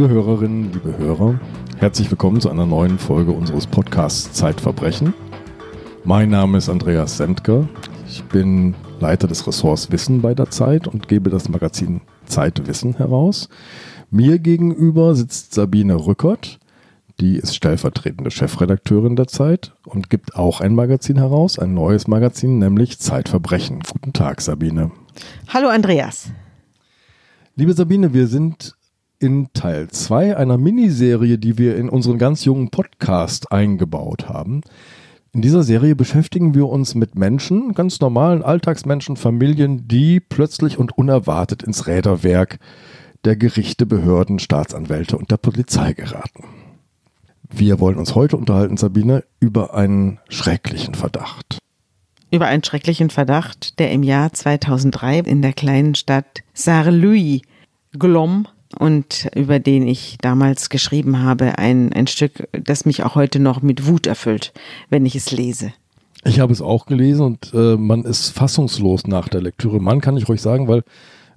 Liebe 0.00 0.14
Hörerinnen, 0.14 0.72
liebe 0.72 0.96
Hörer, 0.96 1.38
herzlich 1.76 2.10
willkommen 2.10 2.40
zu 2.40 2.48
einer 2.48 2.64
neuen 2.64 2.98
Folge 2.98 3.32
unseres 3.32 3.66
Podcasts 3.66 4.32
Zeitverbrechen. 4.32 5.12
Mein 6.04 6.30
Name 6.30 6.56
ist 6.56 6.70
Andreas 6.70 7.18
Sendker. 7.18 7.68
Ich 8.08 8.24
bin 8.24 8.74
Leiter 8.98 9.28
des 9.28 9.46
Ressorts 9.46 9.92
Wissen 9.92 10.22
bei 10.22 10.32
der 10.32 10.48
Zeit 10.48 10.88
und 10.88 11.06
gebe 11.06 11.28
das 11.28 11.50
Magazin 11.50 12.00
Zeitwissen 12.24 12.96
heraus. 12.96 13.50
Mir 14.10 14.38
gegenüber 14.38 15.14
sitzt 15.14 15.52
Sabine 15.52 16.06
Rückert. 16.06 16.60
Die 17.20 17.36
ist 17.36 17.54
stellvertretende 17.54 18.30
Chefredakteurin 18.30 19.16
der 19.16 19.26
Zeit 19.26 19.74
und 19.84 20.08
gibt 20.08 20.34
auch 20.34 20.62
ein 20.62 20.74
Magazin 20.74 21.18
heraus, 21.18 21.58
ein 21.58 21.74
neues 21.74 22.08
Magazin, 22.08 22.58
nämlich 22.58 22.98
Zeitverbrechen. 23.00 23.80
Guten 23.80 24.14
Tag, 24.14 24.40
Sabine. 24.40 24.92
Hallo, 25.48 25.68
Andreas. 25.68 26.30
Liebe 27.54 27.74
Sabine, 27.74 28.14
wir 28.14 28.28
sind 28.28 28.79
in 29.20 29.52
Teil 29.52 29.88
2 29.88 30.36
einer 30.36 30.58
Miniserie, 30.58 31.38
die 31.38 31.58
wir 31.58 31.76
in 31.76 31.88
unseren 31.88 32.18
ganz 32.18 32.44
jungen 32.44 32.70
Podcast 32.70 33.52
eingebaut 33.52 34.28
haben. 34.28 34.62
In 35.32 35.42
dieser 35.42 35.62
Serie 35.62 35.94
beschäftigen 35.94 36.54
wir 36.54 36.68
uns 36.68 36.94
mit 36.94 37.14
Menschen, 37.14 37.74
ganz 37.74 38.00
normalen 38.00 38.42
Alltagsmenschen, 38.42 39.16
Familien, 39.16 39.86
die 39.86 40.18
plötzlich 40.18 40.78
und 40.78 40.96
unerwartet 40.96 41.62
ins 41.62 41.86
Räderwerk 41.86 42.58
der 43.24 43.36
Gerichte, 43.36 43.84
Behörden, 43.86 44.38
Staatsanwälte 44.38 45.18
und 45.18 45.30
der 45.30 45.36
Polizei 45.36 45.92
geraten. 45.92 46.44
Wir 47.50 47.78
wollen 47.78 47.98
uns 47.98 48.14
heute 48.14 48.36
unterhalten, 48.38 48.78
Sabine, 48.78 49.24
über 49.38 49.74
einen 49.74 50.18
schrecklichen 50.30 50.94
Verdacht. 50.94 51.58
Über 52.30 52.46
einen 52.46 52.64
schrecklichen 52.64 53.10
Verdacht, 53.10 53.78
der 53.78 53.90
im 53.90 54.02
Jahr 54.02 54.32
2003 54.32 55.18
in 55.20 55.42
der 55.42 55.52
kleinen 55.52 55.94
Stadt 55.94 56.42
Saarlouis, 56.54 57.42
Glom, 57.92 58.46
und 58.78 59.28
über 59.34 59.58
den 59.58 59.86
ich 59.86 60.16
damals 60.20 60.68
geschrieben 60.68 61.22
habe, 61.22 61.58
ein, 61.58 61.92
ein 61.92 62.06
Stück, 62.06 62.48
das 62.52 62.84
mich 62.84 63.02
auch 63.02 63.14
heute 63.14 63.40
noch 63.40 63.62
mit 63.62 63.86
Wut 63.86 64.06
erfüllt, 64.06 64.52
wenn 64.88 65.06
ich 65.06 65.16
es 65.16 65.30
lese. 65.30 65.72
Ich 66.24 66.38
habe 66.38 66.52
es 66.52 66.60
auch 66.60 66.86
gelesen 66.86 67.24
und 67.24 67.52
äh, 67.54 67.76
man 67.76 68.04
ist 68.04 68.30
fassungslos 68.30 69.06
nach 69.06 69.28
der 69.28 69.40
Lektüre. 69.40 69.80
Man 69.80 70.00
kann 70.00 70.16
ich 70.16 70.28
ruhig 70.28 70.42
sagen, 70.42 70.68
weil 70.68 70.82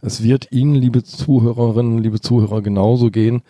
es 0.02 0.22
wird 0.22 0.52
Ihnen, 0.52 0.76
liebe 0.76 1.04
Zuhörerinnen, 1.04 2.00
liebe 2.00 2.20
Zuhörer, 2.20 2.62
genauso 2.62 3.10
gehen. 3.10 3.42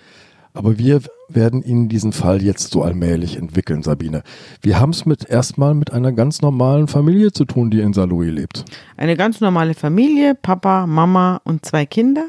Aber 0.53 0.77
wir 0.77 1.01
werden 1.29 1.63
Ihnen 1.63 1.89
diesen 1.89 2.13
Fall 2.13 2.43
jetzt 2.43 2.71
so 2.71 2.83
allmählich 2.83 3.37
entwickeln, 3.37 3.81
Sabine. 3.81 4.21
Wir 4.61 4.79
haben 4.79 4.91
es 4.91 5.07
mit 5.07 5.27
erstmal 5.27 5.73
mit 5.73 5.91
einer 5.91 6.11
ganz 6.11 6.43
normalen 6.43 6.87
Familie 6.87 7.31
zu 7.31 7.45
tun, 7.45 7.71
die 7.71 7.79
in 7.79 7.93
Saarlouis 7.93 8.31
lebt. 8.31 8.63
Eine 8.95 9.17
ganz 9.17 9.41
normale 9.41 9.73
Familie, 9.73 10.35
Papa, 10.35 10.85
Mama 10.85 11.41
und 11.43 11.65
zwei 11.65 11.87
Kinder. 11.87 12.25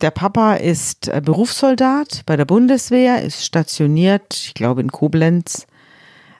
Der 0.00 0.12
Papa 0.12 0.54
ist 0.54 1.08
äh, 1.08 1.20
Berufssoldat 1.24 2.22
bei 2.24 2.36
der 2.36 2.44
Bundeswehr, 2.44 3.20
ist 3.22 3.44
stationiert, 3.44 4.32
ich 4.46 4.54
glaube 4.54 4.80
in 4.80 4.92
Koblenz. 4.92 5.66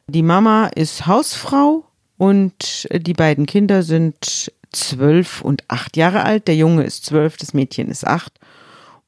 Die 0.07 0.23
Mama 0.23 0.69
ist 0.69 1.09
Hausfrau 1.09 1.85
und 2.19 2.89
die 2.93 3.15
beiden 3.15 3.47
Kinder 3.47 3.83
sind 3.83 4.53
zwölf 4.71 5.41
und 5.41 5.65
acht 5.67 5.97
Jahre 5.97 6.23
alt. 6.23 6.47
Der 6.47 6.55
Junge 6.55 6.85
ist 6.85 7.05
zwölf, 7.05 7.37
das 7.37 7.53
Mädchen 7.53 7.89
ist 7.89 8.07
acht 8.07 8.39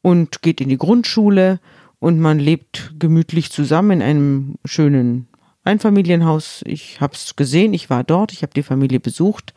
und 0.03 0.43
geht 0.43 0.61
in 0.61 0.69
die 0.69 0.79
Grundschule 0.79 1.61
und 2.01 2.19
man 2.19 2.41
lebt 2.41 2.95
gemütlich 2.99 3.53
zusammen 3.53 4.01
in 4.01 4.03
einem 4.03 4.55
schönen 4.65 5.29
Einfamilienhaus. 5.63 6.63
Ich 6.67 7.01
habe 7.01 7.15
es 7.15 7.37
gesehen, 7.37 7.73
ich 7.73 7.89
war 7.89 8.03
dort, 8.03 8.33
ich 8.33 8.43
habe 8.43 8.53
die 8.53 8.65
Familie 8.65 8.99
besucht, 8.99 9.55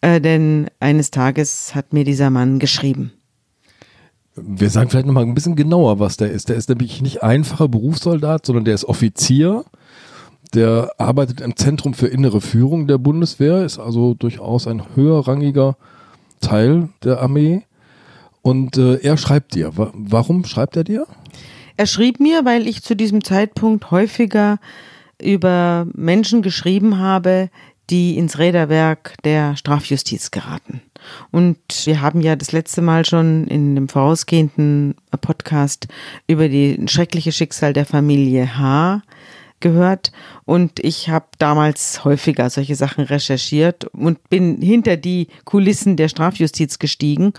äh, 0.00 0.20
denn 0.20 0.68
eines 0.78 1.10
Tages 1.10 1.74
hat 1.74 1.92
mir 1.92 2.04
dieser 2.04 2.30
Mann 2.30 2.60
geschrieben. 2.60 3.12
Wir 4.36 4.70
sagen 4.70 4.90
vielleicht 4.90 5.06
nochmal 5.06 5.24
ein 5.24 5.34
bisschen 5.34 5.56
genauer, 5.56 5.98
was 5.98 6.16
der 6.16 6.30
ist. 6.30 6.48
Der 6.48 6.56
ist 6.56 6.68
nämlich 6.68 7.00
nicht 7.00 7.22
einfacher 7.22 7.68
Berufssoldat, 7.68 8.44
sondern 8.44 8.64
der 8.64 8.74
ist 8.74 8.84
Offizier. 8.84 9.64
Der 10.54 10.92
arbeitet 10.98 11.40
im 11.40 11.56
Zentrum 11.56 11.94
für 11.94 12.06
innere 12.06 12.40
Führung 12.40 12.86
der 12.86 12.98
Bundeswehr, 12.98 13.64
ist 13.64 13.78
also 13.78 14.14
durchaus 14.14 14.66
ein 14.66 14.82
höherrangiger 14.94 15.76
Teil 16.40 16.90
der 17.02 17.20
Armee. 17.20 17.62
Und 18.42 18.76
äh, 18.76 18.96
er 18.96 19.16
schreibt 19.16 19.54
dir. 19.54 19.72
Warum 19.74 20.44
schreibt 20.44 20.76
er 20.76 20.84
dir? 20.84 21.06
Er 21.76 21.86
schrieb 21.86 22.20
mir, 22.20 22.44
weil 22.44 22.68
ich 22.68 22.82
zu 22.82 22.94
diesem 22.94 23.24
Zeitpunkt 23.24 23.90
häufiger 23.90 24.58
über 25.20 25.86
Menschen 25.94 26.42
geschrieben 26.42 26.98
habe, 26.98 27.50
die 27.90 28.16
ins 28.16 28.38
Räderwerk 28.38 29.14
der 29.24 29.56
Strafjustiz 29.56 30.30
geraten. 30.30 30.80
Und 31.30 31.58
wir 31.84 32.00
haben 32.00 32.20
ja 32.20 32.36
das 32.36 32.52
letzte 32.52 32.82
Mal 32.82 33.04
schon 33.04 33.46
in 33.46 33.74
dem 33.74 33.88
vorausgehenden 33.88 34.96
Podcast 35.20 35.86
über 36.26 36.48
die 36.48 36.84
schreckliche 36.86 37.32
Schicksal 37.32 37.72
der 37.72 37.86
Familie 37.86 38.58
H 38.58 39.02
gehört 39.60 40.12
und 40.44 40.80
ich 40.80 41.08
habe 41.08 41.26
damals 41.38 42.04
häufiger 42.04 42.50
solche 42.50 42.74
Sachen 42.74 43.04
recherchiert 43.04 43.86
und 43.86 44.28
bin 44.28 44.60
hinter 44.60 44.96
die 44.96 45.28
Kulissen 45.44 45.96
der 45.96 46.08
Strafjustiz 46.08 46.78
gestiegen 46.78 47.32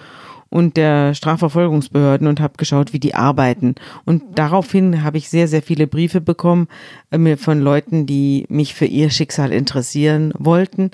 und 0.50 0.78
der 0.78 1.14
Strafverfolgungsbehörden 1.14 2.28
und 2.28 2.40
habe 2.40 2.58
geschaut, 2.58 2.94
wie 2.94 3.00
die 3.00 3.16
arbeiten. 3.16 3.76
Und 4.06 4.24
daraufhin 4.36 5.04
habe 5.04 5.18
ich 5.18 5.30
sehr, 5.30 5.48
sehr 5.48 5.62
viele 5.62 5.88
Briefe 5.88 6.22
bekommen 6.22 6.68
äh, 7.12 7.38
von 7.38 7.60
Leuten, 7.60 8.06
die 8.06 8.46
mich 8.50 8.74
für 8.74 8.86
ihr 8.86 9.10
Schicksal 9.10 9.52
interessieren 9.52 10.34
wollten. 10.38 10.92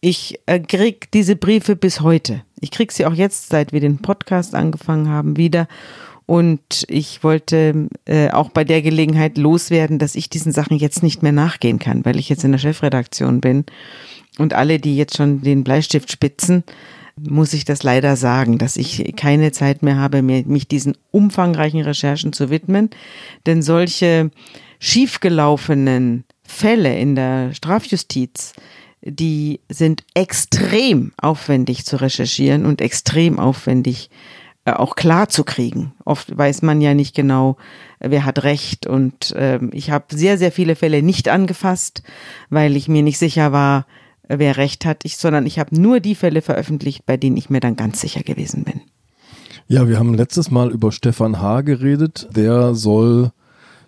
Ich 0.00 0.40
äh, 0.46 0.60
krieg 0.60 1.10
diese 1.12 1.36
Briefe 1.36 1.76
bis 1.76 2.00
heute. 2.00 2.42
Ich 2.60 2.70
krieg 2.70 2.92
sie 2.92 3.06
auch 3.06 3.14
jetzt, 3.14 3.48
seit 3.48 3.72
wir 3.72 3.80
den 3.80 3.98
Podcast 3.98 4.54
angefangen 4.54 5.08
haben, 5.08 5.36
wieder. 5.36 5.66
Und 6.26 6.84
ich 6.88 7.24
wollte 7.24 7.88
äh, 8.04 8.30
auch 8.30 8.50
bei 8.50 8.62
der 8.62 8.82
Gelegenheit 8.82 9.38
loswerden, 9.38 9.98
dass 9.98 10.14
ich 10.14 10.28
diesen 10.28 10.52
Sachen 10.52 10.76
jetzt 10.76 11.02
nicht 11.02 11.22
mehr 11.22 11.32
nachgehen 11.32 11.78
kann, 11.78 12.04
weil 12.04 12.18
ich 12.18 12.28
jetzt 12.28 12.44
in 12.44 12.52
der 12.52 12.58
Chefredaktion 12.58 13.40
bin. 13.40 13.64
Und 14.36 14.52
alle, 14.52 14.78
die 14.78 14.96
jetzt 14.96 15.16
schon 15.16 15.40
den 15.40 15.64
Bleistift 15.64 16.12
spitzen, 16.12 16.64
muss 17.28 17.52
ich 17.52 17.64
das 17.64 17.82
leider 17.82 18.16
sagen, 18.16 18.58
dass 18.58 18.76
ich 18.76 19.14
keine 19.16 19.52
Zeit 19.52 19.82
mehr 19.82 19.96
habe, 19.96 20.22
mich 20.22 20.68
diesen 20.68 20.96
umfangreichen 21.10 21.80
Recherchen 21.80 22.32
zu 22.32 22.50
widmen. 22.50 22.90
Denn 23.46 23.62
solche 23.62 24.30
schiefgelaufenen 24.78 26.24
Fälle 26.44 26.98
in 26.98 27.14
der 27.14 27.52
Strafjustiz, 27.52 28.52
die 29.02 29.60
sind 29.68 30.04
extrem 30.14 31.12
aufwendig 31.20 31.84
zu 31.84 32.00
recherchieren 32.00 32.66
und 32.66 32.80
extrem 32.80 33.38
aufwendig 33.38 34.10
äh, 34.64 34.72
auch 34.72 34.96
klar 34.96 35.28
zu 35.28 35.44
kriegen. 35.44 35.92
Oft 36.04 36.36
weiß 36.36 36.62
man 36.62 36.80
ja 36.80 36.94
nicht 36.94 37.14
genau, 37.14 37.56
wer 38.00 38.24
hat 38.24 38.42
recht. 38.42 38.86
Und 38.86 39.32
äh, 39.32 39.60
ich 39.72 39.90
habe 39.90 40.06
sehr, 40.10 40.36
sehr 40.36 40.52
viele 40.52 40.76
Fälle 40.76 41.02
nicht 41.02 41.28
angefasst, 41.28 42.02
weil 42.50 42.76
ich 42.76 42.88
mir 42.88 43.02
nicht 43.02 43.18
sicher 43.18 43.52
war, 43.52 43.86
wer 44.28 44.56
recht 44.56 44.84
hat, 44.84 45.04
ich, 45.04 45.16
sondern 45.16 45.46
ich 45.46 45.58
habe 45.58 45.78
nur 45.78 46.00
die 46.00 46.14
Fälle 46.14 46.42
veröffentlicht, 46.42 47.06
bei 47.06 47.16
denen 47.16 47.36
ich 47.36 47.50
mir 47.50 47.60
dann 47.60 47.76
ganz 47.76 48.00
sicher 48.00 48.22
gewesen 48.22 48.64
bin. 48.64 48.80
Ja, 49.66 49.88
wir 49.88 49.98
haben 49.98 50.14
letztes 50.14 50.50
Mal 50.50 50.70
über 50.70 50.92
Stefan 50.92 51.42
H. 51.42 51.60
geredet. 51.60 52.28
Der 52.34 52.74
soll, 52.74 53.32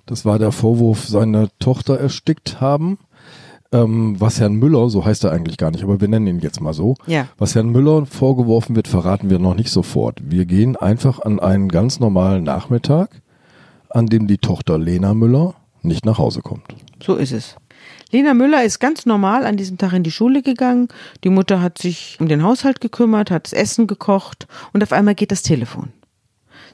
das 0.06 0.24
war 0.24 0.38
der 0.38 0.52
Vorwurf, 0.52 1.06
seine 1.06 1.48
Tochter 1.58 1.98
erstickt 1.98 2.60
haben. 2.60 2.98
Ähm, 3.72 4.16
was 4.18 4.40
Herrn 4.40 4.54
Müller, 4.54 4.90
so 4.90 5.04
heißt 5.04 5.24
er 5.24 5.30
eigentlich 5.30 5.56
gar 5.56 5.70
nicht, 5.70 5.84
aber 5.84 6.00
wir 6.00 6.08
nennen 6.08 6.26
ihn 6.26 6.40
jetzt 6.40 6.60
mal 6.60 6.74
so. 6.74 6.96
Ja. 7.06 7.28
Was 7.38 7.54
Herrn 7.54 7.70
Müller 7.70 8.04
vorgeworfen 8.04 8.74
wird, 8.74 8.88
verraten 8.88 9.30
wir 9.30 9.38
noch 9.38 9.54
nicht 9.54 9.70
sofort. 9.70 10.20
Wir 10.24 10.44
gehen 10.44 10.76
einfach 10.76 11.20
an 11.20 11.38
einen 11.38 11.68
ganz 11.68 12.00
normalen 12.00 12.42
Nachmittag, 12.42 13.22
an 13.88 14.06
dem 14.06 14.26
die 14.26 14.38
Tochter 14.38 14.76
Lena 14.76 15.14
Müller 15.14 15.54
nicht 15.82 16.04
nach 16.04 16.18
Hause 16.18 16.42
kommt. 16.42 16.74
So 17.02 17.14
ist 17.14 17.32
es. 17.32 17.56
Lena 18.10 18.34
Müller 18.34 18.64
ist 18.64 18.80
ganz 18.80 19.06
normal 19.06 19.46
an 19.46 19.56
diesem 19.56 19.78
Tag 19.78 19.92
in 19.92 20.02
die 20.02 20.10
Schule 20.10 20.42
gegangen. 20.42 20.88
Die 21.22 21.30
Mutter 21.30 21.62
hat 21.62 21.78
sich 21.78 22.16
um 22.20 22.28
den 22.28 22.42
Haushalt 22.42 22.80
gekümmert, 22.80 23.30
hat 23.30 23.46
das 23.46 23.52
Essen 23.52 23.86
gekocht 23.86 24.48
und 24.72 24.82
auf 24.82 24.92
einmal 24.92 25.14
geht 25.14 25.30
das 25.30 25.42
Telefon. 25.42 25.90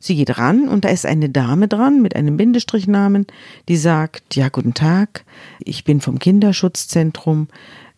Sie 0.00 0.16
geht 0.16 0.38
ran 0.38 0.68
und 0.68 0.84
da 0.84 0.88
ist 0.88 1.06
eine 1.06 1.28
Dame 1.28 1.68
dran 1.68 2.02
mit 2.02 2.16
einem 2.16 2.36
Bindestrichnamen, 2.36 3.26
die 3.68 3.76
sagt, 3.76 4.36
ja, 4.36 4.48
guten 4.48 4.74
Tag, 4.74 5.24
ich 5.58 5.84
bin 5.84 6.00
vom 6.00 6.18
Kinderschutzzentrum, 6.18 7.48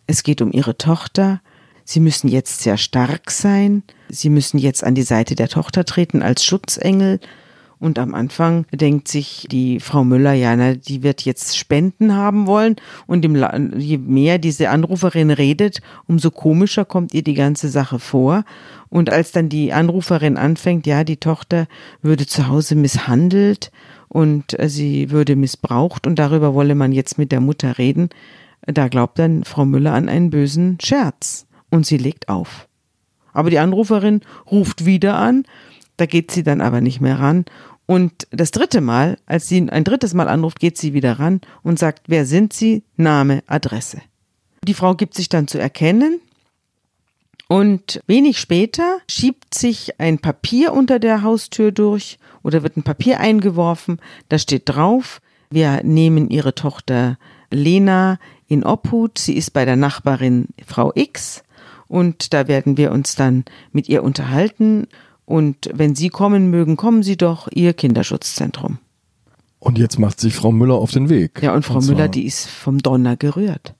es 0.07 0.23
geht 0.23 0.41
um 0.41 0.51
Ihre 0.51 0.77
Tochter, 0.77 1.41
Sie 1.83 1.99
müssen 1.99 2.27
jetzt 2.27 2.61
sehr 2.61 2.77
stark 2.77 3.31
sein, 3.31 3.83
Sie 4.09 4.29
müssen 4.29 4.59
jetzt 4.59 4.83
an 4.83 4.95
die 4.95 5.03
Seite 5.03 5.35
der 5.35 5.49
Tochter 5.49 5.85
treten 5.85 6.21
als 6.21 6.45
Schutzengel 6.45 7.19
und 7.79 7.97
am 7.97 8.13
Anfang 8.13 8.65
denkt 8.73 9.07
sich 9.07 9.47
die 9.49 9.79
Frau 9.79 10.03
Müller, 10.03 10.33
ja, 10.33 10.55
na, 10.55 10.73
die 10.75 11.01
wird 11.01 11.21
jetzt 11.21 11.57
Spenden 11.57 12.13
haben 12.13 12.45
wollen. 12.45 12.75
Und 13.07 13.23
je 13.77 13.97
mehr 13.97 14.37
diese 14.37 14.69
Anruferin 14.69 15.31
redet, 15.31 15.81
umso 16.05 16.29
komischer 16.29 16.83
kommt 16.83 17.13
ihr 17.13 17.23
die 17.23 17.35
ganze 17.35 17.69
Sache 17.69 17.99
vor. 17.99 18.43
Und 18.89 19.09
als 19.09 19.31
dann 19.31 19.47
die 19.47 19.71
Anruferin 19.71 20.35
anfängt, 20.35 20.87
ja, 20.87 21.05
die 21.05 21.17
Tochter 21.17 21.67
würde 22.01 22.25
zu 22.25 22.49
Hause 22.49 22.75
misshandelt 22.75 23.71
und 24.09 24.59
äh, 24.59 24.67
sie 24.67 25.11
würde 25.11 25.35
missbraucht 25.35 26.05
und 26.05 26.19
darüber 26.19 26.53
wolle 26.53 26.75
man 26.75 26.91
jetzt 26.91 27.17
mit 27.17 27.31
der 27.31 27.39
Mutter 27.39 27.77
reden, 27.77 28.09
da 28.65 28.87
glaubt 28.87 29.19
dann 29.19 29.45
Frau 29.45 29.65
Müller 29.65 29.93
an 29.93 30.09
einen 30.09 30.31
bösen 30.31 30.77
Scherz 30.81 31.45
und 31.69 31.85
sie 31.85 31.97
legt 31.97 32.27
auf. 32.27 32.67
Aber 33.31 33.49
die 33.49 33.59
Anruferin 33.59 34.21
ruft 34.51 34.85
wieder 34.85 35.15
an, 35.15 35.45
da 35.99 36.05
geht 36.05 36.31
sie 36.31 36.43
dann 36.43 36.61
aber 36.61 36.81
nicht 36.81 37.01
mehr 37.01 37.19
ran 37.19 37.45
Und 37.85 38.27
das 38.29 38.51
dritte 38.51 38.81
Mal, 38.81 39.17
als 39.25 39.47
sie 39.47 39.67
ein 39.69 39.83
drittes 39.83 40.13
Mal 40.13 40.27
anruft, 40.27 40.59
geht 40.59 40.77
sie 40.77 40.93
wieder 40.93 41.19
ran 41.19 41.41
und 41.63 41.79
sagt, 41.79 42.03
wer 42.07 42.25
sind 42.25 42.53
Sie? 42.53 42.83
Name, 42.97 43.41
Adresse. 43.47 44.01
Die 44.63 44.75
Frau 44.75 44.93
gibt 44.93 45.15
sich 45.15 45.27
dann 45.27 45.47
zu 45.47 45.57
erkennen 45.57 46.19
und 47.47 47.99
wenig 48.05 48.37
später 48.37 48.99
schiebt 49.09 49.55
sich 49.55 49.99
ein 49.99 50.19
Papier 50.19 50.71
unter 50.73 50.99
der 50.99 51.23
Haustür 51.23 51.71
durch 51.71 52.19
oder 52.43 52.61
wird 52.61 52.77
ein 52.77 52.83
Papier 52.83 53.19
eingeworfen. 53.19 53.99
Da 54.29 54.37
steht 54.37 54.69
drauf, 54.69 55.19
wir 55.49 55.81
nehmen 55.83 56.29
ihre 56.29 56.53
Tochter 56.53 57.17
Lena 57.49 58.19
in 58.47 58.63
Obhut. 58.63 59.17
Sie 59.17 59.33
ist 59.35 59.49
bei 59.51 59.65
der 59.65 59.77
Nachbarin 59.77 60.49
Frau 60.63 60.91
X 60.93 61.43
und 61.87 62.35
da 62.35 62.47
werden 62.47 62.77
wir 62.77 62.91
uns 62.91 63.15
dann 63.15 63.45
mit 63.71 63.89
ihr 63.89 64.03
unterhalten. 64.03 64.87
Und 65.29 65.69
wenn 65.71 65.93
Sie 65.93 66.09
kommen 66.09 66.49
mögen, 66.49 66.75
kommen 66.75 67.03
Sie 67.03 67.15
doch, 67.15 67.47
Ihr 67.53 67.73
Kinderschutzzentrum. 67.73 68.79
Und 69.59 69.77
jetzt 69.77 69.99
macht 69.99 70.19
sich 70.19 70.33
Frau 70.33 70.51
Müller 70.51 70.73
auf 70.73 70.89
den 70.89 71.07
Weg. 71.07 71.43
Ja, 71.43 71.53
und 71.53 71.63
Frau 71.63 71.77
und 71.77 71.85
Müller, 71.85 72.07
die 72.07 72.25
ist 72.25 72.49
vom 72.49 72.79
Donner 72.79 73.15
gerührt. 73.15 73.75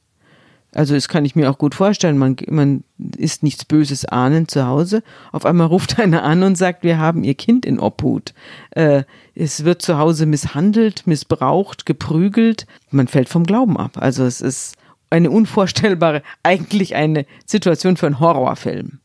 Also 0.76 0.94
das 0.94 1.08
kann 1.08 1.26
ich 1.26 1.36
mir 1.36 1.50
auch 1.50 1.58
gut 1.58 1.74
vorstellen. 1.74 2.20
Man, 2.20 2.36
man 2.50 2.84
ist 3.18 3.42
nichts 3.42 3.66
Böses 3.66 4.06
ahnend 4.06 4.52
zu 4.52 4.68
Hause. 4.68 5.02
Auf 5.32 5.48
einmal 5.48 5.66
ruft 5.66 5.98
einer 6.00 6.22
an 6.22 6.44
und 6.44 6.56
sagt, 6.56 6.84
wir 6.84 7.00
haben 7.00 7.24
ihr 7.24 7.34
Kind 7.34 7.66
in 7.66 7.80
Obhut. 7.80 8.36
Äh, 8.70 9.02
es 9.34 9.66
wird 9.66 9.82
zu 9.82 9.98
Hause 9.98 10.28
misshandelt, 10.28 11.08
missbraucht, 11.08 11.88
geprügelt. 11.88 12.68
Man 12.92 13.08
fällt 13.08 13.28
vom 13.28 13.44
Glauben 13.44 13.76
ab. 13.76 13.94
Also 13.96 14.24
es 14.24 14.40
ist 14.40 14.76
eine 15.10 15.32
unvorstellbare, 15.32 16.22
eigentlich 16.44 16.94
eine 16.94 17.26
Situation 17.48 17.98
für 17.98 18.06
einen 18.06 18.20
Horrorfilm. 18.20 19.00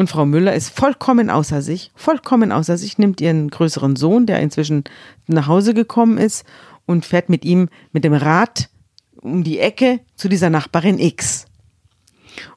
Und 0.00 0.08
Frau 0.08 0.24
Müller 0.24 0.54
ist 0.54 0.70
vollkommen 0.70 1.28
außer 1.28 1.60
sich, 1.60 1.92
vollkommen 1.94 2.52
außer 2.52 2.78
sich, 2.78 2.96
nimmt 2.96 3.20
ihren 3.20 3.50
größeren 3.50 3.96
Sohn, 3.96 4.24
der 4.24 4.40
inzwischen 4.40 4.84
nach 5.26 5.46
Hause 5.46 5.74
gekommen 5.74 6.16
ist, 6.16 6.46
und 6.86 7.04
fährt 7.04 7.28
mit 7.28 7.44
ihm 7.44 7.68
mit 7.92 8.04
dem 8.04 8.14
Rad 8.14 8.70
um 9.20 9.44
die 9.44 9.58
Ecke 9.58 10.00
zu 10.16 10.30
dieser 10.30 10.48
Nachbarin 10.48 10.98
X. 10.98 11.44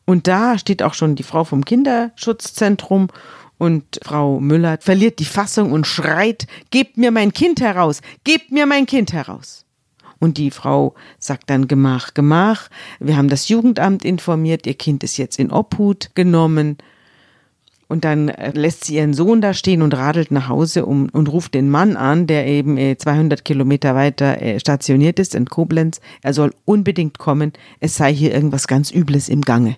Und 0.05 0.27
da 0.27 0.57
steht 0.57 0.83
auch 0.83 0.93
schon 0.93 1.17
die 1.17 1.23
Frau 1.23 1.43
vom 1.43 1.65
Kinderschutzzentrum 1.65 3.09
und 3.57 3.99
Frau 4.01 4.39
Müller 4.39 4.77
verliert 4.79 5.19
die 5.19 5.25
Fassung 5.25 5.73
und 5.73 5.85
schreit, 5.85 6.47
gebt 6.71 6.95
mir 6.95 7.11
mein 7.11 7.33
Kind 7.33 7.59
heraus, 7.59 7.99
gebt 8.23 8.53
mir 8.53 8.65
mein 8.65 8.85
Kind 8.85 9.11
heraus. 9.11 9.65
Und 10.17 10.37
die 10.37 10.49
Frau 10.49 10.93
sagt 11.19 11.49
dann 11.49 11.67
Gemach, 11.67 12.13
Gemach, 12.13 12.69
wir 13.01 13.17
haben 13.17 13.27
das 13.27 13.49
Jugendamt 13.49 14.05
informiert, 14.05 14.65
ihr 14.65 14.75
Kind 14.75 15.03
ist 15.03 15.17
jetzt 15.17 15.39
in 15.39 15.51
Obhut 15.51 16.11
genommen, 16.15 16.77
und 17.87 18.05
dann 18.05 18.29
äh, 18.29 18.51
lässt 18.51 18.85
sie 18.85 18.95
ihren 18.95 19.13
Sohn 19.13 19.41
da 19.41 19.53
stehen 19.53 19.81
und 19.81 19.93
radelt 19.93 20.31
nach 20.31 20.49
Hause 20.49 20.85
um, 20.85 21.09
und 21.11 21.31
ruft 21.31 21.53
den 21.53 21.69
Mann 21.69 21.95
an, 21.95 22.27
der 22.27 22.47
eben 22.47 22.77
200 22.97 23.39
äh, 23.39 23.43
Kilometer 23.43 23.95
weiter 23.95 24.41
äh, 24.41 24.59
stationiert 24.59 25.19
ist 25.19 25.35
in 25.35 25.45
Koblenz. 25.45 26.01
Er 26.21 26.33
soll 26.33 26.53
unbedingt 26.65 27.17
kommen. 27.17 27.53
Es 27.79 27.95
sei 27.95 28.13
hier 28.13 28.33
irgendwas 28.33 28.67
ganz 28.67 28.91
Übles 28.91 29.29
im 29.29 29.41
Gange. 29.41 29.77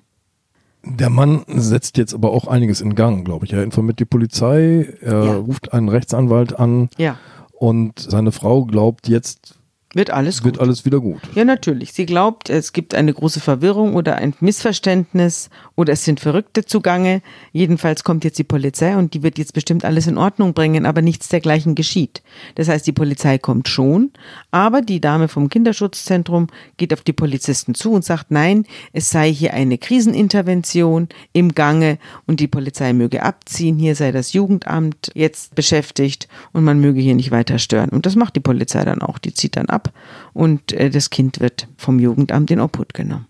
Der 0.83 1.09
Mann 1.09 1.43
setzt 1.47 1.97
jetzt 1.97 2.13
aber 2.13 2.31
auch 2.31 2.47
einiges 2.47 2.79
in 2.79 2.93
Gang, 2.93 3.25
glaube 3.25 3.45
ich. 3.45 3.53
Er 3.53 3.63
informiert 3.63 3.99
die 3.99 4.05
Polizei, 4.05 4.87
er 5.01 5.23
ja. 5.25 5.35
ruft 5.37 5.73
einen 5.73 5.89
Rechtsanwalt 5.89 6.59
an. 6.59 6.89
Ja. 6.97 7.17
Und 7.51 7.99
seine 7.99 8.31
Frau 8.31 8.65
glaubt 8.65 9.07
jetzt 9.07 9.54
wird 9.95 10.11
alles 10.11 10.39
gut. 10.39 10.45
Wird 10.45 10.59
alles 10.59 10.85
wieder 10.85 10.99
gut. 10.99 11.21
Ja, 11.35 11.45
natürlich. 11.45 11.93
Sie 11.93 12.05
glaubt, 12.05 12.49
es 12.49 12.73
gibt 12.73 12.93
eine 12.93 13.13
große 13.13 13.39
Verwirrung 13.39 13.95
oder 13.95 14.17
ein 14.17 14.33
Missverständnis 14.41 15.49
oder 15.75 15.93
es 15.93 16.03
sind 16.03 16.19
Verrückte 16.19 16.65
zugange. 16.65 17.21
Jedenfalls 17.53 18.03
kommt 18.03 18.25
jetzt 18.25 18.37
die 18.37 18.43
Polizei 18.43 18.97
und 18.97 19.13
die 19.13 19.23
wird 19.23 19.37
jetzt 19.37 19.53
bestimmt 19.53 19.85
alles 19.85 20.05
in 20.05 20.17
Ordnung 20.17 20.53
bringen, 20.53 20.85
aber 20.85 21.01
nichts 21.01 21.29
dergleichen 21.29 21.75
geschieht. 21.75 22.21
Das 22.55 22.67
heißt, 22.67 22.85
die 22.85 22.91
Polizei 22.91 23.37
kommt 23.37 23.69
schon, 23.69 24.11
aber 24.51 24.81
die 24.81 24.99
Dame 24.99 25.29
vom 25.29 25.47
Kinderschutzzentrum 25.47 26.47
geht 26.75 26.93
auf 26.93 27.01
die 27.01 27.13
Polizisten 27.13 27.73
zu 27.73 27.93
und 27.93 28.03
sagt, 28.03 28.31
nein, 28.31 28.65
es 28.91 29.09
sei 29.09 29.31
hier 29.31 29.53
eine 29.53 29.77
Krisenintervention 29.77 31.07
im 31.31 31.55
Gange 31.55 31.99
und 32.27 32.41
die 32.41 32.49
Polizei 32.49 32.91
möge 32.91 33.23
abziehen. 33.23 33.77
Hier 33.77 33.95
sei 33.95 34.11
das 34.11 34.33
Jugendamt 34.33 35.11
jetzt 35.13 35.55
beschäftigt 35.55 36.27
und 36.51 36.65
man 36.65 36.81
möge 36.81 36.99
hier 36.99 37.15
nicht 37.15 37.31
weiter 37.31 37.59
stören. 37.59 37.91
Und 37.91 38.05
das 38.05 38.17
macht 38.17 38.35
die 38.35 38.41
Polizei 38.41 38.83
dann 38.83 39.01
auch. 39.01 39.19
Die 39.19 39.33
zieht 39.33 39.55
dann 39.55 39.69
ab 39.69 39.84
und 40.33 40.73
äh, 40.73 40.89
das 40.89 41.09
Kind 41.09 41.39
wird 41.39 41.67
vom 41.77 41.99
Jugendamt 41.99 42.51
in 42.51 42.59
Obhut 42.59 42.93
genommen. 42.93 43.27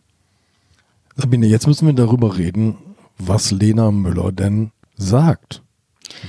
Sabine, 1.15 1.47
jetzt 1.47 1.67
müssen 1.67 1.87
wir 1.87 1.93
darüber 1.93 2.37
reden, 2.37 2.75
was 3.17 3.51
Lena 3.51 3.91
Müller 3.91 4.31
denn 4.31 4.71
sagt. 4.97 5.63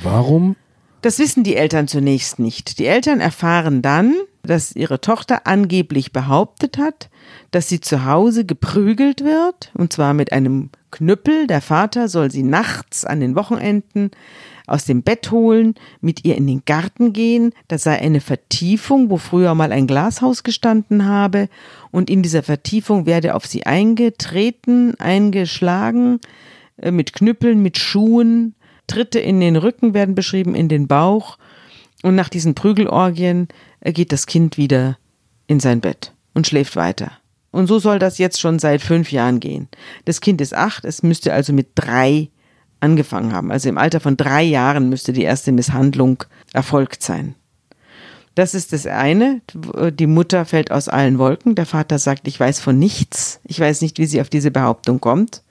Warum? 0.02 0.56
Das 1.02 1.18
wissen 1.18 1.44
die 1.44 1.56
Eltern 1.56 1.88
zunächst 1.88 2.38
nicht. 2.38 2.78
Die 2.78 2.86
Eltern 2.86 3.20
erfahren 3.20 3.82
dann, 3.82 4.14
dass 4.42 4.74
ihre 4.74 5.00
Tochter 5.00 5.46
angeblich 5.46 6.12
behauptet 6.12 6.78
hat, 6.78 7.10
dass 7.50 7.68
sie 7.68 7.80
zu 7.80 8.04
Hause 8.04 8.44
geprügelt 8.44 9.22
wird, 9.22 9.70
und 9.74 9.92
zwar 9.92 10.14
mit 10.14 10.32
einem 10.32 10.70
Knüppel. 10.90 11.46
Der 11.46 11.60
Vater 11.60 12.08
soll 12.08 12.30
sie 12.30 12.42
nachts 12.42 13.04
an 13.04 13.20
den 13.20 13.34
Wochenenden 13.34 14.10
aus 14.66 14.84
dem 14.84 15.02
Bett 15.02 15.30
holen, 15.30 15.74
mit 16.00 16.24
ihr 16.24 16.36
in 16.36 16.46
den 16.46 16.62
Garten 16.64 17.12
gehen. 17.12 17.52
Da 17.68 17.78
sei 17.78 18.00
eine 18.00 18.20
Vertiefung, 18.20 19.10
wo 19.10 19.16
früher 19.16 19.54
mal 19.54 19.72
ein 19.72 19.86
Glashaus 19.86 20.42
gestanden 20.42 21.06
habe. 21.06 21.48
Und 21.90 22.10
in 22.10 22.22
dieser 22.22 22.42
Vertiefung 22.42 23.06
werde 23.06 23.34
auf 23.34 23.46
sie 23.46 23.64
eingetreten, 23.64 24.94
eingeschlagen, 24.98 26.20
äh, 26.78 26.90
mit 26.90 27.12
Knüppeln, 27.12 27.62
mit 27.62 27.78
Schuhen. 27.78 28.54
Tritte 28.86 29.18
in 29.18 29.40
den 29.40 29.56
Rücken 29.56 29.94
werden 29.94 30.14
beschrieben, 30.14 30.54
in 30.54 30.68
den 30.68 30.86
Bauch. 30.86 31.38
Und 32.02 32.14
nach 32.14 32.28
diesen 32.28 32.54
Prügelorgien 32.54 33.48
äh, 33.80 33.92
geht 33.92 34.12
das 34.12 34.26
Kind 34.26 34.58
wieder 34.58 34.98
in 35.46 35.60
sein 35.60 35.80
Bett 35.80 36.12
und 36.34 36.46
schläft 36.46 36.76
weiter. 36.76 37.12
Und 37.50 37.68
so 37.68 37.78
soll 37.78 37.98
das 37.98 38.18
jetzt 38.18 38.40
schon 38.40 38.58
seit 38.58 38.82
fünf 38.82 39.10
Jahren 39.12 39.40
gehen. 39.40 39.68
Das 40.04 40.20
Kind 40.20 40.40
ist 40.40 40.54
acht, 40.54 40.84
es 40.84 41.02
müsste 41.02 41.32
also 41.32 41.52
mit 41.52 41.68
drei 41.74 42.28
angefangen 42.80 43.32
haben. 43.32 43.50
Also 43.50 43.68
im 43.68 43.78
Alter 43.78 44.00
von 44.00 44.16
drei 44.16 44.42
Jahren 44.42 44.88
müsste 44.88 45.12
die 45.12 45.22
erste 45.22 45.52
Misshandlung 45.52 46.24
erfolgt 46.52 47.02
sein. 47.02 47.34
Das 48.34 48.54
ist 48.54 48.74
das 48.74 48.86
eine. 48.86 49.40
Die 49.92 50.06
Mutter 50.06 50.44
fällt 50.44 50.70
aus 50.70 50.88
allen 50.88 51.18
Wolken. 51.18 51.54
Der 51.54 51.64
Vater 51.64 51.98
sagt, 51.98 52.28
ich 52.28 52.38
weiß 52.38 52.60
von 52.60 52.78
nichts. 52.78 53.40
Ich 53.44 53.58
weiß 53.58 53.80
nicht, 53.80 53.98
wie 53.98 54.04
sie 54.04 54.20
auf 54.20 54.28
diese 54.28 54.50
Behauptung 54.50 55.00
kommt. 55.00 55.42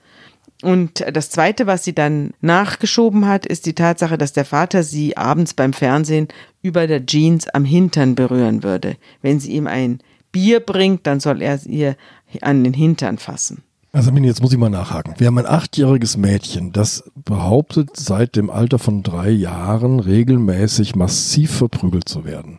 Und 0.62 1.04
das 1.12 1.30
Zweite, 1.30 1.66
was 1.66 1.84
sie 1.84 1.94
dann 1.94 2.30
nachgeschoben 2.40 3.26
hat, 3.26 3.44
ist 3.44 3.66
die 3.66 3.74
Tatsache, 3.74 4.16
dass 4.16 4.32
der 4.32 4.44
Vater 4.44 4.84
sie 4.84 5.16
abends 5.16 5.52
beim 5.52 5.72
Fernsehen 5.72 6.28
über 6.62 6.86
der 6.86 7.04
Jeans 7.04 7.48
am 7.48 7.64
Hintern 7.64 8.14
berühren 8.14 8.62
würde. 8.62 8.96
Wenn 9.20 9.40
sie 9.40 9.52
ihm 9.52 9.66
ein 9.66 9.98
Bier 10.32 10.60
bringt, 10.60 11.06
dann 11.06 11.20
soll 11.20 11.42
er 11.42 11.60
ihr 11.66 11.96
an 12.40 12.64
den 12.64 12.72
Hintern 12.72 13.18
fassen. 13.18 13.64
Also 13.96 14.10
jetzt 14.10 14.42
muss 14.42 14.52
ich 14.52 14.58
mal 14.58 14.68
nachhaken. 14.68 15.14
Wir 15.16 15.26
haben 15.26 15.38
ein 15.38 15.46
achtjähriges 15.46 16.18
Mädchen, 16.18 16.70
das 16.70 17.10
behauptet, 17.14 17.96
seit 17.96 18.36
dem 18.36 18.50
Alter 18.50 18.78
von 18.78 19.02
drei 19.02 19.30
Jahren 19.30 20.00
regelmäßig 20.00 20.94
massiv 20.96 21.52
verprügelt 21.52 22.06
zu 22.06 22.26
werden. 22.26 22.58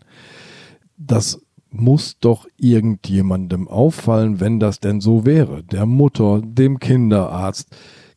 Das 0.98 1.40
muss 1.70 2.18
doch 2.20 2.48
irgendjemandem 2.58 3.68
auffallen, 3.68 4.40
wenn 4.40 4.60
das 4.60 4.80
denn 4.80 5.00
so 5.00 5.28
wäre. 5.28 5.62
Der 5.62 5.86
Mutter, 5.86 6.42
dem 6.44 6.80
Kinderarzt. 6.80 7.70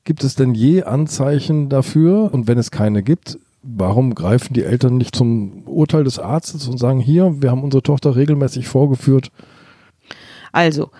Gibt 0.05 0.25
es 0.25 0.35
denn 0.35 0.55
je 0.55 0.85
Anzeichen 0.85 1.69
dafür? 1.69 2.33
Und 2.33 2.49
wenn 2.49 2.57
es 2.57 2.71
keine 2.71 3.03
gibt, 3.03 3.39
warum 3.63 4.15
greifen 4.15 4.55
die 4.55 4.65
Eltern 4.65 4.97
nicht 4.97 5.15
zum 5.15 5.65
Urteil 5.67 6.05
des 6.05 6.19
Arztes 6.19 6.67
und 6.69 6.79
sagen, 6.79 7.01
hier, 7.01 7.43
wir 7.43 7.51
haben 7.51 7.65
unsere 7.65 7.83
Tochter 7.83 8.17
regelmäßig 8.17 8.67
vorgeführt? 8.67 9.31
Also, 10.53 10.91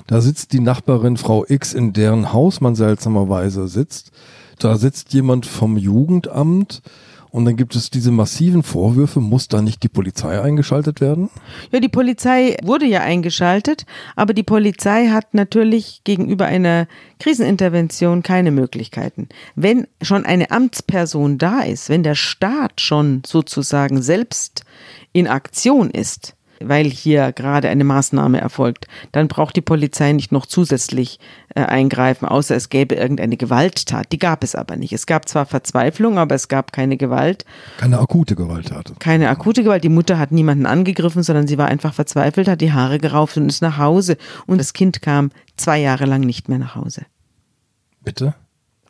Da 0.09 0.21
sitzt 0.21 0.53
die 0.53 0.59
Nachbarin 0.59 1.17
Frau 1.17 1.45
X, 1.47 1.75
in 1.75 1.93
deren 1.93 2.33
Haus 2.33 2.61
man 2.61 2.75
seltsamerweise 2.75 3.69
sitzt. 3.69 4.11
Da 4.59 4.77
sitzt 4.77 5.15
jemand 5.15 5.47
vom 5.47 5.77
Jugendamt 5.77 6.83
und 7.31 7.45
dann 7.45 7.57
gibt 7.57 7.75
es 7.75 7.91
diese 7.91 8.11
massiven 8.11 8.63
Vorwürfe, 8.63 9.21
muss 9.21 9.49
da 9.49 9.63
nicht 9.63 9.83
die 9.83 9.89
Polizei 9.89 10.41
eingeschaltet 10.41 11.01
werden? 11.01 11.31
Ja, 11.71 11.81
die 11.81 11.89
Polizei 11.89 12.57
wurde 12.63 12.87
ja 12.87 13.01
eingeschaltet, 13.01 13.87
aber 14.17 14.35
die 14.35 14.43
Polizei 14.43 15.09
hat 15.09 15.35
natürlich 15.35 16.03
gegenüber 16.05 16.47
einer 16.47 16.87
Krisenintervention 17.19 18.23
keine 18.23 18.51
Möglichkeiten. 18.51 19.29
Wenn 19.55 19.87
schon 20.01 20.25
eine 20.25 20.51
Amtsperson 20.51 21.39
da 21.39 21.61
ist, 21.61 21.89
wenn 21.89 22.03
der 22.03 22.15
Staat 22.15 22.81
schon 22.81 23.23
sozusagen 23.27 24.03
selbst 24.03 24.65
in 25.13 25.27
Aktion 25.27 25.91
ist, 25.91 26.35
weil 26.61 26.87
hier 26.87 27.33
gerade 27.33 27.69
eine 27.69 27.85
Maßnahme 27.85 28.41
erfolgt, 28.41 28.87
dann 29.13 29.29
braucht 29.29 29.57
die 29.57 29.61
Polizei 29.61 30.13
nicht 30.13 30.33
noch 30.33 30.47
zusätzlich 30.47 31.19
äh, 31.55 31.61
eingreifen, 31.63 32.27
außer 32.27 32.57
es 32.57 32.69
gäbe 32.69 32.95
irgendeine 32.95 33.37
Gewalttat. 33.37 34.13
Die 34.13 34.19
gab 34.19 34.45
es 34.45 34.55
aber 34.55 34.77
nicht. 34.77 34.93
Es 34.93 35.07
gab 35.07 35.29
zwar 35.29 35.47
Verzweiflung, 35.47 36.19
aber 36.19 36.35
es 36.35 36.49
gab 36.49 36.73
keine 36.73 36.97
Gewalt. 36.97 37.45
Keine 37.79 37.99
akute 37.99 38.35
Gewalttat. 38.35 38.93
Keine 38.99 39.29
akute 39.29 39.63
Gewalt. 39.63 39.85
Die 39.85 39.89
Mutter 39.89 40.19
hat 40.19 40.33
niemanden 40.33 40.67
angegriffen, 40.67 41.23
sondern 41.23 41.47
sie 41.47 41.59
war 41.59 41.67
einfach 41.67 41.95
verzweifelt, 41.95 42.49
hat 42.49 42.61
die 42.61 42.73
Haare 42.73 42.99
gerauft 42.99 43.37
und 43.37 43.49
ist 43.49 43.63
nach 43.63 43.79
Hause. 43.79 44.17
Und 44.47 44.59
das 44.59 44.73
Kind 44.73 45.03
kam 45.03 45.31
zwei 45.57 45.79
Jahre 45.79 46.07
lang 46.07 46.21
nicht 46.21 46.49
mehr 46.49 46.59
nach 46.59 46.75
Hause. 46.75 47.03
Bitte? 48.05 48.35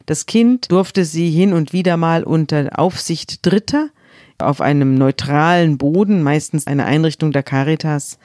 Das 0.06 0.24
Kind 0.24 0.72
durfte 0.72 1.04
sie 1.04 1.30
hin 1.30 1.52
und 1.52 1.72
wieder 1.72 1.98
mal 1.98 2.24
unter 2.24 2.78
Aufsicht 2.78 3.44
Dritter 3.44 3.90
auf 4.38 4.60
einem 4.60 4.94
neutralen 4.94 5.78
Boden, 5.78 6.22
meistens 6.22 6.66
eine 6.66 6.84
Einrichtung 6.84 7.32
der 7.32 7.42
Caritas, 7.42 8.18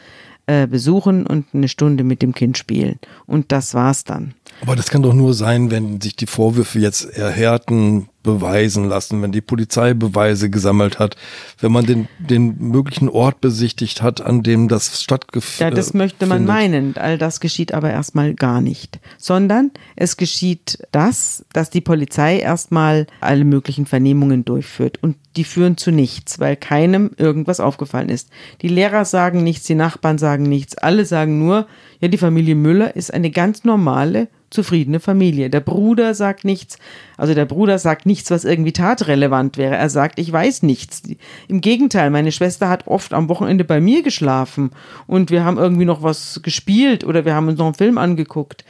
äh, 0.46 0.67
besuchen 0.67 1.25
und 1.25 1.46
eine 1.53 1.67
Stunde 1.67 2.03
mit 2.03 2.22
dem 2.22 2.34
Kind 2.34 2.58
spielen. 2.58 3.00
Und 3.25 3.51
das 3.51 3.74
war's 3.74 4.03
dann. 4.03 4.34
Aber 4.62 4.75
das 4.75 4.89
kann 4.89 5.01
doch 5.01 5.13
nur 5.13 5.34
sein, 5.34 5.72
wenn 5.72 6.01
sich 6.01 6.15
die 6.15 6.25
Vorwürfe 6.25 6.79
jetzt 6.79 7.05
erhärten, 7.05 8.10
beweisen 8.24 8.86
lassen, 8.86 9.22
wenn 9.22 9.32
die 9.32 9.42
Polizei 9.42 9.94
Beweise 9.94 10.50
gesammelt 10.50 10.98
hat, 10.98 11.15
wenn 11.60 11.72
man 11.72 11.86
den, 11.86 12.08
den 12.18 12.58
möglichen 12.58 13.10
Ort 13.10 13.42
besichtigt 13.42 14.01
hat, 14.01 14.22
an 14.22 14.42
dem 14.42 14.70
das 14.70 15.01
stattgefunden 15.03 15.68
hat. 15.68 15.74
Ja, 15.74 15.75
das 15.75 15.94
möchte 15.94 16.25
man 16.25 16.46
meinen. 16.46 16.98
All 16.98 17.18
das 17.18 17.39
geschieht 17.39 17.74
aber 17.74 17.92
erstmal 17.92 18.34
gar 18.34 18.62
nicht. 18.62 19.00
Sondern 19.18 19.72
es 19.96 20.18
geschieht 20.18 20.80
das, 20.92 21.46
dass 21.53 21.70
die 21.70 21.82
Polizei 21.82 22.39
erstmal 22.39 23.08
alle 23.20 23.46
möglichen 23.46 23.86
Vernehmungen 23.86 24.46
durchführt. 24.46 25.00
Und 25.01 25.18
die 25.36 25.44
führen 25.44 25.77
zu 25.77 25.92
nichts, 25.92 26.39
weil 26.39 26.56
keinem 26.56 27.12
irgendwas 27.18 27.60
aufgefallen 27.60 28.10
ist. 28.10 28.30
Die 28.62 28.68
Lehrer 28.68 29.06
sagen 29.06 29.44
nichts, 29.44 29.65
die 29.65 29.75
Nachbarn 29.75 30.18
sagen 30.18 30.44
nichts. 30.44 30.77
Alle 30.77 31.06
sagen 31.06 31.39
nur, 31.39 31.68
ja, 32.00 32.08
die 32.08 32.18
Familie 32.18 32.56
Müller 32.56 32.96
ist 32.96 33.13
eine 33.13 33.32
ganz 33.32 33.63
normale, 33.63 34.27
zufriedene 34.53 35.00
Familie. 35.00 35.50
Der 35.50 35.60
Bruder 35.60 36.13
sagt 36.13 36.46
nichts, 36.46 36.77
also 37.18 37.34
der 37.34 37.46
Bruder 37.46 37.80
sagt 37.80 38.06
nichts, 38.13 38.29
was 38.29 38.46
irgendwie 38.46 38.74
tatrelevant 38.74 39.58
wäre. 39.58 39.75
Er 39.75 39.89
sagt, 39.89 40.20
ich 40.20 40.32
weiß 40.32 40.62
nichts. 40.62 41.01
Im 41.48 41.62
Gegenteil, 41.62 42.12
meine 42.12 42.32
Schwester 42.32 42.70
hat 42.70 42.86
oft 42.88 43.12
am 43.12 43.27
Wochenende 43.27 43.63
bei 43.63 43.82
mir 43.82 44.03
geschlafen 44.03 44.70
und 45.08 45.32
wir 45.32 45.43
haben 45.43 45.58
irgendwie 45.58 45.86
noch 45.86 46.03
was 46.03 46.41
gespielt 46.43 47.03
oder 47.03 47.25
wir 47.25 47.34
haben 47.34 47.48
uns 47.48 47.58
noch 47.58 47.65
einen 47.65 47.75
Film 47.75 47.98
angeguckt. 47.98 48.63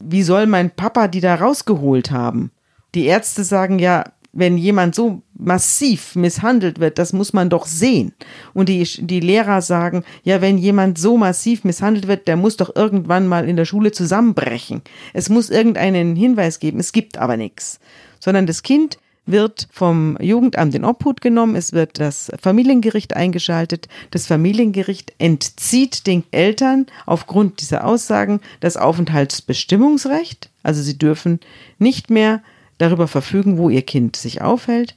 Wie 0.00 0.24
soll 0.24 0.46
mein 0.46 0.70
Papa 0.70 1.06
die 1.06 1.20
da 1.20 1.36
rausgeholt 1.36 2.10
haben? 2.10 2.50
Die 2.96 3.06
Ärzte 3.06 3.44
sagen 3.44 3.78
ja, 3.78 4.04
wenn 4.32 4.56
jemand 4.56 4.94
so 4.94 5.22
massiv 5.34 6.16
misshandelt 6.16 6.80
wird, 6.80 6.98
das 6.98 7.12
muss 7.12 7.32
man 7.32 7.50
doch 7.50 7.66
sehen. 7.66 8.12
Und 8.54 8.68
die, 8.68 8.82
die 8.82 9.20
Lehrer 9.20 9.60
sagen, 9.60 10.04
ja, 10.24 10.40
wenn 10.40 10.56
jemand 10.58 10.98
so 10.98 11.16
massiv 11.18 11.64
misshandelt 11.64 12.08
wird, 12.08 12.26
der 12.26 12.36
muss 12.36 12.56
doch 12.56 12.74
irgendwann 12.74 13.28
mal 13.28 13.46
in 13.46 13.56
der 13.56 13.66
Schule 13.66 13.92
zusammenbrechen. 13.92 14.80
Es 15.12 15.28
muss 15.28 15.50
irgendeinen 15.50 16.16
Hinweis 16.16 16.58
geben, 16.60 16.80
es 16.80 16.92
gibt 16.92 17.18
aber 17.18 17.36
nichts. 17.36 17.78
Sondern 18.22 18.46
das 18.46 18.62
Kind 18.62 18.98
wird 19.26 19.66
vom 19.72 20.16
Jugendamt 20.20 20.76
in 20.76 20.84
Obhut 20.84 21.20
genommen, 21.20 21.56
es 21.56 21.72
wird 21.72 21.98
das 21.98 22.30
Familiengericht 22.40 23.16
eingeschaltet. 23.16 23.88
Das 24.12 24.28
Familiengericht 24.28 25.12
entzieht 25.18 26.06
den 26.06 26.22
Eltern 26.30 26.86
aufgrund 27.04 27.60
dieser 27.60 27.84
Aussagen 27.84 28.40
das 28.60 28.76
Aufenthaltsbestimmungsrecht. 28.76 30.50
Also 30.62 30.82
sie 30.82 30.96
dürfen 30.96 31.40
nicht 31.80 32.10
mehr 32.10 32.42
darüber 32.78 33.08
verfügen, 33.08 33.58
wo 33.58 33.70
ihr 33.70 33.82
Kind 33.82 34.14
sich 34.14 34.40
aufhält. 34.40 34.94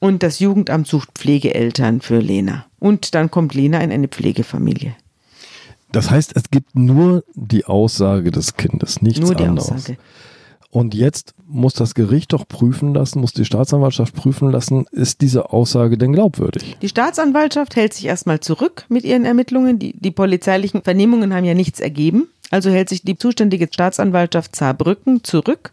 Und 0.00 0.22
das 0.22 0.38
Jugendamt 0.38 0.86
sucht 0.86 1.10
Pflegeeltern 1.14 2.00
für 2.00 2.20
Lena. 2.20 2.64
Und 2.78 3.14
dann 3.14 3.30
kommt 3.30 3.52
Lena 3.52 3.82
in 3.82 3.92
eine 3.92 4.08
Pflegefamilie. 4.08 4.96
Das 5.92 6.10
heißt, 6.10 6.32
es 6.34 6.44
gibt 6.50 6.74
nur 6.74 7.24
die 7.34 7.66
Aussage 7.66 8.30
des 8.30 8.56
Kindes, 8.56 9.02
nichts 9.02 9.20
nur 9.20 9.34
die 9.34 9.44
anderes. 9.44 9.70
Aussage. 9.70 9.98
Und 10.74 10.92
jetzt 10.92 11.34
muss 11.46 11.74
das 11.74 11.94
Gericht 11.94 12.32
doch 12.32 12.48
prüfen 12.48 12.94
lassen, 12.94 13.20
muss 13.20 13.32
die 13.32 13.44
Staatsanwaltschaft 13.44 14.12
prüfen 14.12 14.50
lassen, 14.50 14.86
ist 14.90 15.20
diese 15.20 15.52
Aussage 15.52 15.96
denn 15.96 16.12
glaubwürdig? 16.12 16.76
Die 16.82 16.88
Staatsanwaltschaft 16.88 17.76
hält 17.76 17.94
sich 17.94 18.06
erstmal 18.06 18.40
zurück 18.40 18.84
mit 18.88 19.04
ihren 19.04 19.24
Ermittlungen. 19.24 19.78
Die, 19.78 19.94
die 19.96 20.10
polizeilichen 20.10 20.82
Vernehmungen 20.82 21.32
haben 21.32 21.44
ja 21.44 21.54
nichts 21.54 21.78
ergeben. 21.78 22.26
Also 22.50 22.70
hält 22.70 22.88
sich 22.88 23.02
die 23.02 23.16
zuständige 23.16 23.68
Staatsanwaltschaft 23.70 24.56
Saarbrücken 24.56 25.22
zurück 25.22 25.70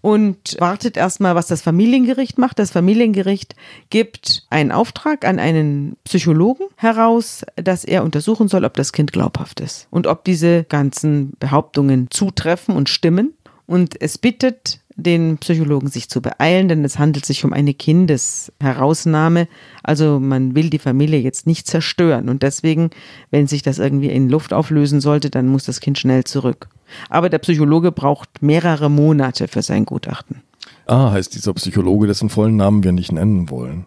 und 0.00 0.56
wartet 0.58 0.96
erstmal, 0.96 1.34
was 1.34 1.48
das 1.48 1.62
Familiengericht 1.62 2.38
macht. 2.38 2.58
Das 2.58 2.70
Familiengericht 2.70 3.54
gibt 3.90 4.46
einen 4.50 4.72
Auftrag 4.72 5.24
an 5.26 5.38
einen 5.38 5.96
Psychologen 6.04 6.66
heraus, 6.76 7.44
dass 7.56 7.84
er 7.84 8.04
untersuchen 8.04 8.48
soll, 8.48 8.64
ob 8.64 8.74
das 8.74 8.92
Kind 8.92 9.12
glaubhaft 9.12 9.60
ist 9.60 9.88
und 9.90 10.06
ob 10.06 10.24
diese 10.24 10.64
ganzen 10.64 11.32
Behauptungen 11.38 12.08
zutreffen 12.10 12.76
und 12.76 12.88
stimmen. 12.88 13.34
Und 13.68 14.00
es 14.00 14.16
bittet 14.16 14.80
den 14.96 15.36
Psychologen 15.38 15.88
sich 15.88 16.08
zu 16.08 16.22
beeilen, 16.22 16.68
denn 16.68 16.84
es 16.84 16.98
handelt 16.98 17.26
sich 17.26 17.44
um 17.44 17.52
eine 17.52 17.74
Kindesherausnahme. 17.74 19.46
Also 19.82 20.18
man 20.18 20.54
will 20.54 20.70
die 20.70 20.78
Familie 20.78 21.20
jetzt 21.20 21.46
nicht 21.46 21.66
zerstören. 21.66 22.30
Und 22.30 22.42
deswegen, 22.42 22.90
wenn 23.30 23.46
sich 23.46 23.62
das 23.62 23.78
irgendwie 23.78 24.08
in 24.08 24.30
Luft 24.30 24.54
auflösen 24.54 25.02
sollte, 25.02 25.28
dann 25.28 25.46
muss 25.46 25.64
das 25.64 25.80
Kind 25.80 25.98
schnell 25.98 26.24
zurück. 26.24 26.68
Aber 27.10 27.28
der 27.28 27.38
Psychologe 27.38 27.92
braucht 27.92 28.42
mehrere 28.42 28.90
Monate 28.90 29.48
für 29.48 29.60
sein 29.60 29.84
Gutachten. 29.84 30.42
Ah, 30.86 31.12
heißt 31.12 31.34
dieser 31.34 31.52
Psychologe, 31.52 32.06
dessen 32.06 32.30
vollen 32.30 32.56
Namen 32.56 32.82
wir 32.82 32.92
nicht 32.92 33.12
nennen 33.12 33.50
wollen. 33.50 33.84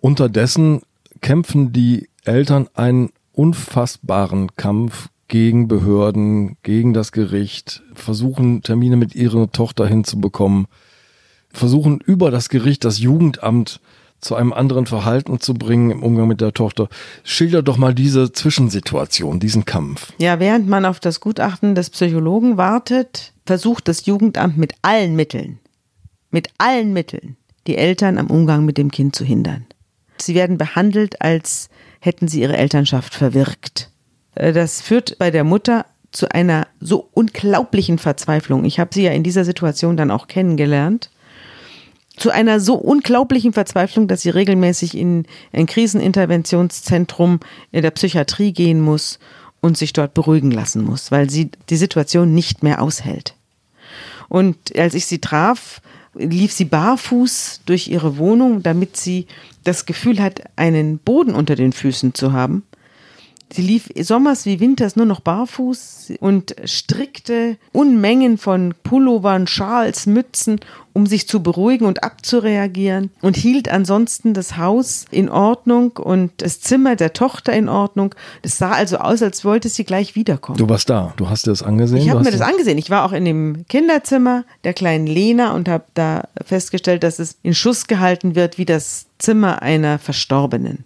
Unterdessen 0.00 0.80
kämpfen 1.20 1.74
die 1.74 2.08
Eltern 2.24 2.66
einen 2.74 3.10
unfassbaren 3.32 4.56
Kampf 4.56 5.10
gegen 5.32 5.66
Behörden, 5.66 6.58
gegen 6.62 6.92
das 6.92 7.10
Gericht, 7.10 7.82
versuchen 7.94 8.60
Termine 8.62 8.96
mit 8.96 9.14
ihrer 9.14 9.50
Tochter 9.50 9.86
hinzubekommen, 9.86 10.66
versuchen 11.50 12.00
über 12.04 12.30
das 12.30 12.50
Gericht 12.50 12.84
das 12.84 12.98
Jugendamt 12.98 13.80
zu 14.20 14.34
einem 14.34 14.52
anderen 14.52 14.84
Verhalten 14.84 15.40
zu 15.40 15.54
bringen 15.54 15.90
im 15.90 16.02
Umgang 16.02 16.28
mit 16.28 16.42
der 16.42 16.52
Tochter. 16.52 16.90
Schilder 17.24 17.62
doch 17.62 17.78
mal 17.78 17.94
diese 17.94 18.32
Zwischensituation, 18.32 19.40
diesen 19.40 19.64
Kampf. 19.64 20.12
Ja, 20.18 20.38
während 20.38 20.68
man 20.68 20.84
auf 20.84 21.00
das 21.00 21.18
Gutachten 21.20 21.74
des 21.74 21.88
Psychologen 21.88 22.58
wartet, 22.58 23.32
versucht 23.46 23.88
das 23.88 24.04
Jugendamt 24.04 24.58
mit 24.58 24.74
allen 24.82 25.16
Mitteln, 25.16 25.60
mit 26.30 26.50
allen 26.58 26.92
Mitteln, 26.92 27.38
die 27.66 27.78
Eltern 27.78 28.18
am 28.18 28.26
Umgang 28.26 28.66
mit 28.66 28.76
dem 28.76 28.90
Kind 28.90 29.16
zu 29.16 29.24
hindern. 29.24 29.64
Sie 30.18 30.34
werden 30.34 30.58
behandelt, 30.58 31.22
als 31.22 31.70
hätten 32.00 32.28
sie 32.28 32.42
ihre 32.42 32.58
Elternschaft 32.58 33.14
verwirkt. 33.14 33.91
Äh, 34.34 34.52
das 34.52 34.80
führt 34.80 35.18
bei 35.18 35.30
der 35.30 35.44
Mutter 35.44 35.86
zu 36.10 36.30
einer 36.30 36.68
so 36.80 37.08
unglaublichen 37.12 37.98
Verzweiflung. 37.98 38.64
Ich 38.64 38.78
habe 38.78 38.90
sie 38.92 39.04
ja 39.04 39.12
in 39.12 39.22
dieser 39.22 39.44
Situation 39.44 39.96
dann 39.96 40.10
auch 40.10 40.26
kennengelernt. 40.26 41.10
Zu 42.16 42.30
einer 42.30 42.60
so 42.60 42.74
unglaublichen 42.74 43.54
Verzweiflung, 43.54 44.06
dass 44.06 44.20
sie 44.20 44.30
regelmäßig 44.30 44.96
in 44.96 45.24
ein 45.52 45.64
Kriseninterventionszentrum 45.66 47.40
in 47.72 47.82
der 47.82 47.90
Psychiatrie 47.90 48.52
gehen 48.52 48.82
muss 48.82 49.18
und 49.62 49.78
sich 49.78 49.94
dort 49.94 50.12
beruhigen 50.12 50.50
lassen 50.50 50.84
muss, 50.84 51.10
weil 51.10 51.30
sie 51.30 51.50
die 51.70 51.76
Situation 51.76 52.34
nicht 52.34 52.62
mehr 52.62 52.82
aushält. 52.82 53.34
Und 54.28 54.76
als 54.76 54.92
ich 54.92 55.06
sie 55.06 55.20
traf, 55.20 55.80
lief 56.14 56.52
sie 56.52 56.66
barfuß 56.66 57.62
durch 57.64 57.88
ihre 57.88 58.18
Wohnung, 58.18 58.62
damit 58.62 58.98
sie 58.98 59.26
das 59.64 59.86
Gefühl 59.86 60.20
hat, 60.20 60.42
einen 60.56 60.98
Boden 60.98 61.34
unter 61.34 61.54
den 61.54 61.72
Füßen 61.72 62.12
zu 62.12 62.34
haben 62.34 62.64
Sie 63.52 63.62
lief 63.62 63.90
sommers 64.00 64.46
wie 64.46 64.60
winters 64.60 64.96
nur 64.96 65.04
noch 65.04 65.20
barfuß 65.20 66.14
und 66.20 66.56
strickte 66.64 67.58
Unmengen 67.72 68.38
von 68.38 68.74
Pullovern, 68.82 69.46
Schals, 69.46 70.06
Mützen, 70.06 70.60
um 70.94 71.06
sich 71.06 71.28
zu 71.28 71.42
beruhigen 71.42 71.84
und 71.84 72.02
abzureagieren 72.02 73.10
und 73.20 73.36
hielt 73.36 73.68
ansonsten 73.68 74.32
das 74.32 74.56
Haus 74.56 75.04
in 75.10 75.28
Ordnung 75.28 75.92
und 75.92 76.32
das 76.38 76.60
Zimmer 76.60 76.96
der 76.96 77.12
Tochter 77.12 77.52
in 77.52 77.68
Ordnung. 77.68 78.14
Es 78.42 78.58
sah 78.58 78.72
also 78.72 78.98
aus, 78.98 79.22
als 79.22 79.44
wollte 79.44 79.68
sie 79.68 79.84
gleich 79.84 80.14
wiederkommen. 80.14 80.58
Du 80.58 80.68
warst 80.68 80.88
da, 80.88 81.12
du 81.16 81.28
hast 81.28 81.46
dir 81.46 81.50
das 81.50 81.62
angesehen? 81.62 82.00
Ich 82.00 82.10
habe 82.10 82.24
mir 82.24 82.30
das 82.30 82.40
angesehen. 82.40 82.78
Ich 82.78 82.90
war 82.90 83.04
auch 83.04 83.12
in 83.12 83.24
dem 83.24 83.66
Kinderzimmer 83.68 84.44
der 84.64 84.72
kleinen 84.72 85.06
Lena 85.06 85.52
und 85.52 85.68
habe 85.68 85.84
da 85.94 86.28
festgestellt, 86.44 87.02
dass 87.02 87.18
es 87.18 87.36
in 87.42 87.54
Schuss 87.54 87.86
gehalten 87.86 88.34
wird 88.34 88.56
wie 88.56 88.64
das 88.64 89.06
Zimmer 89.18 89.62
einer 89.62 89.98
Verstorbenen. 89.98 90.84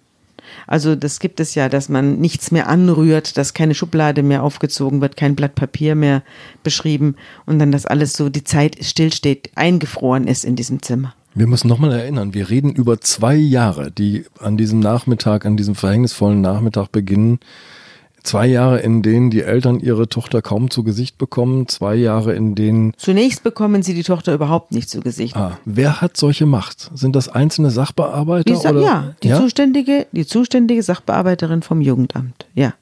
Also 0.66 0.96
das 0.96 1.20
gibt 1.20 1.40
es 1.40 1.54
ja, 1.54 1.68
dass 1.68 1.88
man 1.88 2.18
nichts 2.18 2.50
mehr 2.50 2.68
anrührt, 2.68 3.36
dass 3.36 3.54
keine 3.54 3.74
Schublade 3.74 4.22
mehr 4.22 4.42
aufgezogen 4.42 5.00
wird, 5.00 5.16
kein 5.16 5.36
Blatt 5.36 5.54
Papier 5.54 5.94
mehr 5.94 6.22
beschrieben 6.62 7.16
und 7.44 7.58
dann 7.58 7.72
das 7.72 7.86
alles 7.86 8.14
so 8.14 8.28
die 8.28 8.44
Zeit 8.44 8.76
stillsteht, 8.80 9.50
eingefroren 9.54 10.26
ist 10.26 10.44
in 10.44 10.56
diesem 10.56 10.82
Zimmer. 10.82 11.14
Wir 11.34 11.46
müssen 11.46 11.68
nochmal 11.68 11.92
erinnern, 11.92 12.32
wir 12.32 12.48
reden 12.48 12.72
über 12.72 13.00
zwei 13.00 13.34
Jahre, 13.34 13.90
die 13.90 14.24
an 14.40 14.56
diesem 14.56 14.80
Nachmittag, 14.80 15.44
an 15.44 15.56
diesem 15.56 15.74
verhängnisvollen 15.74 16.40
Nachmittag 16.40 16.90
beginnen. 16.90 17.40
Zwei 18.26 18.48
Jahre, 18.48 18.80
in 18.80 19.02
denen 19.02 19.30
die 19.30 19.42
Eltern 19.42 19.78
ihre 19.78 20.08
Tochter 20.08 20.42
kaum 20.42 20.68
zu 20.68 20.82
Gesicht 20.82 21.16
bekommen. 21.16 21.68
Zwei 21.68 21.94
Jahre, 21.94 22.34
in 22.34 22.56
denen. 22.56 22.92
Zunächst 22.96 23.44
bekommen 23.44 23.84
sie 23.84 23.94
die 23.94 24.02
Tochter 24.02 24.34
überhaupt 24.34 24.72
nicht 24.72 24.90
zu 24.90 25.00
Gesicht. 25.00 25.36
Ah, 25.36 25.58
wer 25.64 26.00
hat 26.00 26.16
solche 26.16 26.44
Macht? 26.44 26.90
Sind 26.92 27.14
das 27.14 27.28
einzelne 27.28 27.70
Sachbearbeiter? 27.70 28.52
Die, 28.52 28.66
oder? 28.66 28.80
ja, 28.80 29.14
die 29.22 29.30
zuständige, 29.30 30.08
die 30.10 30.26
zuständige 30.26 30.82
Sachbearbeiterin 30.82 31.62
vom 31.62 31.80
Jugendamt. 31.80 32.46
Ja, 32.54 32.74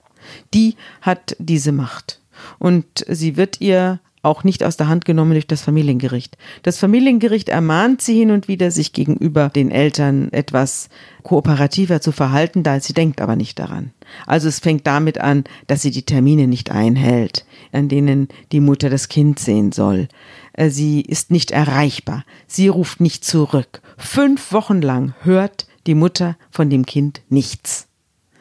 die 0.55 0.77
hat 1.03 1.37
diese 1.39 1.73
Macht 1.73 2.21
und 2.59 2.87
sie 3.07 3.37
wird 3.37 3.61
ihr 3.61 4.01
auch 4.25 4.45
nicht 4.45 4.65
aus 4.65 4.77
der 4.77 4.89
Hand 4.89 5.05
genommen 5.05 5.33
durch 5.33 5.47
das 5.47 5.63
Familiengericht. 5.63 6.37
Das 6.63 6.79
Familiengericht 6.79 7.49
ermahnt 7.49 8.03
sie 8.03 8.19
hin 8.19 8.31
und 8.31 8.49
wieder, 8.49 8.71
sich 8.71 8.93
gegenüber 8.93 9.51
den 9.51 9.71
Eltern 9.71 10.33
etwas 10.33 10.89
kooperativer 11.23 12.01
zu 12.01 12.13
verhalten, 12.13 12.63
da 12.63 12.81
sie 12.81 12.93
denkt 12.93 13.21
aber 13.21 13.37
nicht 13.37 13.59
daran. 13.59 13.93
Also 14.27 14.49
es 14.49 14.59
fängt 14.59 14.87
damit 14.87 15.19
an, 15.19 15.45
dass 15.67 15.83
sie 15.83 15.91
die 15.91 16.05
Termine 16.05 16.47
nicht 16.47 16.71
einhält, 16.71 17.47
an 17.73 17.89
denen 17.89 18.29
die 18.53 18.61
Mutter 18.61 18.91
das 18.91 19.09
Kind 19.09 19.39
sehen 19.39 19.73
soll. 19.73 20.09
Äh, 20.55 20.71
Sie 20.71 21.01
ist 21.03 21.31
nicht 21.31 21.51
erreichbar. 21.51 22.25
Sie 22.47 22.69
ruft 22.69 23.01
nicht 23.01 23.25
zurück. 23.25 23.83
Fünf 23.97 24.53
Wochen 24.53 24.81
lang 24.81 25.15
hört 25.23 25.67
die 25.87 25.95
Mutter 25.95 26.37
von 26.51 26.71
dem 26.71 26.87
Kind 26.87 27.21
nichts. 27.29 27.89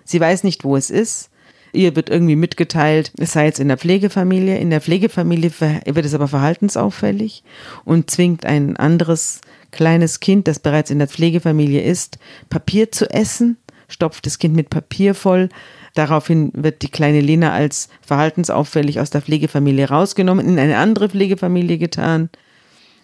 Sie 0.05 0.19
weiß 0.19 0.43
nicht, 0.43 0.63
wo 0.63 0.77
es 0.77 0.89
ist. 0.89 1.29
Ihr 1.73 1.95
wird 1.95 2.09
irgendwie 2.09 2.35
mitgeteilt, 2.35 3.11
es 3.17 3.33
sei 3.33 3.45
jetzt 3.45 3.59
in 3.59 3.67
der 3.67 3.77
Pflegefamilie. 3.77 4.59
In 4.59 4.69
der 4.69 4.79
Pflegefamilie 4.79 5.51
wird 5.85 6.05
es 6.05 6.13
aber 6.13 6.27
verhaltensauffällig 6.27 7.43
und 7.83 8.11
zwingt 8.11 8.45
ein 8.45 8.77
anderes 8.77 9.41
kleines 9.71 10.19
Kind, 10.19 10.47
das 10.47 10.59
bereits 10.59 10.91
in 10.91 10.99
der 10.99 11.07
Pflegefamilie 11.07 11.81
ist, 11.81 12.19
Papier 12.49 12.91
zu 12.91 13.09
essen, 13.09 13.57
stopft 13.87 14.27
das 14.27 14.37
Kind 14.37 14.55
mit 14.55 14.69
Papier 14.69 15.15
voll. 15.15 15.49
Daraufhin 15.95 16.51
wird 16.53 16.83
die 16.83 16.89
kleine 16.89 17.21
Lena 17.21 17.51
als 17.51 17.89
verhaltensauffällig 18.01 18.99
aus 18.99 19.09
der 19.09 19.21
Pflegefamilie 19.21 19.89
rausgenommen, 19.89 20.47
in 20.47 20.59
eine 20.59 20.77
andere 20.77 21.09
Pflegefamilie 21.09 21.79
getan. 21.79 22.29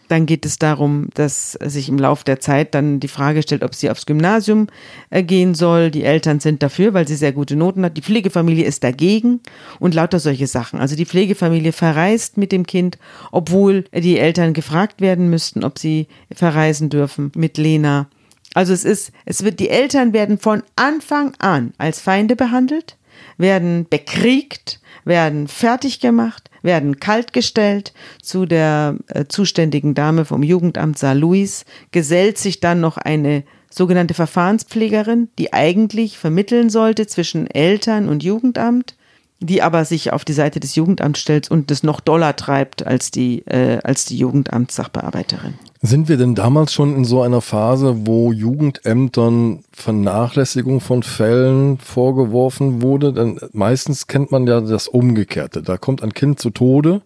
Dann 0.09 0.25
geht 0.25 0.43
es 0.43 0.57
darum, 0.57 1.09
dass 1.13 1.53
sich 1.53 1.87
im 1.87 1.99
Laufe 1.99 2.25
der 2.25 2.39
Zeit 2.39 2.73
dann 2.73 2.99
die 2.99 3.07
Frage 3.07 3.43
stellt, 3.43 3.63
ob 3.63 3.75
sie 3.75 3.91
aufs 3.91 4.07
Gymnasium 4.07 4.67
äh, 5.11 5.23
gehen 5.23 5.53
soll. 5.53 5.91
Die 5.91 6.03
Eltern 6.03 6.39
sind 6.39 6.63
dafür, 6.63 6.93
weil 6.95 7.07
sie 7.07 7.15
sehr 7.15 7.31
gute 7.31 7.55
Noten 7.55 7.85
hat. 7.85 7.95
Die 7.95 8.01
Pflegefamilie 8.01 8.65
ist 8.65 8.83
dagegen 8.83 9.39
und 9.79 9.93
lauter 9.93 10.19
solche 10.19 10.47
Sachen. 10.47 10.79
Also 10.79 10.95
die 10.95 11.05
Pflegefamilie 11.05 11.71
verreist 11.71 12.37
mit 12.37 12.51
dem 12.51 12.65
Kind, 12.65 12.97
obwohl 13.31 13.85
die 13.93 14.17
Eltern 14.17 14.53
gefragt 14.53 14.99
werden 14.99 15.29
müssten, 15.29 15.63
ob 15.63 15.77
sie 15.77 16.07
verreisen 16.33 16.89
dürfen 16.89 17.31
mit 17.35 17.57
Lena. 17.57 18.09
Also 18.55 18.73
es 18.73 18.83
ist, 18.83 19.11
es 19.25 19.43
wird, 19.43 19.59
die 19.59 19.69
Eltern 19.69 20.11
werden 20.11 20.39
von 20.39 20.63
Anfang 20.75 21.33
an 21.37 21.73
als 21.77 22.01
Feinde 22.01 22.35
behandelt, 22.35 22.97
werden 23.37 23.85
bekriegt, 23.87 24.81
werden 25.05 25.47
fertig 25.47 25.99
gemacht, 25.99 26.48
werden 26.61 26.99
kaltgestellt. 26.99 27.93
Zu 28.21 28.45
der 28.45 28.97
äh, 29.07 29.25
zuständigen 29.27 29.93
Dame 29.93 30.25
vom 30.25 30.43
Jugendamt 30.43 30.97
Saar 30.97 31.15
Louis 31.15 31.65
gesellt 31.91 32.37
sich 32.37 32.59
dann 32.59 32.81
noch 32.81 32.97
eine 32.97 33.43
sogenannte 33.69 34.13
Verfahrenspflegerin, 34.13 35.29
die 35.37 35.53
eigentlich 35.53 36.17
vermitteln 36.17 36.69
sollte 36.69 37.07
zwischen 37.07 37.47
Eltern 37.47 38.09
und 38.09 38.23
Jugendamt, 38.23 38.95
die 39.39 39.61
aber 39.61 39.85
sich 39.85 40.11
auf 40.11 40.25
die 40.25 40.33
Seite 40.33 40.59
des 40.59 40.75
Jugendamts 40.75 41.19
stellt 41.19 41.49
und 41.49 41.71
das 41.71 41.83
noch 41.83 41.99
doller 41.99 42.35
treibt 42.35 42.85
als 42.85 43.11
die, 43.11 43.39
äh, 43.45 43.79
als 43.83 44.05
die 44.05 44.17
Jugendamtssachbearbeiterin. 44.17 45.53
Sind 45.81 46.09
wir 46.09 46.17
denn 46.17 46.35
damals 46.35 46.73
schon 46.73 46.93
in 46.93 47.05
so 47.05 47.21
einer 47.21 47.39
Phase, 47.39 48.05
wo 48.05 48.33
Jugendämtern 48.33 49.63
Vernachlässigung 49.71 50.81
von 50.81 51.03
Fällen 51.03 51.77
vorgeworfen 51.77 52.81
wurde? 52.81 53.13
Denn 53.13 53.39
meistens 53.53 54.07
kennt 54.07 54.29
man 54.29 54.45
ja 54.45 54.59
das 54.59 54.89
Umgekehrte. 54.89 55.61
Da 55.61 55.77
kommt 55.77 56.03
ein 56.03 56.13
Kind 56.13 56.39
zu 56.39 56.49
Tode 56.49 57.01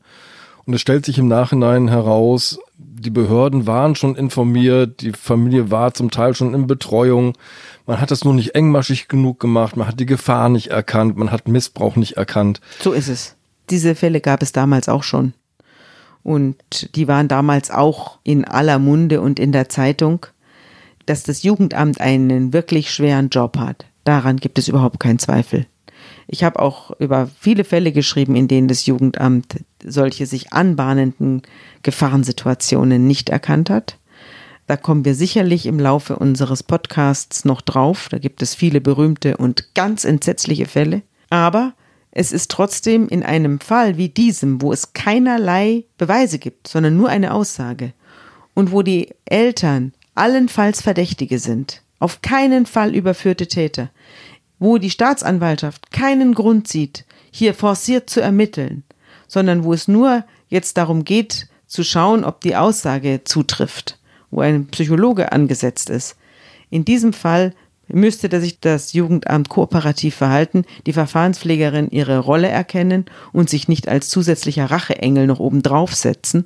und 0.65 0.73
es 0.73 0.81
stellt 0.81 1.05
sich 1.05 1.19
im 1.19 1.27
Nachhinein 1.27 1.87
heraus, 1.87 2.59
die 2.77 3.11
Behörden 3.11 3.67
waren 3.67 3.95
schon 3.95 4.15
informiert, 4.15 5.01
die 5.01 5.11
Familie 5.11 5.69
war 5.69 5.93
zum 5.93 6.09
Teil 6.09 6.33
schon 6.33 6.53
in 6.53 6.67
Betreuung. 6.67 7.33
Man 7.85 7.99
hat 7.99 8.09
das 8.09 8.23
nur 8.23 8.33
nicht 8.33 8.55
engmaschig 8.55 9.07
genug 9.07 9.39
gemacht, 9.39 9.77
man 9.77 9.87
hat 9.87 9.99
die 9.99 10.05
Gefahr 10.05 10.49
nicht 10.49 10.67
erkannt, 10.67 11.17
man 11.17 11.31
hat 11.31 11.47
Missbrauch 11.47 11.95
nicht 11.95 12.13
erkannt. 12.13 12.61
So 12.79 12.93
ist 12.93 13.09
es. 13.09 13.35
Diese 13.69 13.93
Fälle 13.93 14.19
gab 14.19 14.41
es 14.41 14.51
damals 14.51 14.89
auch 14.89 15.03
schon. 15.03 15.33
Und 16.23 16.95
die 16.95 17.07
waren 17.07 17.27
damals 17.27 17.69
auch 17.69 18.19
in 18.23 18.45
aller 18.45 18.79
Munde 18.79 19.21
und 19.21 19.39
in 19.39 19.51
der 19.51 19.69
Zeitung, 19.69 20.25
dass 21.05 21.23
das 21.23 21.43
Jugendamt 21.43 21.99
einen 21.99 22.53
wirklich 22.53 22.91
schweren 22.91 23.29
Job 23.29 23.57
hat. 23.57 23.85
Daran 24.05 24.37
gibt 24.37 24.57
es 24.57 24.67
überhaupt 24.67 24.99
keinen 24.99 25.19
Zweifel. 25.19 25.65
Ich 26.27 26.43
habe 26.43 26.59
auch 26.59 26.91
über 26.99 27.27
viele 27.39 27.63
Fälle 27.63 27.91
geschrieben, 27.91 28.35
in 28.35 28.47
denen 28.47 28.67
das 28.67 28.85
Jugendamt 28.85 29.63
solche 29.83 30.25
sich 30.25 30.53
anbahnenden 30.53 31.41
Gefahrensituationen 31.83 33.05
nicht 33.05 33.29
erkannt 33.29 33.69
hat. 33.69 33.97
Da 34.67 34.77
kommen 34.77 35.03
wir 35.03 35.15
sicherlich 35.15 35.65
im 35.65 35.79
Laufe 35.79 36.15
unseres 36.15 36.63
Podcasts 36.63 37.43
noch 37.43 37.61
drauf. 37.61 38.07
Da 38.09 38.17
gibt 38.17 38.41
es 38.41 38.55
viele 38.55 38.79
berühmte 38.79 39.35
und 39.35 39.75
ganz 39.75 40.05
entsetzliche 40.05 40.65
Fälle. 40.65 41.01
Aber 41.29 41.73
es 42.15 42.31
ist 42.31 42.51
trotzdem 42.51 43.07
in 43.07 43.23
einem 43.23 43.59
Fall 43.59 43.97
wie 43.97 44.07
diesem, 44.07 44.61
wo 44.61 44.71
es 44.71 44.93
keinerlei 44.93 45.85
Beweise 45.97 46.37
gibt, 46.37 46.67
sondern 46.67 46.95
nur 46.95 47.09
eine 47.09 47.33
Aussage 47.33 47.93
und 48.53 48.71
wo 48.71 48.83
die 48.83 49.09
Eltern 49.25 49.93
allenfalls 50.13 50.83
Verdächtige 50.83 51.39
sind, 51.39 51.81
auf 51.97 52.21
keinen 52.21 52.67
Fall 52.67 52.93
überführte 52.93 53.47
Täter, 53.47 53.89
wo 54.59 54.77
die 54.77 54.91
Staatsanwaltschaft 54.91 55.91
keinen 55.91 56.35
Grund 56.35 56.67
sieht, 56.67 57.05
hier 57.31 57.55
forciert 57.55 58.11
zu 58.11 58.21
ermitteln, 58.21 58.83
sondern 59.27 59.63
wo 59.63 59.73
es 59.73 59.87
nur 59.87 60.23
jetzt 60.49 60.77
darum 60.77 61.05
geht, 61.05 61.47
zu 61.65 61.83
schauen, 61.83 62.23
ob 62.23 62.41
die 62.41 62.55
Aussage 62.55 63.21
zutrifft, 63.23 63.97
wo 64.29 64.41
ein 64.41 64.67
Psychologe 64.67 65.31
angesetzt 65.31 65.89
ist. 65.89 66.15
In 66.69 66.85
diesem 66.85 67.11
Fall 67.11 67.55
müsste 67.87 68.39
sich 68.39 68.59
das 68.59 68.93
Jugendamt 68.93 69.49
kooperativ 69.49 70.15
verhalten, 70.15 70.65
die 70.85 70.93
Verfahrenspflegerin 70.93 71.89
ihre 71.89 72.19
Rolle 72.19 72.47
erkennen 72.47 73.05
und 73.31 73.49
sich 73.49 73.67
nicht 73.67 73.87
als 73.87 74.09
zusätzlicher 74.09 74.65
Racheengel 74.65 75.27
noch 75.27 75.39
oben 75.39 75.61
draufsetzen 75.61 76.45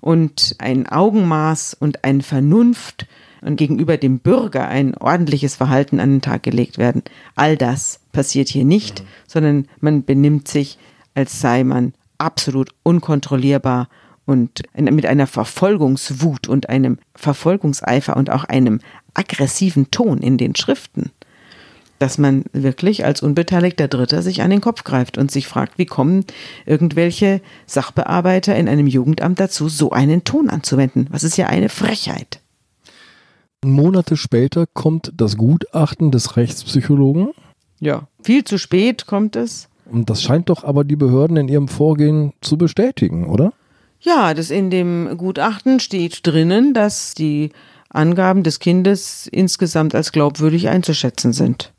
und 0.00 0.54
ein 0.58 0.88
Augenmaß 0.88 1.74
und 1.74 2.04
eine 2.04 2.22
Vernunft 2.22 3.06
und 3.42 3.56
gegenüber 3.56 3.96
dem 3.96 4.18
Bürger 4.18 4.68
ein 4.68 4.96
ordentliches 4.96 5.56
Verhalten 5.56 6.00
an 6.00 6.10
den 6.10 6.22
Tag 6.22 6.42
gelegt 6.42 6.78
werden. 6.78 7.02
All 7.34 7.56
das 7.56 8.00
passiert 8.12 8.48
hier 8.48 8.64
nicht, 8.64 9.04
sondern 9.26 9.66
man 9.80 10.04
benimmt 10.04 10.48
sich, 10.48 10.78
als 11.14 11.40
sei 11.40 11.64
man 11.64 11.94
absolut 12.18 12.70
unkontrollierbar 12.82 13.88
und 14.24 14.62
mit 14.74 15.06
einer 15.06 15.26
Verfolgungswut 15.26 16.48
und 16.48 16.68
einem 16.68 16.98
Verfolgungseifer 17.14 18.16
und 18.16 18.30
auch 18.30 18.44
einem 18.44 18.80
aggressiven 19.16 19.90
Ton 19.90 20.18
in 20.18 20.38
den 20.38 20.54
Schriften, 20.54 21.10
dass 21.98 22.18
man 22.18 22.44
wirklich 22.52 23.04
als 23.04 23.22
unbeteiligter 23.22 23.88
Dritter 23.88 24.22
sich 24.22 24.42
an 24.42 24.50
den 24.50 24.60
Kopf 24.60 24.84
greift 24.84 25.18
und 25.18 25.30
sich 25.30 25.46
fragt, 25.46 25.78
wie 25.78 25.86
kommen 25.86 26.24
irgendwelche 26.66 27.40
Sachbearbeiter 27.66 28.54
in 28.56 28.68
einem 28.68 28.86
Jugendamt 28.86 29.40
dazu, 29.40 29.68
so 29.68 29.90
einen 29.90 30.24
Ton 30.24 30.50
anzuwenden? 30.50 31.08
Was 31.10 31.24
ist 31.24 31.36
ja 31.36 31.46
eine 31.46 31.68
Frechheit. 31.68 32.40
Monate 33.64 34.16
später 34.16 34.66
kommt 34.66 35.12
das 35.16 35.36
Gutachten 35.36 36.10
des 36.10 36.36
Rechtspsychologen. 36.36 37.30
Ja, 37.80 38.06
viel 38.22 38.44
zu 38.44 38.58
spät 38.58 39.06
kommt 39.06 39.36
es. 39.36 39.68
Und 39.90 40.10
das 40.10 40.22
scheint 40.22 40.48
doch 40.48 40.64
aber 40.64 40.84
die 40.84 40.96
Behörden 40.96 41.36
in 41.36 41.48
ihrem 41.48 41.68
Vorgehen 41.68 42.32
zu 42.40 42.58
bestätigen, 42.58 43.26
oder? 43.26 43.52
Ja, 44.00 44.34
das 44.34 44.50
in 44.50 44.70
dem 44.70 45.16
Gutachten 45.16 45.80
steht 45.80 46.26
drinnen, 46.26 46.74
dass 46.74 47.14
die 47.14 47.50
Angaben 47.96 48.42
des 48.42 48.58
Kindes 48.58 49.26
insgesamt 49.30 49.94
als 49.94 50.12
glaubwürdig 50.12 50.68
einzuschätzen 50.68 51.32
sind. 51.32 51.72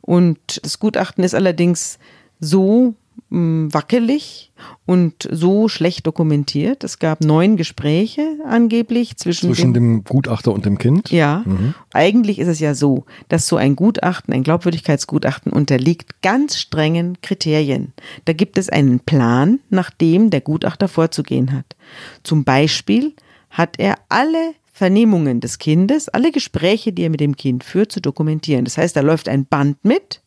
Und 0.00 0.38
das 0.62 0.78
Gutachten 0.78 1.22
ist 1.22 1.34
allerdings 1.34 1.98
so 2.40 2.94
mh, 3.28 3.72
wackelig 3.72 4.50
und 4.86 5.28
so 5.30 5.68
schlecht 5.68 6.06
dokumentiert. 6.06 6.84
Es 6.84 6.98
gab 6.98 7.22
neun 7.22 7.56
Gespräche 7.56 8.22
angeblich 8.46 9.16
zwischen, 9.16 9.48
Zwischen 9.48 9.74
dem 9.74 10.04
Gutachter 10.04 10.52
und 10.52 10.64
dem 10.64 10.78
Kind? 10.78 11.10
ja, 11.10 11.44
eigentlich 11.92 12.38
ist 12.38 12.48
es 12.48 12.60
ja 12.60 12.74
so, 12.74 13.04
dass 13.28 13.46
so 13.46 13.56
ein 13.56 13.76
Gutachten, 13.76 14.32
ein 14.34 14.42
Glaubwürdigkeitsgutachten 14.42 15.52
unterliegt 15.52 16.22
ganz 16.22 16.58
strengen 16.58 17.18
Kriterien. 17.22 17.92
Da 18.24 18.32
gibt 18.32 18.58
es 18.58 18.68
einen 18.68 19.00
Plan, 19.00 19.60
nach 19.68 19.90
dem 19.90 20.30
der 20.30 20.40
Gutachter 20.40 20.88
vorzugehen 20.88 21.52
hat. 21.52 21.76
Zum 22.22 22.44
Beispiel 22.44 23.12
hat 23.50 23.78
er 23.78 23.96
alle 24.08 24.54
Vernehmungen 24.80 25.40
des 25.40 25.58
Kindes, 25.58 26.08
alle 26.08 26.32
Gespräche, 26.32 26.94
die 26.94 27.02
er 27.02 27.10
mit 27.10 27.20
dem 27.20 27.36
Kind 27.36 27.64
führt, 27.64 27.92
zu 27.92 28.00
dokumentieren. 28.00 28.64
Das 28.64 28.78
heißt, 28.78 28.96
da 28.96 29.02
läuft 29.02 29.28
ein 29.28 29.44
Band 29.44 29.84
mit 29.84 30.22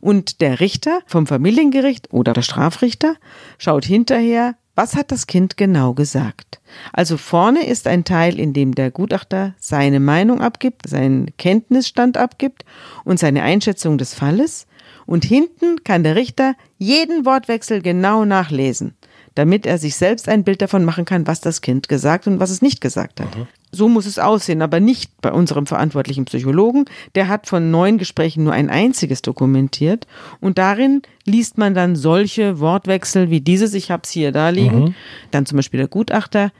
und 0.00 0.40
der 0.40 0.60
Richter 0.60 1.00
vom 1.04 1.26
Familiengericht 1.26 2.10
oder 2.10 2.32
der 2.32 2.40
Strafrichter 2.40 3.16
schaut 3.58 3.84
hinterher, 3.84 4.54
was 4.74 4.96
hat 4.96 5.12
das 5.12 5.26
Kind 5.26 5.58
genau 5.58 5.92
gesagt. 5.92 6.58
Also 6.94 7.18
vorne 7.18 7.66
ist 7.66 7.86
ein 7.86 8.04
Teil, 8.04 8.40
in 8.40 8.54
dem 8.54 8.74
der 8.74 8.90
Gutachter 8.90 9.54
seine 9.58 10.00
Meinung 10.00 10.40
abgibt, 10.40 10.88
seinen 10.88 11.36
Kenntnisstand 11.36 12.16
abgibt 12.16 12.64
und 13.04 13.18
seine 13.18 13.42
Einschätzung 13.42 13.98
des 13.98 14.14
Falles. 14.14 14.66
Und 15.04 15.26
hinten 15.26 15.84
kann 15.84 16.02
der 16.02 16.16
Richter 16.16 16.54
jeden 16.78 17.26
Wortwechsel 17.26 17.82
genau 17.82 18.24
nachlesen, 18.24 18.94
damit 19.34 19.66
er 19.66 19.76
sich 19.76 19.96
selbst 19.96 20.30
ein 20.30 20.44
Bild 20.44 20.62
davon 20.62 20.86
machen 20.86 21.04
kann, 21.04 21.26
was 21.26 21.42
das 21.42 21.60
Kind 21.60 21.90
gesagt 21.90 22.26
und 22.26 22.40
was 22.40 22.48
es 22.48 22.62
nicht 22.62 22.80
gesagt 22.80 23.20
hat. 23.20 23.28
So 23.70 23.88
muss 23.88 24.06
es 24.06 24.18
aussehen, 24.18 24.62
aber 24.62 24.80
nicht 24.80 25.12
bei 25.20 25.30
unserem 25.30 25.66
verantwortlichen 25.66 26.24
Psychologen. 26.24 26.86
Der 27.14 27.28
hat 27.28 27.46
von 27.46 27.70
neun 27.70 27.98
Gesprächen 27.98 28.44
nur 28.44 28.54
ein 28.54 28.70
einziges 28.70 29.20
dokumentiert 29.20 30.06
und 30.40 30.56
darin 30.56 31.02
liest 31.24 31.58
man 31.58 31.74
dann 31.74 31.94
solche 31.94 32.60
Wortwechsel 32.60 33.30
wie 33.30 33.42
dieses, 33.42 33.74
ich 33.74 33.90
habe 33.90 34.02
es 34.04 34.10
hier 34.10 34.32
da 34.32 34.48
liegen, 34.48 34.94
dann 35.30 35.44
zum 35.44 35.56
Beispiel 35.56 35.78
der 35.78 35.88
Gutachter, 35.88 36.50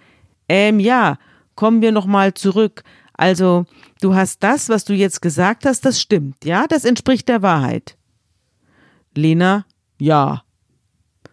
ähm, 0.49 0.81
ja, 0.81 1.18
kommen 1.55 1.81
wir 1.83 1.92
nochmal 1.92 2.35
zurück. 2.35 2.85
Also, 3.14 3.64
du 4.01 4.14
hast 4.14 4.42
das, 4.42 4.68
was 4.68 4.85
du 4.85 4.92
jetzt 4.92 5.23
gesagt 5.23 5.64
hast, 5.64 5.85
das 5.85 6.01
stimmt, 6.01 6.44
ja, 6.44 6.66
das 6.66 6.85
entspricht 6.85 7.29
der 7.29 7.42
Wahrheit. 7.42 7.97
Lena, 9.16 9.64
ja. 9.99 10.42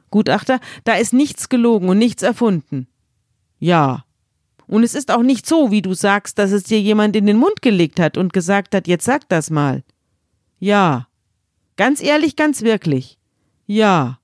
Gutachter, 0.10 0.60
da 0.86 0.94
ist 0.94 1.12
nichts 1.12 1.50
gelogen 1.50 1.90
und 1.90 1.98
nichts 1.98 2.24
erfunden. 2.24 2.88
Ja. 3.60 4.05
Und 4.68 4.84
es 4.84 4.96
ist 4.96 5.12
auch 5.12 5.22
nicht 5.22 5.46
so, 5.46 5.72
wie 5.72 5.82
du 5.82 5.94
sagst, 5.94 6.40
dass 6.40 6.52
es 6.52 6.64
dir 6.64 6.80
jemand 6.80 7.16
in 7.16 7.26
den 7.26 7.38
Mund 7.38 7.62
gelegt 7.62 8.00
hat 8.00 8.18
und 8.18 8.34
gesagt 8.34 8.74
hat, 8.74 8.88
jetzt 8.88 9.06
sag 9.06 9.28
das 9.30 9.50
mal. 9.50 9.84
Ja. 10.60 11.08
Ganz 11.78 12.02
ehrlich, 12.02 12.36
ganz 12.36 12.62
wirklich. 12.62 13.18
Ja. 13.68 14.20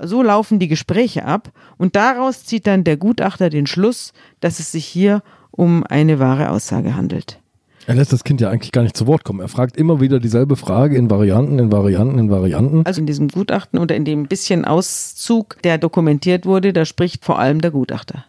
So 0.00 0.22
laufen 0.22 0.58
die 0.58 0.68
Gespräche 0.68 1.24
ab 1.24 1.50
und 1.76 1.96
daraus 1.96 2.44
zieht 2.44 2.66
dann 2.66 2.84
der 2.84 2.96
Gutachter 2.96 3.50
den 3.50 3.66
Schluss, 3.66 4.12
dass 4.40 4.58
es 4.58 4.72
sich 4.72 4.86
hier 4.86 5.22
um 5.50 5.84
eine 5.84 6.18
wahre 6.18 6.50
Aussage 6.50 6.96
handelt. 6.96 7.38
Er 7.86 7.94
lässt 7.94 8.12
das 8.12 8.24
Kind 8.24 8.40
ja 8.40 8.50
eigentlich 8.50 8.72
gar 8.72 8.82
nicht 8.82 8.96
zu 8.96 9.06
Wort 9.06 9.24
kommen. 9.24 9.40
Er 9.40 9.48
fragt 9.48 9.76
immer 9.76 10.00
wieder 10.00 10.20
dieselbe 10.20 10.56
Frage 10.56 10.96
in 10.96 11.10
Varianten, 11.10 11.58
in 11.58 11.72
Varianten, 11.72 12.18
in 12.18 12.30
Varianten. 12.30 12.86
Also 12.86 13.00
in 13.00 13.06
diesem 13.06 13.28
Gutachten 13.28 13.78
oder 13.78 13.96
in 13.96 14.04
dem 14.04 14.26
bisschen 14.26 14.64
Auszug, 14.64 15.60
der 15.64 15.78
dokumentiert 15.78 16.46
wurde, 16.46 16.72
da 16.72 16.84
spricht 16.84 17.24
vor 17.24 17.38
allem 17.38 17.60
der 17.60 17.70
Gutachter. 17.70 18.24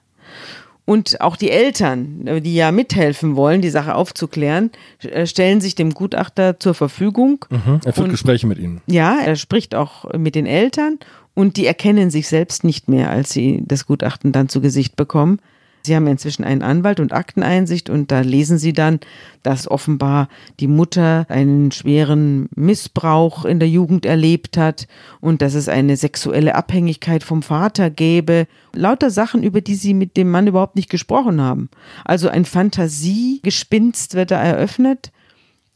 Und 0.85 1.21
auch 1.21 1.35
die 1.35 1.51
Eltern, 1.51 2.41
die 2.43 2.55
ja 2.55 2.71
mithelfen 2.71 3.35
wollen, 3.35 3.61
die 3.61 3.69
Sache 3.69 3.95
aufzuklären, 3.95 4.71
äh, 5.03 5.25
stellen 5.27 5.61
sich 5.61 5.75
dem 5.75 5.93
Gutachter 5.93 6.59
zur 6.59 6.73
Verfügung. 6.73 7.45
Er 7.51 7.93
führt 7.93 7.99
Und- 7.99 8.09
Gespräche 8.09 8.47
mit 8.47 8.57
ihnen. 8.57 8.81
Ja, 8.87 9.19
er 9.23 9.35
spricht 9.35 9.75
auch 9.75 10.11
mit 10.17 10.35
den 10.35 10.45
Eltern 10.47 10.97
und 11.33 11.55
die 11.57 11.65
erkennen 11.65 12.09
sich 12.09 12.27
selbst 12.27 12.63
nicht 12.63 12.89
mehr, 12.89 13.09
als 13.11 13.29
sie 13.31 13.61
das 13.65 13.85
Gutachten 13.85 14.31
dann 14.31 14.49
zu 14.49 14.59
Gesicht 14.59 14.95
bekommen. 14.95 15.39
Sie 15.83 15.95
haben 15.95 16.07
inzwischen 16.07 16.43
einen 16.43 16.61
Anwalt 16.61 16.99
und 16.99 17.13
Akteneinsicht 17.13 17.89
und 17.89 18.11
da 18.11 18.21
lesen 18.21 18.57
sie 18.57 18.73
dann, 18.73 18.99
dass 19.43 19.69
offenbar 19.69 20.27
die 20.59 20.67
Mutter 20.67 21.25
einen 21.29 21.71
schweren 21.71 22.47
Missbrauch 22.55 23.45
in 23.45 23.59
der 23.59 23.69
Jugend 23.69 24.05
erlebt 24.05 24.57
hat 24.57 24.87
und 25.19 25.41
dass 25.41 25.55
es 25.55 25.67
eine 25.67 25.97
sexuelle 25.97 26.55
Abhängigkeit 26.55 27.23
vom 27.23 27.41
Vater 27.41 27.89
gäbe. 27.89 28.47
Lauter 28.73 29.09
Sachen, 29.09 29.43
über 29.43 29.61
die 29.61 29.75
sie 29.75 29.93
mit 29.93 30.17
dem 30.17 30.29
Mann 30.29 30.47
überhaupt 30.47 30.75
nicht 30.75 30.89
gesprochen 30.89 31.41
haben. 31.41 31.69
Also 32.05 32.29
ein 32.29 32.45
Fantasiegespinst 32.45 34.13
wird 34.13 34.31
da 34.31 34.41
eröffnet 34.41 35.11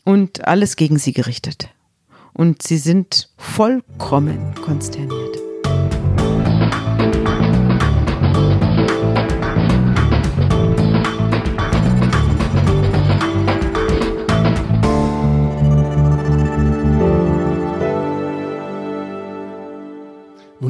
und 0.04 0.48
alles 0.48 0.76
gegen 0.76 1.00
sie 1.00 1.13
gerichtet. 1.13 1.70
Und 2.34 2.62
sie 2.62 2.78
sind 2.78 3.30
vollkommen 3.38 4.54
konsterniert. 4.56 5.44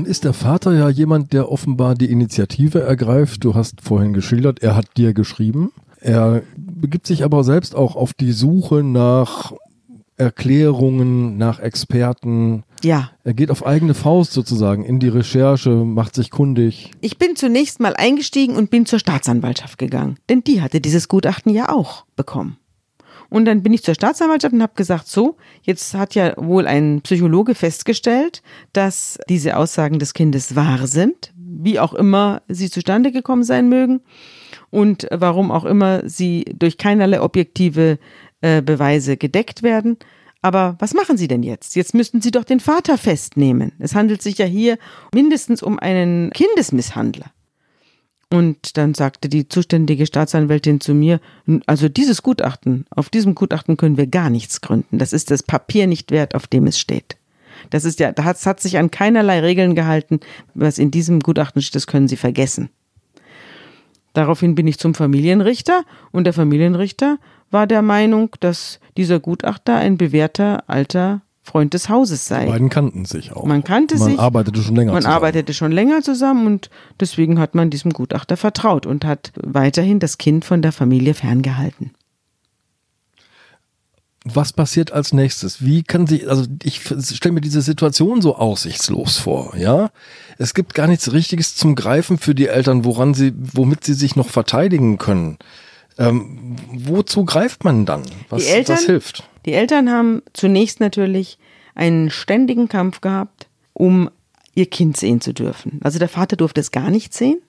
Nun 0.05 0.11
ist 0.11 0.23
der 0.23 0.33
Vater 0.33 0.71
ja 0.75 0.87
jemand, 0.87 1.33
der 1.33 1.51
offenbar 1.51 1.95
die 1.95 2.11
Initiative 2.11 2.79
ergreift. 2.79 3.43
Du 3.43 3.55
hast 3.55 3.81
vorhin 3.81 4.13
geschildert, 4.13 4.61
er 4.61 4.75
hat 4.75 4.97
dir 4.97 5.15
geschrieben. 5.15 5.71
Er 5.99 6.43
begibt 6.55 7.07
sich 7.07 7.23
aber 7.23 7.43
selbst 7.43 7.73
auch 7.73 7.95
auf 7.95 8.13
die 8.13 8.31
Suche 8.31 8.83
nach 8.83 9.53
Erklärungen, 10.15 11.39
nach 11.39 11.59
Experten. 11.59 12.65
Ja, 12.83 13.09
Er 13.23 13.33
geht 13.33 13.49
auf 13.49 13.65
eigene 13.65 13.95
Faust 13.95 14.31
sozusagen 14.31 14.85
in 14.85 14.99
die 14.99 15.07
Recherche, 15.07 15.71
macht 15.71 16.13
sich 16.13 16.29
kundig. 16.29 16.91
ich 17.01 17.17
bin 17.17 17.35
zunächst 17.35 17.79
mal 17.79 17.95
eingestiegen 17.95 18.55
und 18.55 18.69
bin 18.69 18.85
zur 18.85 18.99
Staatsanwaltschaft 18.99 19.79
gegangen, 19.79 20.17
denn 20.29 20.43
die 20.43 20.61
hatte 20.61 20.81
dieses 20.81 21.07
Gutachten 21.07 21.51
ja 21.51 21.69
auch 21.69 22.05
bekommen. 22.15 22.57
Und 23.35 23.43
dann 23.43 23.63
bin 23.63 23.73
ich 23.73 23.83
zur 23.83 23.95
Staatsanwaltschaft 23.95 24.53
und 24.53 24.61
habe 24.61 24.75
gesagt, 24.77 25.09
so, 25.09 25.35
jetzt 25.61 25.93
hat 25.93 26.15
ja 26.15 26.35
wohl 26.37 26.67
ein 26.67 27.01
Psychologe 27.01 27.53
festgestellt, 27.53 28.41
dass 28.71 29.19
diese 29.27 29.57
Aussagen 29.57 29.99
des 29.99 30.13
Kindes 30.13 30.55
wahr 30.55 30.87
sind, 30.87 31.33
wie 31.35 31.77
auch 31.77 31.93
immer 31.93 32.43
sie 32.47 32.69
zustande 32.69 33.11
gekommen 33.11 33.43
sein 33.43 33.67
mögen 33.67 33.99
und 34.69 35.05
warum 35.11 35.51
auch 35.51 35.65
immer 35.65 36.07
sie 36.07 36.45
durch 36.57 36.77
keinerlei 36.77 37.19
objektive 37.19 37.99
äh, 38.39 38.61
Beweise 38.61 39.17
gedeckt 39.17 39.63
werden. 39.63 39.97
Aber 40.41 40.77
was 40.79 40.93
machen 40.93 41.17
Sie 41.17 41.27
denn 41.27 41.43
jetzt? 41.43 41.75
Jetzt 41.75 41.93
müssten 41.93 42.21
Sie 42.21 42.31
doch 42.31 42.45
den 42.45 42.61
Vater 42.61 42.97
festnehmen. 42.97 43.73
Es 43.79 43.95
handelt 43.95 44.21
sich 44.21 44.37
ja 44.37 44.45
hier 44.45 44.77
mindestens 45.13 45.61
um 45.61 45.77
einen 45.77 46.29
Kindesmisshandler. 46.29 47.34
Und 48.31 48.77
dann 48.77 48.93
sagte 48.95 49.29
die 49.29 49.47
zuständige 49.47 50.05
Staatsanwältin 50.05 50.81
zu 50.81 50.93
mir, 50.93 51.19
also 51.67 51.89
dieses 51.89 52.23
Gutachten, 52.23 52.85
auf 52.89 53.09
diesem 53.09 53.35
Gutachten 53.35 53.77
können 53.77 53.97
wir 53.97 54.07
gar 54.07 54.29
nichts 54.29 54.61
gründen. 54.61 54.97
Das 54.97 55.13
ist 55.13 55.29
das 55.31 55.43
Papier 55.43 55.87
nicht 55.87 56.11
wert, 56.11 56.33
auf 56.33 56.47
dem 56.47 56.65
es 56.65 56.79
steht. 56.79 57.17
Das 57.69 57.85
ist 57.85 57.99
ja, 57.99 58.11
da 58.11 58.23
hat, 58.23 58.43
hat 58.45 58.59
sich 58.59 58.77
an 58.77 58.91
keinerlei 58.91 59.39
Regeln 59.39 59.75
gehalten, 59.75 60.19
was 60.53 60.79
in 60.79 60.91
diesem 60.91 61.19
Gutachten 61.19 61.61
steht, 61.61 61.75
das 61.75 61.87
können 61.87 62.07
Sie 62.07 62.17
vergessen. 62.17 62.69
Daraufhin 64.13 64.55
bin 64.55 64.67
ich 64.67 64.79
zum 64.79 64.95
Familienrichter 64.95 65.83
und 66.11 66.23
der 66.23 66.33
Familienrichter 66.33 67.19
war 67.51 67.67
der 67.67 67.81
Meinung, 67.81 68.31
dass 68.39 68.79
dieser 68.97 69.19
Gutachter 69.19 69.75
ein 69.75 69.97
bewährter 69.97 70.63
alter 70.67 71.21
Freund 71.45 71.73
des 71.75 71.89
Hauses 71.89 72.27
sei. 72.27 72.45
Die 72.45 72.51
beiden 72.51 72.69
kannten 72.69 73.05
sich 73.05 73.31
auch. 73.31 73.45
Man 73.45 73.63
kannte 73.63 73.97
man 73.99 74.09
sich. 74.09 74.19
arbeitete 74.19 74.61
schon 74.63 74.75
länger 74.75 74.93
Man 74.93 75.01
zusammen. 75.03 75.15
arbeitete 75.15 75.53
schon 75.53 75.71
länger 75.71 76.01
zusammen 76.01 76.47
und 76.47 76.69
deswegen 76.99 77.39
hat 77.39 77.53
man 77.53 77.69
diesem 77.69 77.93
Gutachter 77.93 78.35
vertraut 78.35 78.85
und 78.87 79.05
hat 79.05 79.31
weiterhin 79.35 79.99
das 79.99 80.17
Kind 80.17 80.43
von 80.43 80.61
der 80.63 80.71
Familie 80.71 81.13
ferngehalten. 81.13 81.91
Was 84.27 84.53
passiert 84.53 84.91
als 84.91 85.13
nächstes? 85.13 85.63
Wie 85.63 85.83
kann 85.83 86.07
sich, 86.07 86.27
also 86.27 86.45
ich 86.63 86.81
stelle 87.13 87.33
mir 87.33 87.41
diese 87.41 87.61
Situation 87.61 88.23
so 88.23 88.35
aussichtslos 88.35 89.19
vor, 89.19 89.55
ja? 89.55 89.91
Es 90.39 90.55
gibt 90.55 90.73
gar 90.73 90.87
nichts 90.87 91.13
Richtiges 91.13 91.55
zum 91.55 91.75
Greifen 91.75 92.17
für 92.17 92.33
die 92.33 92.47
Eltern, 92.47 92.85
woran 92.85 93.13
sie, 93.13 93.33
womit 93.37 93.83
sie 93.83 93.93
sich 93.93 94.15
noch 94.15 94.29
verteidigen 94.29 94.97
können. 94.97 95.37
Ähm, 95.99 96.55
wozu 96.73 97.23
greift 97.23 97.63
man 97.63 97.85
dann? 97.85 98.01
Was, 98.29 98.43
Die 98.43 98.49
Eltern- 98.49 98.77
was 98.77 98.85
hilft? 98.85 99.29
Die 99.45 99.53
Eltern 99.53 99.91
haben 99.91 100.23
zunächst 100.33 100.79
natürlich 100.79 101.37
einen 101.75 102.09
ständigen 102.09 102.67
Kampf 102.67 103.01
gehabt, 103.01 103.47
um 103.73 104.09
ihr 104.55 104.65
Kind 104.65 104.97
sehen 104.97 105.21
zu 105.21 105.33
dürfen. 105.33 105.79
Also 105.83 105.99
der 105.99 106.09
Vater 106.09 106.35
durfte 106.35 106.61
es 106.61 106.71
gar 106.71 106.89
nicht 106.89 107.13
sehen, 107.13 107.41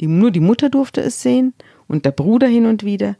die, 0.00 0.06
nur 0.06 0.30
die 0.30 0.40
Mutter 0.40 0.70
durfte 0.70 1.00
es 1.00 1.22
sehen 1.22 1.54
und 1.88 2.04
der 2.04 2.12
Bruder 2.12 2.46
hin 2.46 2.66
und 2.66 2.84
wieder. 2.84 3.16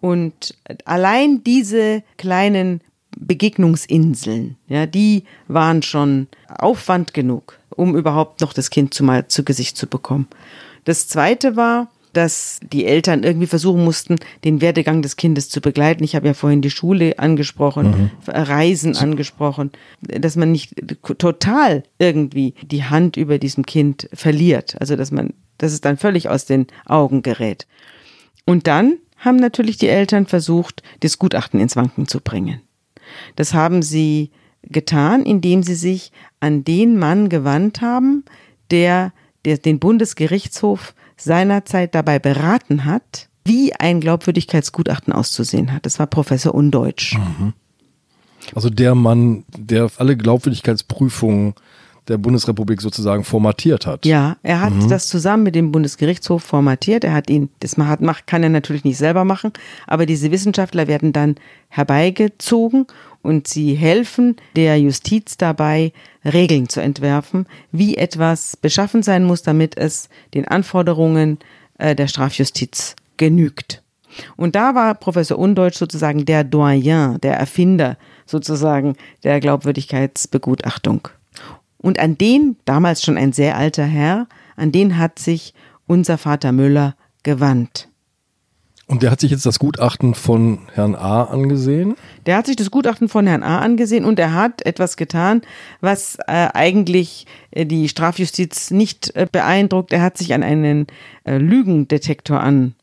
Und 0.00 0.56
allein 0.84 1.44
diese 1.44 2.02
kleinen 2.16 2.80
Begegnungsinseln, 3.18 4.56
ja, 4.68 4.86
die 4.86 5.24
waren 5.46 5.82
schon 5.82 6.28
Aufwand 6.48 7.12
genug, 7.12 7.58
um 7.70 7.96
überhaupt 7.96 8.40
noch 8.40 8.52
das 8.52 8.70
Kind 8.70 8.94
zu 8.94 9.04
mal 9.04 9.28
zu 9.28 9.44
Gesicht 9.44 9.76
zu 9.76 9.86
bekommen. 9.86 10.28
Das 10.84 11.08
zweite 11.08 11.56
war, 11.56 11.90
dass 12.12 12.60
die 12.72 12.86
Eltern 12.86 13.22
irgendwie 13.22 13.46
versuchen 13.46 13.84
mussten, 13.84 14.16
den 14.44 14.60
Werdegang 14.60 15.02
des 15.02 15.16
Kindes 15.16 15.48
zu 15.48 15.60
begleiten. 15.60 16.04
Ich 16.04 16.16
habe 16.16 16.26
ja 16.26 16.34
vorhin 16.34 16.62
die 16.62 16.70
Schule 16.70 17.18
angesprochen, 17.18 17.86
mhm. 17.90 18.10
Reisen 18.26 18.96
angesprochen, 18.96 19.70
dass 20.00 20.36
man 20.36 20.52
nicht 20.52 20.74
total 21.18 21.82
irgendwie 21.98 22.54
die 22.62 22.84
Hand 22.84 23.16
über 23.16 23.38
diesem 23.38 23.64
Kind 23.64 24.08
verliert. 24.12 24.76
Also 24.80 24.96
dass 24.96 25.10
man, 25.10 25.34
dass 25.58 25.72
es 25.72 25.80
dann 25.80 25.96
völlig 25.96 26.28
aus 26.28 26.46
den 26.46 26.66
Augen 26.86 27.22
gerät. 27.22 27.66
Und 28.44 28.66
dann 28.66 28.98
haben 29.16 29.36
natürlich 29.36 29.76
die 29.76 29.88
Eltern 29.88 30.26
versucht, 30.26 30.82
das 31.00 31.18
Gutachten 31.18 31.60
ins 31.60 31.76
Wanken 31.76 32.08
zu 32.08 32.20
bringen. 32.20 32.60
Das 33.36 33.54
haben 33.54 33.82
sie 33.82 34.30
getan, 34.62 35.24
indem 35.24 35.62
sie 35.62 35.74
sich 35.74 36.12
an 36.40 36.64
den 36.64 36.98
Mann 36.98 37.28
gewandt 37.28 37.80
haben, 37.80 38.24
der, 38.70 39.12
der 39.44 39.58
den 39.58 39.78
Bundesgerichtshof 39.78 40.94
seinerzeit 41.22 41.94
dabei 41.94 42.18
beraten 42.18 42.84
hat, 42.84 43.28
wie 43.44 43.74
ein 43.74 44.00
Glaubwürdigkeitsgutachten 44.00 45.12
auszusehen 45.12 45.72
hat. 45.72 45.86
Das 45.86 45.98
war 45.98 46.06
Professor 46.06 46.54
Undeutsch. 46.54 47.16
Mhm. 47.16 47.52
Also 48.54 48.70
der 48.70 48.94
Mann, 48.94 49.44
der 49.56 49.90
alle 49.98 50.16
Glaubwürdigkeitsprüfungen 50.16 51.54
der 52.10 52.18
Bundesrepublik 52.18 52.80
sozusagen 52.80 53.24
formatiert 53.24 53.86
hat. 53.86 54.04
Ja, 54.04 54.36
er 54.42 54.60
hat 54.60 54.74
mhm. 54.74 54.88
das 54.88 55.08
zusammen 55.08 55.44
mit 55.44 55.54
dem 55.54 55.72
Bundesgerichtshof 55.72 56.42
formatiert. 56.42 57.04
Er 57.04 57.14
hat 57.14 57.30
ihn, 57.30 57.48
das 57.60 57.76
macht, 57.76 58.26
kann 58.26 58.42
er 58.42 58.48
natürlich 58.48 58.84
nicht 58.84 58.98
selber 58.98 59.24
machen, 59.24 59.52
aber 59.86 60.06
diese 60.06 60.30
Wissenschaftler 60.30 60.86
werden 60.86 61.12
dann 61.12 61.36
herbeigezogen 61.68 62.86
und 63.22 63.48
sie 63.48 63.74
helfen 63.74 64.36
der 64.56 64.78
Justiz 64.78 65.36
dabei, 65.36 65.92
Regeln 66.24 66.68
zu 66.68 66.80
entwerfen, 66.80 67.46
wie 67.72 67.96
etwas 67.96 68.56
beschaffen 68.56 69.02
sein 69.02 69.24
muss, 69.24 69.42
damit 69.42 69.76
es 69.76 70.08
den 70.34 70.46
Anforderungen 70.46 71.38
äh, 71.78 71.94
der 71.94 72.08
Strafjustiz 72.08 72.96
genügt. 73.16 73.82
Und 74.36 74.54
da 74.54 74.74
war 74.74 74.94
Professor 74.94 75.38
Undeutsch 75.38 75.76
sozusagen 75.76 76.24
der 76.24 76.44
Doyen, 76.44 77.20
der 77.20 77.36
Erfinder 77.36 77.96
sozusagen 78.26 78.96
der 79.22 79.40
Glaubwürdigkeitsbegutachtung. 79.40 81.08
Und 81.82 81.98
an 81.98 82.18
den, 82.18 82.56
damals 82.64 83.02
schon 83.02 83.16
ein 83.16 83.32
sehr 83.32 83.56
alter 83.56 83.84
Herr, 83.84 84.26
an 84.56 84.72
den 84.72 84.98
hat 84.98 85.18
sich 85.18 85.54
unser 85.86 86.18
Vater 86.18 86.52
Müller 86.52 86.94
gewandt. 87.22 87.88
Und 88.86 89.04
der 89.04 89.12
hat 89.12 89.20
sich 89.20 89.30
jetzt 89.30 89.46
das 89.46 89.60
Gutachten 89.60 90.14
von 90.16 90.58
Herrn 90.74 90.96
A 90.96 91.22
angesehen? 91.22 91.94
Der 92.26 92.36
hat 92.36 92.46
sich 92.46 92.56
das 92.56 92.72
Gutachten 92.72 93.08
von 93.08 93.24
Herrn 93.26 93.44
A 93.44 93.60
angesehen 93.60 94.04
und 94.04 94.18
er 94.18 94.34
hat 94.34 94.66
etwas 94.66 94.96
getan, 94.96 95.42
was 95.80 96.18
äh, 96.26 96.48
eigentlich 96.52 97.26
äh, 97.52 97.64
die 97.64 97.88
Strafjustiz 97.88 98.72
nicht 98.72 99.14
äh, 99.14 99.28
beeindruckt. 99.30 99.92
Er 99.92 100.02
hat 100.02 100.18
sich 100.18 100.34
an 100.34 100.42
einen 100.42 100.88
äh, 101.22 101.38
Lügendetektor 101.38 102.40
an 102.40 102.74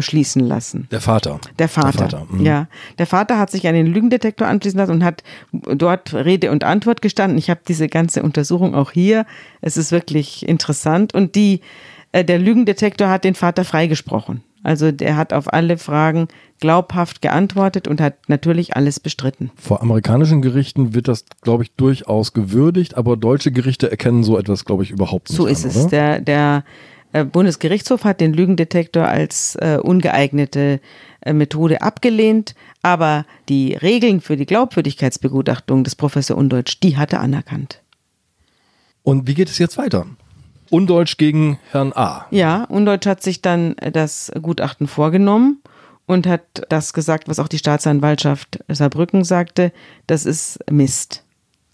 schließen 0.00 0.46
lassen. 0.46 0.88
Der 0.90 1.00
Vater. 1.00 1.40
Der 1.58 1.68
Vater. 1.68 1.90
Der 1.90 2.08
Vater. 2.08 2.26
Mhm. 2.30 2.46
Ja. 2.46 2.68
Der 2.98 3.06
Vater 3.06 3.38
hat 3.38 3.50
sich 3.50 3.66
an 3.68 3.74
den 3.74 3.86
Lügendetektor 3.86 4.46
anschließen 4.46 4.78
lassen 4.78 4.92
und 4.92 5.04
hat 5.04 5.22
dort 5.52 6.14
Rede 6.14 6.50
und 6.50 6.64
Antwort 6.64 7.02
gestanden. 7.02 7.36
Ich 7.38 7.50
habe 7.50 7.60
diese 7.66 7.88
ganze 7.88 8.22
Untersuchung 8.22 8.74
auch 8.74 8.92
hier. 8.92 9.26
Es 9.60 9.76
ist 9.76 9.92
wirklich 9.92 10.48
interessant. 10.48 11.14
Und 11.14 11.34
die, 11.34 11.60
äh, 12.12 12.24
der 12.24 12.38
Lügendetektor 12.38 13.10
hat 13.10 13.24
den 13.24 13.34
Vater 13.34 13.64
freigesprochen. 13.64 14.42
Also 14.62 14.92
der 14.92 15.16
hat 15.16 15.32
auf 15.32 15.52
alle 15.52 15.76
Fragen 15.76 16.28
glaubhaft 16.60 17.20
geantwortet 17.20 17.88
und 17.88 18.00
hat 18.00 18.28
natürlich 18.28 18.76
alles 18.76 19.00
bestritten. 19.00 19.50
Vor 19.56 19.82
amerikanischen 19.82 20.40
Gerichten 20.40 20.94
wird 20.94 21.08
das, 21.08 21.24
glaube 21.40 21.64
ich, 21.64 21.72
durchaus 21.74 22.32
gewürdigt, 22.32 22.96
aber 22.96 23.16
deutsche 23.16 23.50
Gerichte 23.50 23.90
erkennen 23.90 24.22
so 24.22 24.38
etwas, 24.38 24.64
glaube 24.64 24.84
ich, 24.84 24.92
überhaupt 24.92 25.30
nicht. 25.30 25.36
So 25.36 25.46
ist 25.46 25.64
an, 25.64 25.70
es. 25.70 25.86
Der, 25.88 26.20
der 26.20 26.58
äh, 26.58 26.91
Bundesgerichtshof 27.12 28.04
hat 28.04 28.20
den 28.20 28.32
Lügendetektor 28.32 29.06
als 29.06 29.56
äh, 29.56 29.78
ungeeignete 29.82 30.80
äh, 31.20 31.32
Methode 31.32 31.82
abgelehnt, 31.82 32.54
aber 32.82 33.26
die 33.48 33.74
Regeln 33.74 34.20
für 34.20 34.36
die 34.36 34.46
Glaubwürdigkeitsbegutachtung 34.46 35.84
des 35.84 35.94
Professor 35.94 36.36
Undeutsch, 36.36 36.78
die 36.82 36.96
hat 36.96 37.12
er 37.12 37.20
anerkannt. 37.20 37.82
Und 39.02 39.26
wie 39.26 39.34
geht 39.34 39.48
es 39.48 39.58
jetzt 39.58 39.78
weiter? 39.78 40.06
Undeutsch 40.70 41.18
gegen 41.18 41.58
Herrn 41.70 41.92
A. 41.92 42.26
Ja, 42.30 42.64
Undeutsch 42.64 43.06
hat 43.06 43.22
sich 43.22 43.42
dann 43.42 43.76
das 43.92 44.32
Gutachten 44.40 44.86
vorgenommen 44.86 45.60
und 46.06 46.26
hat 46.26 46.62
das 46.68 46.92
gesagt, 46.94 47.28
was 47.28 47.38
auch 47.38 47.48
die 47.48 47.58
Staatsanwaltschaft 47.58 48.60
Saarbrücken 48.68 49.24
sagte, 49.24 49.72
das 50.06 50.24
ist 50.24 50.58
Mist. 50.70 51.24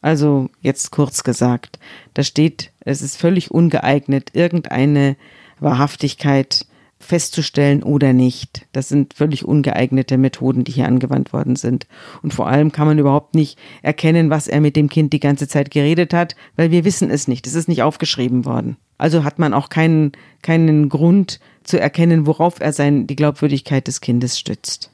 Also 0.01 0.49
jetzt 0.61 0.91
kurz 0.91 1.25
gesagt, 1.25 1.79
da 2.15 2.23
steht, 2.23 2.73
es 2.81 3.03
ist 3.03 3.17
völlig 3.17 3.51
ungeeignet, 3.51 4.31
irgendeine 4.33 5.17
Wahrhaftigkeit 5.61 6.67
festzustellen 7.01 7.83
oder 7.83 8.13
nicht. 8.13 8.67
Das 8.73 8.89
sind 8.89 9.15
völlig 9.15 9.45
ungeeignete 9.45 10.19
Methoden, 10.19 10.65
die 10.65 10.73
hier 10.73 10.87
angewandt 10.87 11.33
worden 11.33 11.57
sind. 11.57 11.87
Und 12.23 12.35
vor 12.35 12.49
allem 12.49 12.73
kann 12.73 12.87
man 12.87 12.99
überhaupt 12.99 13.35
nicht 13.35 13.59
erkennen, 13.83 14.31
was 14.31 14.49
er 14.49 14.61
mit 14.61 14.77
dem 14.77 14.89
Kind 14.89 15.13
die 15.13 15.21
ganze 15.21 15.47
Zeit 15.47 15.71
geredet 15.71 16.13
hat, 16.13 16.35
weil 16.57 16.71
wir 16.71 16.85
wissen 16.85 17.11
es 17.11 17.29
nicht. 17.29 17.47
Es 17.47 17.55
ist 17.55 17.69
nicht 17.69 17.83
aufgeschrieben 17.83 18.45
worden. 18.45 18.77
Also 18.99 19.23
hat 19.23 19.39
man 19.39 19.55
auch 19.55 19.69
keinen, 19.69 20.13
keinen 20.43 20.89
Grund 20.89 21.39
zu 21.63 21.79
erkennen, 21.79 22.27
worauf 22.27 22.61
er 22.61 22.73
sein, 22.73 23.07
die 23.07 23.17
Glaubwürdigkeit 23.17 23.87
des 23.87 24.01
Kindes 24.01 24.39
stützt. 24.39 24.91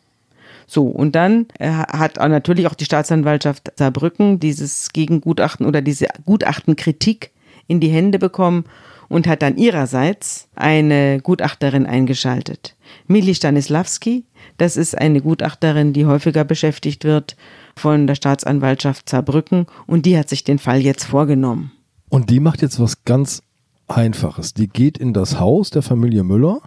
So, 0.67 0.87
und 0.87 1.15
dann 1.15 1.47
äh, 1.59 1.71
hat 1.71 2.17
natürlich 2.17 2.67
auch 2.67 2.75
die 2.75 2.85
Staatsanwaltschaft 2.85 3.73
Saarbrücken 3.77 4.41
dieses 4.41 4.93
Gegengutachten 4.93 5.67
oder 5.67 5.83
diese 5.83 6.07
Gutachtenkritik 6.25 7.31
in 7.67 7.81
die 7.81 7.89
Hände 7.89 8.19
bekommen 8.19 8.65
und 9.09 9.27
hat 9.27 9.43
dann 9.43 9.57
ihrerseits 9.57 10.49
eine 10.55 11.21
Gutachterin 11.21 11.87
eingeschaltet. 11.87 12.77
Mili 13.07 13.35
Stanislawski, 13.35 14.25
das 14.59 14.77
ist 14.77 14.97
eine 14.97 15.21
Gutachterin, 15.21 15.93
die 15.93 16.07
häufiger 16.07 16.45
beschäftigt 16.45 17.05
wird 17.05 17.37
von 17.77 18.07
der 18.07 18.15
Staatsanwaltschaft 18.15 19.09
Saarbrücken 19.09 19.67
und 19.87 20.07
die 20.07 20.19
hat 20.19 20.29
sich 20.29 20.45
den 20.45 20.59
Fall 20.59 20.81
jetzt 20.81 21.05
vorgenommen. 21.05 21.73
Und 22.09 22.31
die 22.31 22.41
macht 22.41 22.63
jetzt 22.63 22.81
was 22.81 23.05
ganz 23.05 23.43
Einfaches. 23.87 24.55
Die 24.55 24.69
geht 24.69 24.97
in 24.97 25.13
das 25.13 25.39
Haus 25.39 25.71
der 25.71 25.83
Familie 25.83 26.25
Müller 26.25 26.63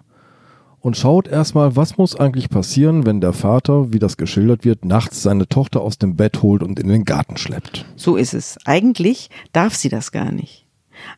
und 0.88 0.96
schaut 0.96 1.28
erstmal, 1.28 1.76
was 1.76 1.98
muss 1.98 2.16
eigentlich 2.16 2.48
passieren, 2.48 3.06
wenn 3.06 3.20
der 3.20 3.34
Vater, 3.34 3.92
wie 3.92 4.00
das 4.00 4.16
geschildert 4.16 4.64
wird, 4.64 4.86
nachts 4.86 5.22
seine 5.22 5.46
Tochter 5.50 5.82
aus 5.82 5.98
dem 5.98 6.16
Bett 6.16 6.42
holt 6.42 6.64
und 6.64 6.80
in 6.80 6.88
den 6.88 7.04
Garten 7.04 7.36
schleppt. 7.36 7.84
So 7.98 8.16
ist 8.16 8.34
es. 8.34 8.58
Eigentlich 8.64 9.30
darf 9.52 9.76
sie 9.76 9.90
das 9.90 10.14
gar 10.14 10.32
nicht. 10.32 10.66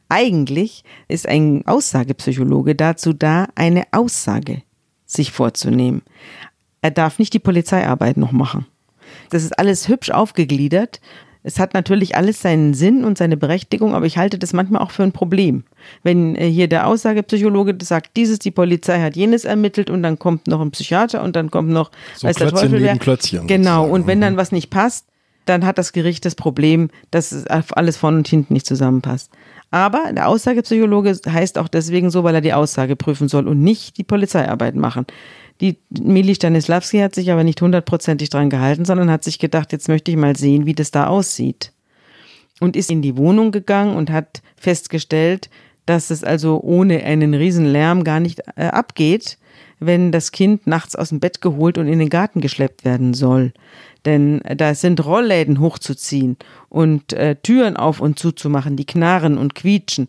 Eigentlich 0.09 0.83
ist 1.07 1.27
ein 1.27 1.67
Aussagepsychologe 1.67 2.73
dazu 2.73 3.13
da, 3.13 3.47
eine 3.53 3.83
Aussage 3.91 4.63
sich 5.05 5.31
vorzunehmen. 5.31 6.01
Er 6.81 6.89
darf 6.89 7.19
nicht 7.19 7.35
die 7.35 7.39
Polizeiarbeit 7.39 8.17
noch 8.17 8.31
machen. 8.31 8.65
Das 9.29 9.43
ist 9.43 9.59
alles 9.59 9.87
hübsch 9.87 10.09
aufgegliedert. 10.09 10.99
Es 11.41 11.57
hat 11.57 11.73
natürlich 11.73 12.15
alles 12.15 12.41
seinen 12.41 12.73
Sinn 12.73 13.05
und 13.05 13.17
seine 13.17 13.37
Berechtigung, 13.37 13.93
aber 13.95 14.05
ich 14.05 14.17
halte 14.17 14.37
das 14.37 14.51
manchmal 14.51 14.81
auch 14.81 14.91
für 14.91 15.03
ein 15.03 15.13
Problem. 15.13 15.63
Wenn 16.03 16.35
äh, 16.35 16.49
hier 16.49 16.67
der 16.67 16.85
Aussagepsychologe 16.87 17.77
sagt, 17.81 18.17
dieses, 18.17 18.39
die 18.39 18.51
Polizei 18.51 18.99
hat 18.99 19.15
jenes 19.15 19.45
ermittelt 19.45 19.89
und 19.89 20.03
dann 20.03 20.19
kommt 20.19 20.47
noch 20.47 20.59
ein 20.59 20.71
Psychiater 20.71 21.23
und 21.23 21.35
dann 21.35 21.49
kommt 21.49 21.69
noch 21.69 21.91
so 22.15 22.27
weiß 22.27 22.35
der 22.35 22.49
Teufel 22.49 22.81
wer. 22.81 22.97
Klötzchen 22.97 23.47
genau, 23.47 23.87
und 23.87 24.05
wenn 24.05 24.19
dann 24.19 24.35
was 24.35 24.51
nicht 24.51 24.69
passt, 24.69 25.05
dann 25.45 25.65
hat 25.65 25.77
das 25.77 25.93
Gericht 25.93 26.25
das 26.25 26.35
Problem, 26.35 26.89
dass 27.09 27.47
alles 27.47 27.97
vorne 27.97 28.17
und 28.17 28.27
hinten 28.27 28.53
nicht 28.53 28.65
zusammenpasst. 28.65 29.31
Aber 29.71 30.11
der 30.11 30.27
Aussagepsychologe 30.27 31.19
heißt 31.27 31.57
auch 31.57 31.67
deswegen 31.67 32.09
so, 32.09 32.23
weil 32.23 32.35
er 32.35 32.41
die 32.41 32.53
Aussage 32.53 32.95
prüfen 32.95 33.27
soll 33.27 33.47
und 33.47 33.61
nicht 33.61 33.97
die 33.97 34.03
Polizeiarbeit 34.03 34.75
machen. 34.75 35.05
Die 35.61 35.77
Mili 35.89 36.35
Stanislawski 36.35 36.99
hat 36.99 37.15
sich 37.15 37.31
aber 37.31 37.43
nicht 37.43 37.61
hundertprozentig 37.61 38.29
dran 38.29 38.49
gehalten, 38.49 38.85
sondern 38.85 39.11
hat 39.11 39.23
sich 39.23 39.39
gedacht, 39.39 39.71
jetzt 39.71 39.89
möchte 39.89 40.11
ich 40.11 40.17
mal 40.17 40.35
sehen, 40.35 40.65
wie 40.65 40.73
das 40.73 40.91
da 40.91 41.07
aussieht. 41.07 41.73
Und 42.61 42.75
ist 42.75 42.91
in 42.91 43.01
die 43.01 43.17
Wohnung 43.17 43.51
gegangen 43.51 43.95
und 43.95 44.09
hat 44.09 44.41
festgestellt, 44.55 45.49
dass 45.85 46.11
es 46.11 46.23
also 46.23 46.61
ohne 46.61 47.03
einen 47.03 47.33
riesen 47.33 47.65
Lärm 47.65 48.03
gar 48.03 48.19
nicht 48.19 48.41
äh, 48.55 48.65
abgeht, 48.65 49.37
wenn 49.79 50.11
das 50.11 50.31
Kind 50.31 50.67
nachts 50.67 50.95
aus 50.95 51.09
dem 51.09 51.19
Bett 51.19 51.41
geholt 51.41 51.77
und 51.77 51.87
in 51.87 51.99
den 51.99 52.09
Garten 52.09 52.41
geschleppt 52.41 52.85
werden 52.85 53.13
soll. 53.13 53.53
Denn 54.05 54.41
da 54.55 54.75
sind 54.75 55.03
Rollläden 55.03 55.59
hochzuziehen 55.59 56.37
und 56.69 57.13
äh, 57.13 57.35
Türen 57.35 57.75
auf 57.75 57.99
und 57.99 58.19
zuzumachen, 58.19 58.75
die 58.75 58.85
knarren 58.85 59.37
und 59.37 59.55
quietschen. 59.55 60.07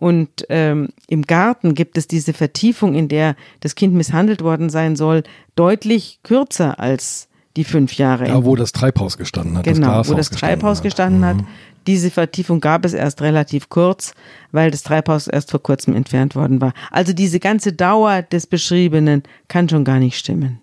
Und 0.00 0.46
ähm, 0.48 0.88
im 1.08 1.22
Garten 1.22 1.74
gibt 1.74 1.98
es 1.98 2.08
diese 2.08 2.32
Vertiefung, 2.32 2.94
in 2.94 3.08
der 3.08 3.36
das 3.60 3.74
Kind 3.74 3.92
misshandelt 3.92 4.40
worden 4.42 4.70
sein 4.70 4.96
soll, 4.96 5.24
deutlich 5.56 6.20
kürzer 6.22 6.80
als 6.80 7.28
die 7.58 7.64
fünf 7.64 7.92
Jahre. 7.98 8.24
Da, 8.24 8.44
wo 8.46 8.56
das 8.56 8.72
Treibhaus 8.72 9.18
gestanden 9.18 9.58
hat. 9.58 9.64
Genau, 9.64 9.98
das 9.98 10.08
wo 10.08 10.14
das 10.14 10.30
Treibhaus 10.30 10.78
hat. 10.78 10.84
gestanden 10.84 11.22
hat. 11.26 11.36
Mhm. 11.36 11.46
Diese 11.86 12.10
Vertiefung 12.10 12.60
gab 12.60 12.86
es 12.86 12.94
erst 12.94 13.20
relativ 13.20 13.68
kurz, 13.68 14.14
weil 14.52 14.70
das 14.70 14.82
Treibhaus 14.82 15.26
erst 15.26 15.50
vor 15.50 15.62
kurzem 15.62 15.94
entfernt 15.94 16.34
worden 16.34 16.62
war. 16.62 16.72
Also 16.90 17.12
diese 17.12 17.38
ganze 17.38 17.74
Dauer 17.74 18.22
des 18.22 18.46
Beschriebenen 18.46 19.22
kann 19.48 19.68
schon 19.68 19.84
gar 19.84 19.98
nicht 19.98 20.16
stimmen. 20.16 20.60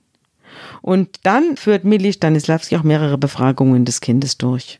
Und 0.81 1.09
dann 1.21 1.57
führt 1.57 1.83
Milli 1.83 2.11
Stanislawski 2.11 2.75
auch 2.75 2.83
mehrere 2.83 3.19
Befragungen 3.19 3.85
des 3.85 4.01
Kindes 4.01 4.39
durch. 4.39 4.79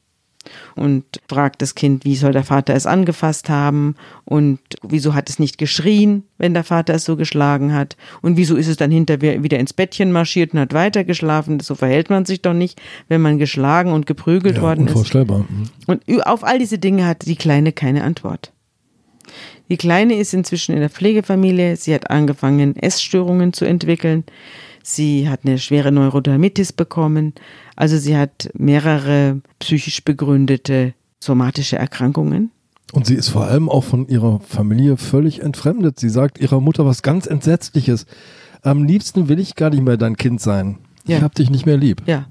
Und 0.75 1.03
fragt 1.29 1.61
das 1.61 1.75
Kind, 1.75 2.05
wie 2.05 2.15
soll 2.15 2.31
der 2.31 2.43
Vater 2.43 2.73
es 2.75 2.85
angefasst 2.85 3.49
haben 3.49 3.95
und 4.25 4.59
wieso 4.83 5.13
hat 5.13 5.29
es 5.29 5.39
nicht 5.39 5.57
geschrien, 5.57 6.23
wenn 6.37 6.53
der 6.53 6.63
Vater 6.63 6.93
es 6.95 7.05
so 7.05 7.15
geschlagen 7.15 7.73
hat 7.73 7.97
und 8.21 8.37
wieso 8.37 8.55
ist 8.55 8.67
es 8.67 8.77
dann 8.77 8.91
hinterher 8.91 9.43
wieder 9.43 9.59
ins 9.59 9.73
Bettchen 9.73 10.11
marschiert 10.11 10.53
und 10.53 10.59
hat 10.59 10.73
weitergeschlafen. 10.73 11.59
So 11.59 11.75
verhält 11.75 12.09
man 12.09 12.25
sich 12.25 12.41
doch 12.41 12.53
nicht, 12.53 12.81
wenn 13.07 13.21
man 13.21 13.37
geschlagen 13.37 13.91
und 13.91 14.05
geprügelt 14.05 14.57
Ja, 14.57 14.61
worden 14.61 14.85
ist. 14.87 14.91
unvorstellbar. 14.93 15.45
Mhm. 15.49 15.63
Und 15.87 16.25
auf 16.25 16.43
all 16.43 16.59
diese 16.59 16.77
Dinge 16.77 17.05
hat 17.05 17.25
die 17.25 17.35
Kleine 17.35 17.71
keine 17.71 18.03
Antwort. 18.03 18.51
Die 19.69 19.77
Kleine 19.77 20.15
ist 20.15 20.33
inzwischen 20.33 20.73
in 20.73 20.79
der 20.79 20.89
Pflegefamilie. 20.89 21.75
Sie 21.75 21.93
hat 21.93 22.09
angefangen, 22.09 22.75
Essstörungen 22.75 23.53
zu 23.53 23.65
entwickeln. 23.65 24.23
Sie 24.83 25.27
hat 25.27 25.41
eine 25.43 25.57
schwere 25.57 25.91
Neurodermitis 25.91 26.71
bekommen. 26.71 27.33
Also 27.75 27.97
sie 27.97 28.15
hat 28.15 28.49
mehrere 28.53 29.41
psychisch 29.59 30.03
begründete 30.03 30.93
somatische 31.19 31.77
Erkrankungen. 31.77 32.51
Und 32.93 33.05
sie 33.05 33.15
ist 33.15 33.27
vor 33.27 33.45
allem 33.47 33.67
auch 33.67 33.83
von 33.83 34.07
ihrer 34.07 34.39
Familie 34.39 34.95
völlig 34.95 35.41
entfremdet. 35.41 35.99
Sie 35.99 36.09
sagt 36.09 36.39
ihrer 36.39 36.61
Mutter 36.61 36.85
was 36.85 37.01
ganz 37.01 37.25
Entsetzliches. 37.25 38.05
Am 38.61 38.85
liebsten 38.85 39.27
will 39.27 39.39
ich 39.39 39.55
gar 39.55 39.71
nicht 39.71 39.83
mehr 39.83 39.97
dein 39.97 40.15
Kind 40.15 40.39
sein. 40.39 40.77
Ja. 41.05 41.17
Ich 41.17 41.23
hab 41.23 41.35
dich 41.35 41.49
nicht 41.49 41.65
mehr 41.65 41.77
lieb. 41.77 42.03
Ja. 42.05 42.27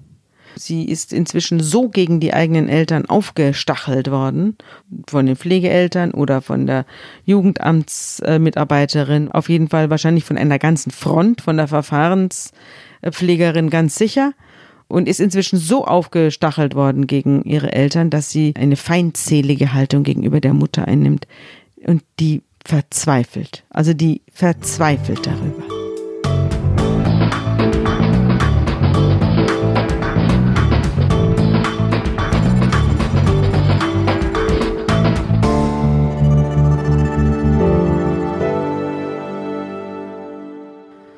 Sie 0.58 0.86
ist 0.86 1.12
inzwischen 1.12 1.60
so 1.60 1.88
gegen 1.88 2.18
die 2.18 2.32
eigenen 2.32 2.68
Eltern 2.68 3.06
aufgestachelt 3.06 4.10
worden, 4.10 4.56
von 5.08 5.26
den 5.26 5.36
Pflegeeltern 5.36 6.10
oder 6.12 6.40
von 6.40 6.66
der 6.66 6.86
Jugendamtsmitarbeiterin, 7.24 9.30
auf 9.30 9.48
jeden 9.48 9.68
Fall 9.68 9.90
wahrscheinlich 9.90 10.24
von 10.24 10.36
einer 10.38 10.58
ganzen 10.58 10.90
Front, 10.90 11.42
von 11.42 11.58
der 11.58 11.68
Verfahrenspflegerin 11.68 13.70
ganz 13.70 13.94
sicher, 13.96 14.32
und 14.88 15.08
ist 15.08 15.20
inzwischen 15.20 15.58
so 15.58 15.84
aufgestachelt 15.84 16.74
worden 16.74 17.06
gegen 17.06 17.42
ihre 17.42 17.72
Eltern, 17.72 18.08
dass 18.08 18.30
sie 18.30 18.54
eine 18.56 18.76
feindselige 18.76 19.74
Haltung 19.74 20.04
gegenüber 20.04 20.40
der 20.40 20.54
Mutter 20.54 20.88
einnimmt 20.88 21.26
und 21.84 22.02
die 22.20 22.40
verzweifelt, 22.64 23.64
also 23.70 23.92
die 23.92 24.22
verzweifelt 24.32 25.26
darüber. 25.26 25.75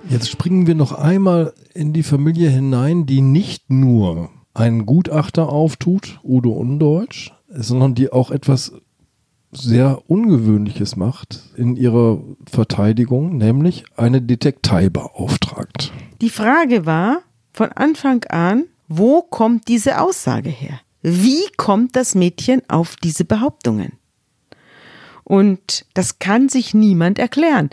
Jetzt 0.09 0.31
springen 0.31 0.66
wir 0.66 0.75
noch 0.75 0.92
einmal 0.92 1.53
in 1.75 1.92
die 1.92 2.03
Familie 2.03 2.49
hinein, 2.49 3.05
die 3.05 3.21
nicht 3.21 3.71
nur 3.71 4.31
einen 4.55 4.87
Gutachter 4.87 5.51
auftut, 5.51 6.18
Udo 6.25 6.53
Undeutsch, 6.53 7.33
sondern 7.49 7.94
die 7.94 8.11
auch 8.11 8.31
etwas 8.31 8.73
sehr 9.53 10.03
Ungewöhnliches 10.09 10.97
macht 10.97 11.40
in 11.57 11.77
ihrer 11.77 12.23
Verteidigung, 12.51 13.37
nämlich 13.37 13.85
eine 13.97 14.23
Detektei 14.23 14.88
beauftragt. 14.88 15.92
Die 16.21 16.31
Frage 16.31 16.87
war 16.87 17.18
von 17.53 17.71
Anfang 17.73 18.25
an, 18.25 18.64
wo 18.88 19.23
kommt 19.23 19.68
diese 19.68 20.01
Aussage 20.01 20.51
her? 20.51 20.81
Wie 21.03 21.44
kommt 21.57 21.97
das 21.97 22.14
Mädchen 22.14 22.62
auf 22.68 22.97
diese 22.97 23.25
Behauptungen? 23.25 23.92
Und 25.25 25.87
das 25.92 26.18
kann 26.18 26.49
sich 26.49 26.73
niemand 26.73 27.18
erklären. 27.18 27.71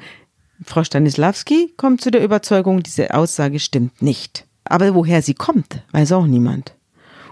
Frau 0.66 0.84
Stanislawski 0.84 1.74
kommt 1.78 2.02
zu 2.02 2.10
der 2.10 2.24
Überzeugung, 2.24 2.82
diese 2.82 3.14
Aussage 3.14 3.60
stimmt 3.60 4.02
nicht. 4.02 4.48
Aber 4.64 4.96
woher 4.96 5.22
sie 5.22 5.36
kommt, 5.36 5.84
weiß 5.92 6.12
auch 6.14 6.26
niemand. 6.26 6.76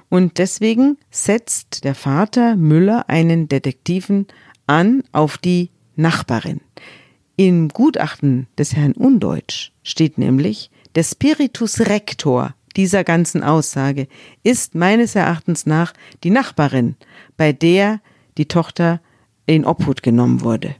Und 0.09 0.37
deswegen 0.37 0.97
setzt 1.09 1.83
der 1.83 1.95
Vater 1.95 2.55
Müller 2.55 3.09
einen 3.09 3.49
Detektiven 3.49 4.27
an 4.67 5.03
auf 5.11 5.39
die 5.39 5.71
Nachbarin. 5.95 6.61
Im 7.35 7.69
Gutachten 7.69 8.47
des 8.59 8.75
Herrn 8.75 8.93
Undeutsch 8.93 9.71
steht 9.81 10.19
nämlich, 10.19 10.69
der 10.93 11.03
Spiritus 11.03 11.79
Rector 11.81 12.53
dieser 12.75 13.03
ganzen 13.03 13.43
Aussage 13.43 14.07
ist 14.43 14.75
meines 14.75 15.15
Erachtens 15.15 15.65
nach 15.65 15.93
die 16.23 16.29
Nachbarin, 16.29 16.95
bei 17.35 17.51
der 17.51 17.99
die 18.37 18.47
Tochter 18.47 19.01
in 19.47 19.65
Obhut 19.65 20.03
genommen 20.03 20.41
wurde. 20.41 20.75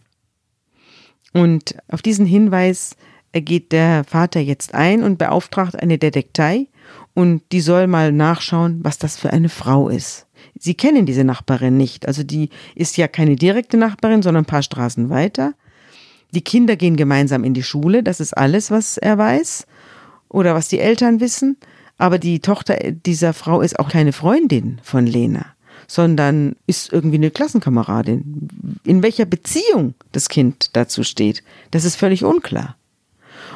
Und 1.34 1.76
auf 1.88 2.02
diesen 2.02 2.26
Hinweis 2.26 2.96
geht 3.34 3.72
der 3.72 4.04
Vater 4.04 4.40
jetzt 4.40 4.74
ein 4.74 5.04
und 5.04 5.18
beauftragt 5.18 5.76
eine 5.76 5.98
Detektei 5.98 6.68
und 7.14 7.42
die 7.52 7.62
soll 7.62 7.88
mal 7.88 8.12
nachschauen, 8.12 8.80
was 8.84 8.98
das 8.98 9.18
für 9.18 9.32
eine 9.34 9.50
Frau 9.50 9.90
ist. 9.90 10.28
Sie 10.60 10.76
kennen 10.76 11.06
diese 11.06 11.24
Nachbarin 11.24 11.78
nicht, 11.78 12.08
also 12.08 12.24
die 12.24 12.50
ist 12.76 12.98
ja 12.98 13.08
keine 13.08 13.36
direkte 13.36 13.78
Nachbarin, 13.78 14.22
sondern 14.22 14.44
ein 14.44 14.48
paar 14.48 14.64
Straßen 14.64 15.10
weiter. 15.10 15.54
Die 16.32 16.44
Kinder 16.44 16.76
gehen 16.76 16.96
gemeinsam 16.96 17.44
in 17.44 17.54
die 17.54 17.64
Schule, 17.64 18.04
das 18.04 18.20
ist 18.20 18.36
alles, 18.36 18.72
was 18.72 18.98
er 18.98 19.18
weiß 19.18 19.66
oder 20.30 20.54
was 20.54 20.68
die 20.68 20.80
Eltern 20.80 21.20
wissen. 21.20 21.58
Aber 21.98 22.18
die 22.18 22.40
Tochter 22.40 22.76
dieser 22.92 23.34
Frau 23.34 23.62
ist 23.62 23.80
auch 23.80 23.90
keine 23.90 24.14
Freundin 24.14 24.80
von 24.84 25.06
Lena, 25.06 25.46
sondern 25.94 26.56
ist 26.66 26.92
irgendwie 26.92 27.18
eine 27.18 27.30
Klassenkameradin. 27.30 28.48
In 28.84 29.04
welcher 29.04 29.26
Beziehung 29.26 29.94
das 30.12 30.28
Kind 30.28 30.76
dazu 30.76 31.04
steht, 31.04 31.44
das 31.70 31.86
ist 31.86 31.98
völlig 31.98 32.24
unklar. 32.24 32.76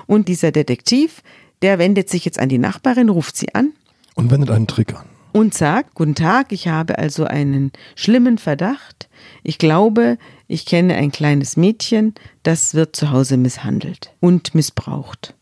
Und 0.05 0.27
dieser 0.27 0.51
Detektiv, 0.51 1.23
der 1.63 1.79
wendet 1.79 2.09
sich 2.11 2.25
jetzt 2.25 2.37
an 2.39 2.47
die 2.47 2.59
Nachbarin, 2.59 3.09
ruft 3.09 3.37
sie 3.37 3.55
an 3.55 3.73
Und 4.13 4.29
wendet 4.29 4.51
einen 4.51 4.67
Trick 4.67 4.93
an. 4.93 5.07
und 5.31 5.55
sagt, 5.55 5.95
guten 5.95 6.13
Tag, 6.13 6.51
ich 6.51 6.67
habe 6.67 6.99
also 6.99 7.23
einen 7.25 7.71
schlimmen 7.95 8.37
Verdacht. 8.37 9.09
Ich 9.41 9.57
glaube, 9.57 10.19
ich 10.47 10.67
kenne 10.67 10.93
ein 10.93 11.11
kleines 11.11 11.57
Mädchen, 11.57 12.13
das 12.43 12.75
wird 12.75 12.95
zu 12.95 13.09
Hause 13.09 13.37
misshandelt 13.37 14.13
und 14.19 14.53
missbraucht. 14.53 15.33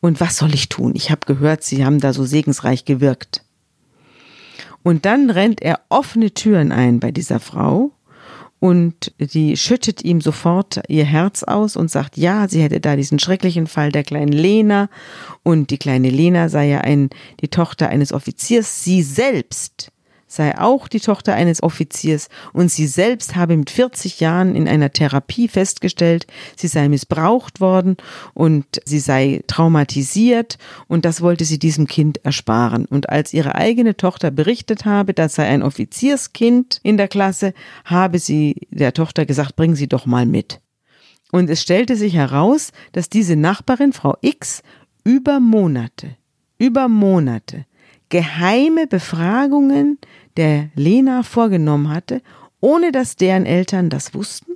Und 0.00 0.20
was 0.20 0.36
soll 0.36 0.52
ich 0.52 0.68
tun? 0.68 0.92
Ich 0.96 1.10
habe 1.10 1.24
gehört, 1.24 1.62
Sie 1.64 1.82
haben 1.82 1.98
da 1.98 2.12
so 2.12 2.24
segensreich 2.26 2.84
gewirkt. 2.84 3.42
Und 4.82 5.04
dann 5.04 5.30
rennt 5.30 5.62
er 5.62 5.80
offene 5.88 6.32
Türen 6.32 6.72
ein 6.72 7.00
bei 7.00 7.10
dieser 7.10 7.40
Frau 7.40 7.92
und 8.62 9.12
die 9.18 9.56
schüttet 9.56 10.04
ihm 10.04 10.20
sofort 10.20 10.82
ihr 10.86 11.04
Herz 11.04 11.42
aus 11.42 11.74
und 11.74 11.90
sagt, 11.90 12.16
ja, 12.16 12.46
sie 12.46 12.62
hätte 12.62 12.78
da 12.78 12.94
diesen 12.94 13.18
schrecklichen 13.18 13.66
Fall 13.66 13.90
der 13.90 14.04
kleinen 14.04 14.32
Lena. 14.32 14.88
Und 15.42 15.70
die 15.70 15.78
kleine 15.78 16.10
Lena 16.10 16.48
sei 16.48 16.68
ja 16.68 16.78
ein, 16.78 17.10
die 17.40 17.48
Tochter 17.48 17.88
eines 17.88 18.12
Offiziers, 18.12 18.84
sie 18.84 19.02
selbst 19.02 19.90
sei 20.34 20.58
auch 20.58 20.88
die 20.88 21.00
Tochter 21.00 21.34
eines 21.34 21.62
Offiziers 21.62 22.28
und 22.52 22.70
sie 22.70 22.86
selbst 22.86 23.36
habe 23.36 23.56
mit 23.56 23.70
40 23.70 24.20
Jahren 24.20 24.54
in 24.54 24.68
einer 24.68 24.90
Therapie 24.90 25.48
festgestellt, 25.48 26.26
sie 26.56 26.68
sei 26.68 26.88
missbraucht 26.88 27.60
worden 27.60 27.96
und 28.34 28.64
sie 28.84 28.98
sei 28.98 29.42
traumatisiert 29.46 30.58
und 30.88 31.04
das 31.04 31.20
wollte 31.20 31.44
sie 31.44 31.58
diesem 31.58 31.86
Kind 31.86 32.24
ersparen. 32.24 32.86
Und 32.86 33.10
als 33.10 33.34
ihre 33.34 33.54
eigene 33.54 33.96
Tochter 33.96 34.30
berichtet 34.30 34.84
habe, 34.84 35.14
das 35.14 35.34
sei 35.34 35.46
ein 35.46 35.62
Offizierskind 35.62 36.80
in 36.82 36.96
der 36.96 37.08
Klasse, 37.08 37.52
habe 37.84 38.18
sie 38.18 38.68
der 38.70 38.94
Tochter 38.94 39.26
gesagt, 39.26 39.56
bring 39.56 39.74
sie 39.74 39.88
doch 39.88 40.06
mal 40.06 40.26
mit. 40.26 40.60
Und 41.30 41.48
es 41.48 41.62
stellte 41.62 41.96
sich 41.96 42.14
heraus, 42.14 42.72
dass 42.92 43.08
diese 43.08 43.36
Nachbarin, 43.36 43.92
Frau 43.92 44.16
X, 44.20 44.62
über 45.04 45.40
Monate, 45.40 46.16
über 46.58 46.88
Monate 46.88 47.64
geheime 48.12 48.86
Befragungen 48.86 49.98
der 50.36 50.70
Lena 50.74 51.22
vorgenommen 51.22 51.88
hatte, 51.88 52.22
ohne 52.60 52.92
dass 52.92 53.16
deren 53.16 53.46
Eltern 53.46 53.90
das 53.90 54.14
wussten, 54.14 54.52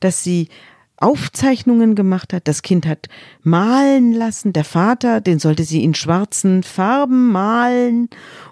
dass 0.00 0.22
sie 0.22 0.48
Aufzeichnungen 0.96 1.96
gemacht 1.96 2.32
hat, 2.32 2.46
das 2.46 2.62
Kind 2.62 2.86
hat 2.86 3.08
malen 3.42 4.12
lassen, 4.12 4.52
der 4.52 4.64
Vater, 4.64 5.20
den 5.20 5.38
sollte 5.38 5.64
sie 5.64 5.82
in 5.82 5.94
schwarzen 5.94 6.62
Farben 6.62 7.32
malen 7.32 8.08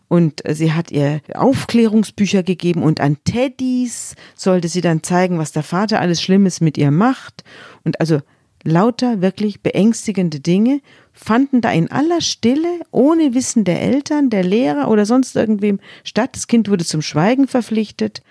und 0.09 0.43
sie 0.47 0.73
hat 0.73 0.91
ihr 0.91 1.21
Aufklärungsbücher 1.33 2.43
gegeben 2.43 2.83
und 2.83 3.01
an 3.01 3.17
Teddys 3.25 4.17
sollte 4.35 4.69
sie 4.69 4.83
dann 4.83 5.03
zeigen, 5.03 5.39
was 5.39 5.53
der 5.53 5.63
Vater 5.63 6.01
alles 6.01 6.21
Schlimmes 6.21 6.61
mit 6.61 6.77
ihr 6.77 6.91
macht. 6.91 7.45
Und 7.85 7.99
also 7.99 8.21
lauter 8.65 9.21
wirklich 9.21 9.63
beängstigende 9.63 10.41
Dinge 10.41 10.81
fanden 11.13 11.61
da 11.61 11.71
in 11.71 11.91
aller 11.91 12.21
Stille, 12.21 12.81
ohne 12.91 13.35
Wissen 13.35 13.65
der 13.65 13.83
Eltern, 13.83 14.31
der 14.31 14.45
Lehrer 14.45 14.89
oder 14.89 15.07
sonst 15.07 15.37
irgendwem 15.37 15.79
statt. 16.05 16.31
Das 16.35 16.47
Kind 16.47 16.69
wurde 16.69 16.85
zum 16.85 17.03
Schweigen 17.03 17.47
verpflichtet. 17.47 18.23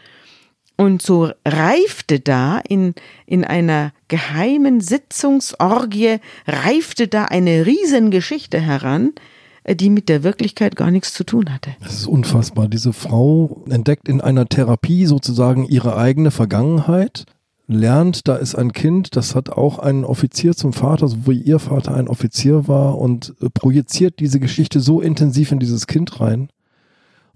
Und 0.78 1.02
so 1.02 1.30
reifte 1.46 2.20
da 2.20 2.60
in, 2.68 2.96
in 3.28 3.44
einer 3.44 3.94
geheimen 4.08 4.82
Sitzungsorgie, 4.82 6.18
reifte 6.48 7.08
da 7.08 7.26
eine 7.26 7.68
Riesengeschichte 7.68 8.60
heran, 8.60 9.12
die 9.70 9.92
mit 9.92 10.10
der 10.10 10.24
Wirklichkeit 10.24 10.76
gar 10.76 10.90
nichts 10.90 11.14
zu 11.14 11.24
tun 11.24 11.54
hatte. 11.54 11.76
Das 11.84 11.94
ist 11.94 12.08
unfassbar. 12.08 12.68
Diese 12.68 12.94
Frau 12.94 13.64
entdeckt 13.70 14.08
in 14.08 14.22
einer 14.22 14.48
Therapie 14.48 15.06
sozusagen 15.06 15.66
ihre 15.66 15.98
eigene 15.98 16.32
Vergangenheit, 16.32 17.26
lernt, 17.68 18.28
da 18.28 18.36
ist 18.36 18.55
ein 18.55 18.74
Kind, 18.74 19.16
das 19.16 19.36
hat 19.36 19.49
auch 19.49 19.80
einen 19.80 20.03
Offizier 20.03 20.55
zum 20.55 20.74
Vater, 20.74 21.07
so 21.07 21.28
wie 21.28 21.39
ihr 21.39 21.59
Vater 21.59 21.93
ein 21.95 22.07
Offizier 22.07 22.68
war 22.68 22.97
und 22.97 23.34
äh, 23.41 23.49
projiziert 23.49 24.20
diese 24.20 24.39
Geschichte 24.39 24.80
so 24.80 25.01
intensiv 25.01 25.51
in 25.51 25.59
dieses 25.59 25.88
Kind 25.88 26.20
rein. 26.20 26.49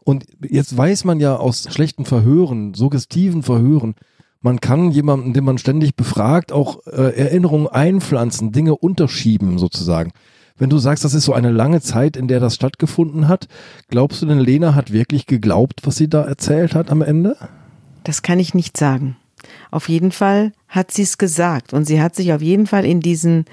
Und 0.04 0.26
jetzt 0.48 0.76
weiß 0.78 1.04
man 1.04 1.20
ja 1.20 1.36
aus 1.36 1.68
schlechten 1.70 2.06
Verhören, 2.06 2.74
suggestiven 2.74 3.44
Verhören, 3.44 3.96
man 4.46 4.62
kann 4.62 4.92
jemanden, 4.92 5.34
den 5.34 5.44
man 5.44 5.58
ständig 5.58 5.96
befragt, 5.96 6.52
auch 6.52 6.86
äh, 6.86 7.18
Erinnerungen 7.18 7.66
einpflanzen, 7.66 8.52
Dinge 8.52 8.76
unterschieben 8.76 9.58
sozusagen. 9.58 10.12
Wenn 10.56 10.70
du 10.70 10.78
sagst, 10.78 11.04
das 11.04 11.16
ist 11.16 11.26
so 11.26 11.34
eine 11.34 11.50
lange 11.50 11.82
Zeit, 11.82 12.16
in 12.16 12.28
der 12.28 12.40
das 12.40 12.54
stattgefunden 12.54 13.28
hat, 13.28 13.48
glaubst 13.88 14.22
du 14.22 14.28
denn, 14.28 14.38
Lena 14.38 14.76
hat 14.76 14.94
wirklich 14.94 15.26
geglaubt, 15.26 15.82
was 15.84 15.96
sie 15.96 16.08
da 16.08 16.22
erzählt 16.22 16.76
hat 16.76 16.92
am 16.92 17.02
Ende? 17.02 17.36
Das 18.04 18.22
kann 18.22 18.40
ich 18.40 18.54
nicht 18.54 18.78
sagen. 18.78 19.18
Auf 19.76 19.90
jeden 19.90 20.14
Fall 20.14 20.54
hat 20.70 20.92
sie 20.92 21.02
es 21.02 21.18
gesagt 21.18 21.74
und 21.74 21.84
sie 21.84 22.02
hat 22.02 22.16
sich 22.16 22.32
auf 22.32 22.42
jeden 22.42 22.66
Fall 22.66 22.86
in 22.86 23.02
diesen 23.02 23.44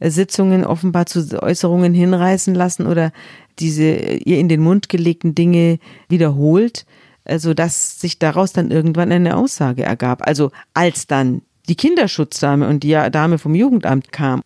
äh, 0.00 0.10
Sitzungen 0.10 0.64
offenbar 0.64 1.06
zu 1.06 1.40
Äußerungen 1.40 1.94
hinreißen 1.94 2.52
lassen 2.52 2.88
oder 2.88 3.12
diese 3.60 3.84
ihr 3.84 4.40
in 4.40 4.48
den 4.48 4.60
Mund 4.60 4.88
gelegten 4.88 5.36
Dinge 5.36 5.78
wiederholt, 6.08 6.84
also 7.24 7.54
dass 7.54 8.00
sich 8.00 8.18
daraus 8.18 8.52
dann 8.52 8.72
irgendwann 8.72 9.12
eine 9.12 9.36
Aussage 9.36 9.84
ergab. 9.84 10.26
Also 10.26 10.50
als 10.74 11.06
dann 11.06 11.42
die 11.68 11.76
Kinderschutzdame 11.76 12.66
und 12.66 12.82
die 12.82 12.98
Dame 13.12 13.38
vom 13.38 13.54
Jugendamt 13.54 14.10
kam, 14.10 14.42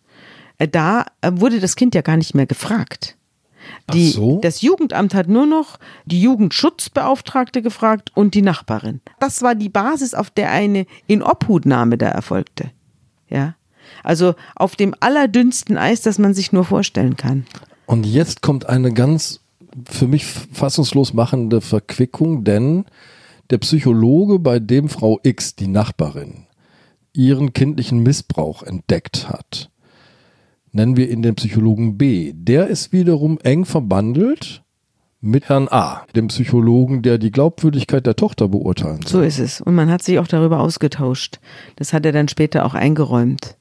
äh, 0.59 0.67
da 0.67 1.07
äh, 1.21 1.31
wurde 1.33 1.59
das 1.59 1.75
Kind 1.75 1.95
ja 1.95 2.01
gar 2.01 2.17
nicht 2.17 2.35
mehr 2.35 2.45
gefragt. 2.45 3.17
Die, 3.91 4.09
so? 4.09 4.39
Das 4.41 4.61
Jugendamt 4.61 5.13
hat 5.13 5.27
nur 5.27 5.45
noch 5.45 5.77
die 6.05 6.21
Jugendschutzbeauftragte 6.21 7.61
gefragt 7.61 8.11
und 8.15 8.33
die 8.33 8.41
Nachbarin. 8.41 9.01
Das 9.19 9.41
war 9.41 9.55
die 9.55 9.69
Basis, 9.69 10.13
auf 10.13 10.29
der 10.29 10.51
eine 10.51 10.85
Inobhutnahme 11.07 11.97
da 11.97 12.07
erfolgte. 12.07 12.71
Ja. 13.29 13.55
Also 14.03 14.35
auf 14.55 14.75
dem 14.75 14.95
allerdünnsten 15.01 15.77
Eis, 15.77 16.01
das 16.01 16.17
man 16.17 16.33
sich 16.33 16.53
nur 16.53 16.63
vorstellen 16.63 17.17
kann. 17.17 17.45
Und 17.85 18.05
jetzt 18.05 18.41
kommt 18.41 18.69
eine 18.69 18.93
ganz 18.93 19.41
für 19.89 20.07
mich 20.07 20.25
fassungslos 20.25 21.13
machende 21.13 21.61
Verquickung, 21.61 22.43
denn 22.43 22.85
der 23.49 23.57
Psychologe, 23.57 24.39
bei 24.39 24.59
dem 24.59 24.89
Frau 24.89 25.19
X, 25.23 25.55
die 25.55 25.67
Nachbarin, 25.67 26.47
ihren 27.13 27.53
kindlichen 27.53 28.01
Missbrauch 28.01 28.63
entdeckt 28.63 29.29
hat, 29.29 29.69
nennen 30.73 30.97
wir 30.97 31.09
ihn 31.09 31.21
den 31.21 31.35
Psychologen 31.35 31.97
B, 31.97 32.33
der 32.35 32.67
ist 32.67 32.91
wiederum 32.91 33.39
eng 33.43 33.65
verbandelt 33.65 34.63
mit 35.21 35.47
Herrn 35.47 35.69
A, 35.69 36.05
dem 36.15 36.27
Psychologen, 36.27 37.01
der 37.01 37.17
die 37.17 37.31
Glaubwürdigkeit 37.31 38.05
der 38.05 38.17
Tochter 38.17 38.49
beurteilen 38.49 39.01
soll. 39.03 39.21
So 39.21 39.21
ist 39.21 39.39
es. 39.39 39.61
Und 39.61 39.73
man 39.73 39.89
hat 39.89 40.03
sich 40.03 40.19
auch 40.19 40.27
darüber 40.27 40.59
ausgetauscht. 40.59 41.39
Das 41.77 41.93
hat 41.93 42.05
er 42.05 42.11
dann 42.11 42.27
später 42.27 42.65
auch 42.65 42.73
eingeräumt. 42.73 43.57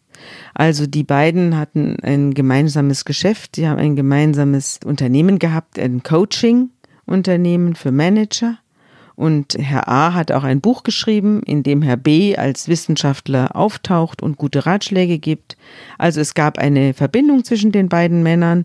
Also 0.55 0.87
die 0.87 1.05
beiden 1.05 1.57
hatten 1.57 1.97
ein 2.03 2.35
gemeinsames 2.35 3.05
Geschäft, 3.05 3.57
sie 3.57 3.69
haben 3.69 3.79
ein 3.79 3.97
gemeinsames 3.97 4.81
Unternehmen 4.85 5.39
gehabt, 5.39 5.79
ein 5.79 6.03
Coaching-Unternehmen 6.03 7.75
für 7.75 7.93
Manager. 7.93 8.59
Und 9.15 9.57
Herr 9.59 9.89
A 9.89 10.15
hat 10.15 10.33
auch 10.33 10.45
ein 10.45 10.61
Buch 10.61 10.83
geschrieben, 10.83 11.43
in 11.45 11.63
dem 11.63 11.83
Herr 11.83 11.97
B 11.97 12.37
als 12.37 12.69
Wissenschaftler 12.69 13.55
auftaucht 13.55 14.23
und 14.23 14.37
gute 14.37 14.67
Ratschläge 14.67 15.19
gibt. 15.19 15.57
Also 15.99 16.21
es 16.21 16.35
gab 16.35 16.59
eine 16.59 16.95
Verbindung 16.95 17.45
zwischen 17.45 17.73
den 17.73 17.89
beiden 17.89 18.23
Männern 18.23 18.65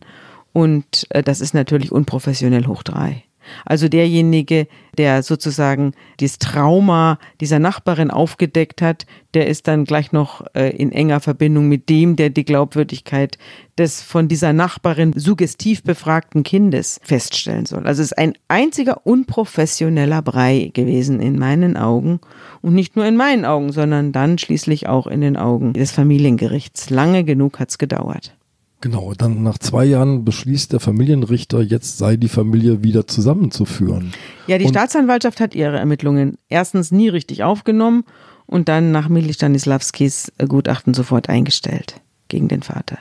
und 0.53 1.05
äh, 1.09 1.21
das 1.21 1.41
ist 1.41 1.53
natürlich 1.53 1.91
unprofessionell 1.91 2.65
hoch 2.65 2.83
drei. 2.83 3.23
Also 3.65 3.87
derjenige, 3.87 4.67
der 4.97 5.23
sozusagen 5.23 5.93
das 6.19 6.39
Trauma 6.39 7.19
dieser 7.39 7.59
Nachbarin 7.59 8.11
aufgedeckt 8.11 8.81
hat, 8.81 9.05
der 9.33 9.47
ist 9.47 9.67
dann 9.67 9.85
gleich 9.85 10.11
noch 10.11 10.45
äh, 10.55 10.69
in 10.75 10.91
enger 10.91 11.19
Verbindung 11.19 11.67
mit 11.67 11.89
dem, 11.89 12.15
der 12.15 12.29
die 12.29 12.45
Glaubwürdigkeit 12.45 13.37
des 13.77 14.01
von 14.01 14.27
dieser 14.27 14.53
Nachbarin 14.53 15.13
suggestiv 15.15 15.83
befragten 15.83 16.43
Kindes 16.43 16.99
feststellen 17.03 17.65
soll. 17.65 17.85
Also 17.85 18.01
es 18.01 18.11
ist 18.11 18.17
ein 18.17 18.33
einziger 18.47 19.05
unprofessioneller 19.05 20.21
Brei 20.21 20.71
gewesen 20.73 21.19
in 21.19 21.37
meinen 21.37 21.77
Augen 21.77 22.19
und 22.61 22.73
nicht 22.73 22.95
nur 22.95 23.05
in 23.05 23.15
meinen 23.15 23.45
Augen, 23.45 23.71
sondern 23.71 24.11
dann 24.11 24.37
schließlich 24.37 24.87
auch 24.87 25.07
in 25.07 25.21
den 25.21 25.37
Augen 25.37 25.73
des 25.73 25.91
Familiengerichts. 25.91 26.89
Lange 26.89 27.23
genug 27.23 27.59
hat's 27.59 27.77
gedauert. 27.77 28.36
Genau, 28.79 29.13
dann 29.17 29.41
nach 29.41 29.57
zwei 29.57 29.85
Jahren 29.85 30.23
beschließt 30.23 30.71
der 30.71 30.79
Familienrichter, 30.79 31.61
jetzt 31.61 31.97
sei 31.97 32.15
die 32.15 32.27
Familie 32.27 32.83
wieder 32.83 33.07
zusammenzuführen. 33.07 34.13
Ja, 34.45 34.59
die 34.59 34.65
und 34.65 34.71
Staatsanwaltschaft 34.71 35.39
hat 35.39 35.55
ihre 35.55 35.77
Ermittlungen 35.77 36.37
erstens 36.47 36.91
nie 36.91 37.09
richtig 37.09 37.43
aufgenommen 37.43 38.03
und 38.45 38.69
dann 38.69 38.91
nach 38.91 39.09
Mili 39.09 39.33
Stanislawskis 39.33 40.31
Gutachten 40.47 40.93
sofort 40.93 41.27
eingestellt 41.27 42.01
gegen 42.27 42.47
den 42.47 42.61
Vater. 42.61 42.99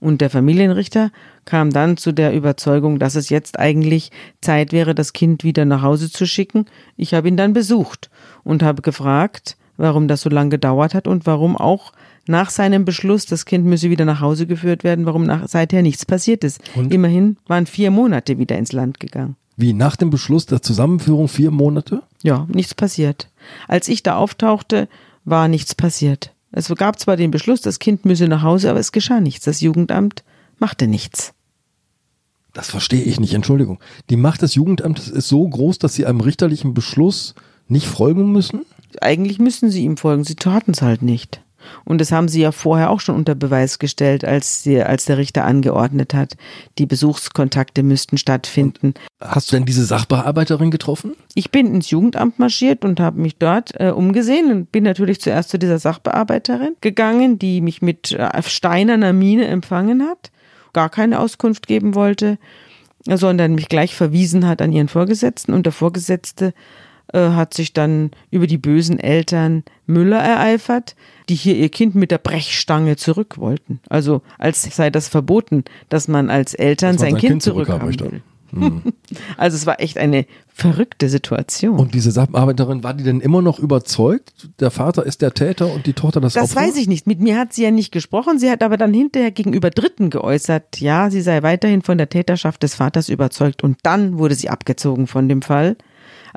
Und 0.00 0.20
der 0.20 0.30
Familienrichter 0.30 1.10
kam 1.44 1.70
dann 1.70 1.96
zu 1.96 2.12
der 2.12 2.32
Überzeugung, 2.32 2.98
dass 2.98 3.14
es 3.14 3.28
jetzt 3.28 3.58
eigentlich 3.58 4.10
Zeit 4.40 4.72
wäre, 4.72 4.94
das 4.94 5.12
Kind 5.12 5.44
wieder 5.44 5.64
nach 5.64 5.82
Hause 5.82 6.10
zu 6.10 6.26
schicken. 6.26 6.66
Ich 6.96 7.12
habe 7.12 7.28
ihn 7.28 7.36
dann 7.36 7.52
besucht 7.52 8.10
und 8.44 8.62
habe 8.62 8.82
gefragt, 8.82 9.56
warum 9.76 10.08
das 10.08 10.22
so 10.22 10.30
lange 10.30 10.50
gedauert 10.50 10.94
hat 10.94 11.06
und 11.06 11.26
warum 11.26 11.56
auch 11.56 11.92
nach 12.28 12.50
seinem 12.50 12.84
Beschluss, 12.84 13.26
das 13.26 13.44
Kind 13.44 13.64
müsse 13.64 13.90
wieder 13.90 14.04
nach 14.04 14.20
Hause 14.20 14.46
geführt 14.46 14.84
werden, 14.84 15.06
warum 15.06 15.24
nach, 15.24 15.48
seither 15.48 15.82
nichts 15.82 16.06
passiert 16.06 16.44
ist. 16.44 16.60
Und? 16.74 16.92
Immerhin 16.92 17.36
waren 17.46 17.66
vier 17.66 17.90
Monate 17.90 18.38
wieder 18.38 18.56
ins 18.58 18.72
Land 18.72 19.00
gegangen. 19.00 19.36
Wie, 19.56 19.72
nach 19.72 19.96
dem 19.96 20.10
Beschluss 20.10 20.46
der 20.46 20.62
Zusammenführung 20.62 21.26
vier 21.28 21.50
Monate? 21.50 22.02
Ja, 22.22 22.46
nichts 22.52 22.74
passiert. 22.74 23.28
Als 23.66 23.88
ich 23.88 24.02
da 24.02 24.16
auftauchte, 24.16 24.88
war 25.24 25.48
nichts 25.48 25.74
passiert. 25.74 26.32
Es 26.52 26.72
gab 26.76 26.98
zwar 26.98 27.16
den 27.16 27.30
Beschluss, 27.30 27.60
das 27.60 27.78
Kind 27.78 28.04
müsse 28.04 28.28
nach 28.28 28.42
Hause, 28.42 28.70
aber 28.70 28.78
es 28.78 28.92
geschah 28.92 29.20
nichts. 29.20 29.44
Das 29.44 29.60
Jugendamt 29.60 30.22
machte 30.58 30.86
nichts. 30.86 31.34
Das 32.54 32.70
verstehe 32.70 33.02
ich 33.02 33.20
nicht, 33.20 33.34
Entschuldigung. 33.34 33.78
Die 34.10 34.16
Macht 34.16 34.42
des 34.42 34.54
Jugendamtes 34.54 35.08
ist 35.08 35.28
so 35.28 35.46
groß, 35.46 35.78
dass 35.78 35.94
sie 35.94 36.06
einem 36.06 36.20
richterlichen 36.20 36.72
Beschluss 36.72 37.34
nicht 37.68 37.86
folgen 37.86 38.32
müssen? 38.32 38.62
Eigentlich 39.00 39.38
müssen 39.38 39.70
sie 39.70 39.84
ihm 39.84 39.96
folgen, 39.96 40.24
sie 40.24 40.34
taten 40.34 40.70
es 40.70 40.82
halt 40.82 41.02
nicht. 41.02 41.42
Und 41.84 42.00
das 42.00 42.12
haben 42.12 42.28
sie 42.28 42.40
ja 42.40 42.52
vorher 42.52 42.90
auch 42.90 43.00
schon 43.00 43.14
unter 43.14 43.34
Beweis 43.34 43.78
gestellt, 43.78 44.24
als, 44.24 44.62
sie, 44.62 44.82
als 44.82 45.04
der 45.04 45.18
Richter 45.18 45.44
angeordnet 45.44 46.14
hat, 46.14 46.36
die 46.78 46.86
Besuchskontakte 46.86 47.82
müssten 47.82 48.18
stattfinden. 48.18 48.88
Und 48.88 48.98
hast 49.20 49.50
du 49.50 49.56
denn 49.56 49.66
diese 49.66 49.84
Sachbearbeiterin 49.84 50.70
getroffen? 50.70 51.14
Ich 51.34 51.50
bin 51.50 51.74
ins 51.74 51.90
Jugendamt 51.90 52.38
marschiert 52.38 52.84
und 52.84 53.00
habe 53.00 53.20
mich 53.20 53.36
dort 53.36 53.72
äh, 53.80 53.90
umgesehen 53.90 54.50
und 54.50 54.72
bin 54.72 54.84
natürlich 54.84 55.20
zuerst 55.20 55.50
zu 55.50 55.58
dieser 55.58 55.78
Sachbearbeiterin 55.78 56.76
gegangen, 56.80 57.38
die 57.38 57.60
mich 57.60 57.82
mit 57.82 58.12
äh, 58.12 58.42
steinerner 58.42 59.12
Miene 59.12 59.46
empfangen 59.46 60.02
hat, 60.02 60.30
gar 60.72 60.90
keine 60.90 61.20
Auskunft 61.20 61.66
geben 61.66 61.94
wollte, 61.94 62.38
sondern 63.04 63.54
mich 63.54 63.68
gleich 63.68 63.94
verwiesen 63.94 64.46
hat 64.46 64.60
an 64.60 64.72
ihren 64.72 64.88
Vorgesetzten 64.88 65.52
und 65.52 65.64
der 65.64 65.72
Vorgesetzte 65.72 66.52
äh, 67.12 67.30
hat 67.30 67.54
sich 67.54 67.72
dann 67.72 68.10
über 68.30 68.46
die 68.46 68.58
bösen 68.58 68.98
Eltern 68.98 69.64
Müller 69.86 70.18
ereifert, 70.18 70.94
die 71.28 71.34
hier 71.34 71.56
ihr 71.56 71.68
Kind 71.68 71.94
mit 71.94 72.10
der 72.10 72.18
Brechstange 72.18 72.96
zurück 72.96 73.38
wollten. 73.38 73.80
Also 73.88 74.22
als 74.38 74.62
sei 74.74 74.90
das 74.90 75.08
verboten, 75.08 75.64
dass 75.88 76.08
man 76.08 76.30
als 76.30 76.54
Eltern 76.54 76.90
man 76.90 76.98
sein, 76.98 77.10
sein, 77.12 77.20
Kind, 77.20 77.30
kind 77.30 77.42
zurückhaben 77.42 78.00
will. 78.00 78.22
Hm. 78.50 78.82
Also 79.36 79.56
es 79.56 79.66
war 79.66 79.80
echt 79.80 79.98
eine 79.98 80.26
verrückte 80.48 81.08
Situation. 81.08 81.78
Und 81.78 81.94
diese 81.94 82.10
Sachbearbeiterin, 82.10 82.82
war 82.82 82.94
die 82.94 83.04
denn 83.04 83.20
immer 83.20 83.42
noch 83.42 83.58
überzeugt, 83.58 84.48
der 84.60 84.70
Vater 84.70 85.06
ist 85.06 85.22
der 85.22 85.32
Täter 85.32 85.72
und 85.72 85.86
die 85.86 85.92
Tochter 85.92 86.20
das 86.20 86.34
Das 86.34 86.50
Opfer? 86.50 86.66
weiß 86.66 86.76
ich 86.76 86.88
nicht. 86.88 87.06
Mit 87.06 87.20
mir 87.20 87.38
hat 87.38 87.52
sie 87.52 87.62
ja 87.62 87.70
nicht 87.70 87.92
gesprochen. 87.92 88.38
Sie 88.38 88.50
hat 88.50 88.62
aber 88.62 88.76
dann 88.76 88.92
hinterher 88.92 89.30
gegenüber 89.30 89.70
Dritten 89.70 90.10
geäußert, 90.10 90.80
ja, 90.80 91.10
sie 91.10 91.20
sei 91.20 91.42
weiterhin 91.42 91.82
von 91.82 91.96
der 91.98 92.08
Täterschaft 92.08 92.62
des 92.62 92.74
Vaters 92.74 93.08
überzeugt. 93.08 93.62
Und 93.62 93.78
dann 93.82 94.18
wurde 94.18 94.34
sie 94.34 94.50
abgezogen 94.50 95.06
von 95.06 95.28
dem 95.28 95.42
Fall. 95.42 95.76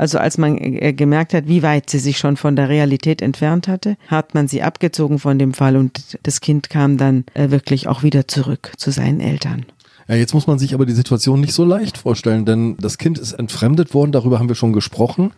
Also 0.01 0.17
als 0.17 0.39
man 0.39 0.57
äh, 0.57 0.93
gemerkt 0.93 1.35
hat, 1.35 1.47
wie 1.47 1.61
weit 1.61 1.91
sie 1.91 1.99
sich 1.99 2.17
schon 2.17 2.35
von 2.35 2.55
der 2.55 2.69
Realität 2.69 3.21
entfernt 3.21 3.67
hatte, 3.67 3.97
hat 4.07 4.33
man 4.33 4.47
sie 4.47 4.63
abgezogen 4.63 5.19
von 5.19 5.37
dem 5.37 5.53
Fall 5.53 5.77
und 5.77 6.17
das 6.23 6.41
Kind 6.41 6.71
kam 6.71 6.97
dann 6.97 7.23
äh, 7.35 7.51
wirklich 7.51 7.87
auch 7.87 8.01
wieder 8.01 8.27
zurück 8.27 8.71
zu 8.77 8.89
seinen 8.89 9.19
Eltern. 9.19 9.63
Ja, 10.07 10.15
jetzt 10.15 10.33
muss 10.33 10.47
man 10.47 10.57
sich 10.57 10.73
aber 10.73 10.87
die 10.87 10.93
Situation 10.93 11.39
nicht 11.39 11.53
so 11.53 11.63
leicht 11.63 11.99
vorstellen, 11.99 12.45
denn 12.45 12.77
das 12.77 12.97
Kind 12.97 13.19
ist 13.19 13.33
entfremdet 13.33 13.93
worden, 13.93 14.11
darüber 14.11 14.39
haben 14.39 14.47
wir 14.47 14.55
schon 14.55 14.73
gesprochen 14.73 15.33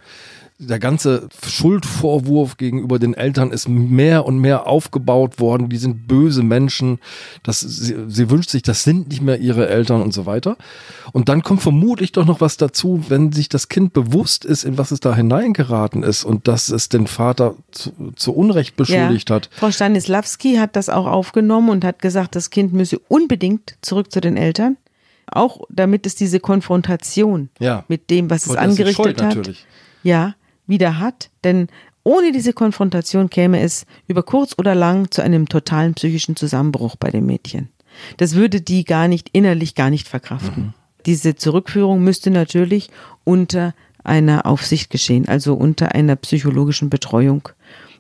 der 0.66 0.80
ganze 0.80 1.30
Schuldvorwurf 1.46 2.58
gegenüber 2.58 3.00
den 3.00 3.14
Eltern 3.14 3.52
ist 3.52 3.68
mehr 3.68 4.26
und 4.26 4.40
mehr 4.40 4.68
aufgebaut 4.68 5.40
worden. 5.40 5.70
Die 5.70 5.78
sind 5.78 6.08
böse 6.08 6.44
Menschen. 6.44 7.00
Das, 7.44 7.60
sie, 7.60 7.96
sie 8.08 8.30
wünscht 8.30 8.50
sich, 8.50 8.62
das 8.62 8.84
sind 8.84 9.10
nicht 9.10 9.22
mehr 9.22 9.40
ihre 9.40 9.70
Eltern 9.70 10.02
und 10.02 10.14
so 10.14 10.26
weiter. 10.26 10.58
Und 11.12 11.30
dann 11.30 11.44
kommt 11.44 11.62
vermutlich 11.62 12.12
doch 12.12 12.26
noch 12.26 12.42
was 12.42 12.58
dazu, 12.58 13.04
wenn 13.10 13.32
sich 13.32 13.50
das 13.50 13.70
Kind 13.70 13.94
bewusst 13.94 14.46
ist, 14.46 14.64
in 14.64 14.78
was 14.78 14.92
es 14.92 15.00
da 15.00 15.16
hineingeraten 15.16 16.04
ist 16.04 16.24
und 16.24 16.48
dass 16.48 16.70
es 16.70 16.90
den 16.90 17.08
Vater 17.08 17.56
zu, 17.72 17.92
zu 18.16 18.34
Unrecht 18.34 18.76
beschuldigt 18.76 19.30
ja. 19.30 19.36
hat. 19.36 19.50
Frau 19.54 19.72
Stanislawski 19.72 20.56
hat 20.56 20.76
das 20.76 20.90
auch 20.90 21.08
aufgenommen 21.08 21.70
und 21.70 21.86
hat 21.86 22.02
gesagt, 22.02 22.36
das 22.36 22.50
Kind 22.50 22.74
müsse 22.74 23.00
unbedingt 23.08 23.76
zurück 23.82 24.12
zu 24.12 24.22
den 24.22 24.38
Eltern. 24.38 24.78
Auch 25.26 25.62
damit 25.70 26.06
es 26.06 26.16
diese 26.16 26.40
Konfrontation 26.40 27.50
ja. 27.60 27.86
mit 27.88 28.10
dem, 28.10 28.30
was 28.30 28.46
es 28.46 28.56
angerichtet 28.56 29.22
hat. 29.22 29.36
Natürlich. 29.36 29.66
Ja, 30.04 30.36
wieder 30.68 31.00
hat, 31.00 31.30
denn 31.44 31.68
ohne 32.04 32.32
diese 32.32 32.54
Konfrontation 32.54 33.30
käme 33.30 33.62
es 33.62 33.86
über 34.08 34.24
kurz 34.24 34.56
oder 34.58 34.76
lang 34.76 35.10
zu 35.12 35.22
einem 35.22 35.48
totalen 35.48 35.94
psychischen 35.94 36.36
Zusammenbruch 36.36 36.96
bei 36.98 37.10
dem 37.10 37.26
Mädchen. 37.26 37.70
Das 38.18 38.36
würde 38.36 38.62
die 38.62 38.84
gar 38.84 39.08
nicht 39.08 39.30
innerlich 39.32 39.76
gar 39.76 39.90
nicht 39.90 40.08
verkraften. 40.08 40.64
Mhm. 40.64 40.74
Diese 41.06 41.36
Zurückführung 41.36 42.04
müsste 42.04 42.32
natürlich 42.32 42.90
unter 43.24 43.74
einer 44.04 44.46
Aufsicht 44.46 44.90
geschehen, 44.90 45.28
also 45.28 45.54
unter 45.54 45.96
einer 45.96 46.16
psychologischen 46.18 46.90
Betreuung. 46.90 47.50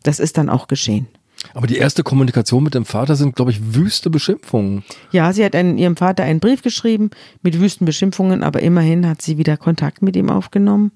Das 0.03 0.19
ist 0.19 0.37
dann 0.37 0.49
auch 0.49 0.67
geschehen. 0.67 1.07
Aber 1.53 1.67
die 1.67 1.77
erste 1.77 2.03
Kommunikation 2.03 2.63
mit 2.63 2.73
dem 2.73 2.85
Vater 2.85 3.15
sind, 3.15 3.35
glaube 3.35 3.51
ich, 3.51 3.75
wüste 3.75 4.09
Beschimpfungen. 4.09 4.83
Ja, 5.11 5.33
sie 5.33 5.43
hat 5.43 5.55
einen, 5.55 5.77
ihrem 5.77 5.97
Vater 5.97 6.23
einen 6.23 6.39
Brief 6.39 6.61
geschrieben 6.61 7.09
mit 7.41 7.59
wüsten 7.59 7.85
Beschimpfungen, 7.85 8.43
aber 8.43 8.61
immerhin 8.61 9.07
hat 9.07 9.21
sie 9.21 9.37
wieder 9.37 9.57
Kontakt 9.57 10.01
mit 10.01 10.15
ihm 10.15 10.29
aufgenommen. 10.29 10.91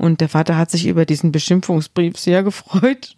Und 0.00 0.22
der 0.22 0.30
Vater 0.30 0.56
hat 0.56 0.70
sich 0.70 0.86
über 0.86 1.04
diesen 1.04 1.30
Beschimpfungsbrief 1.30 2.16
sehr 2.18 2.42
gefreut. 2.42 3.16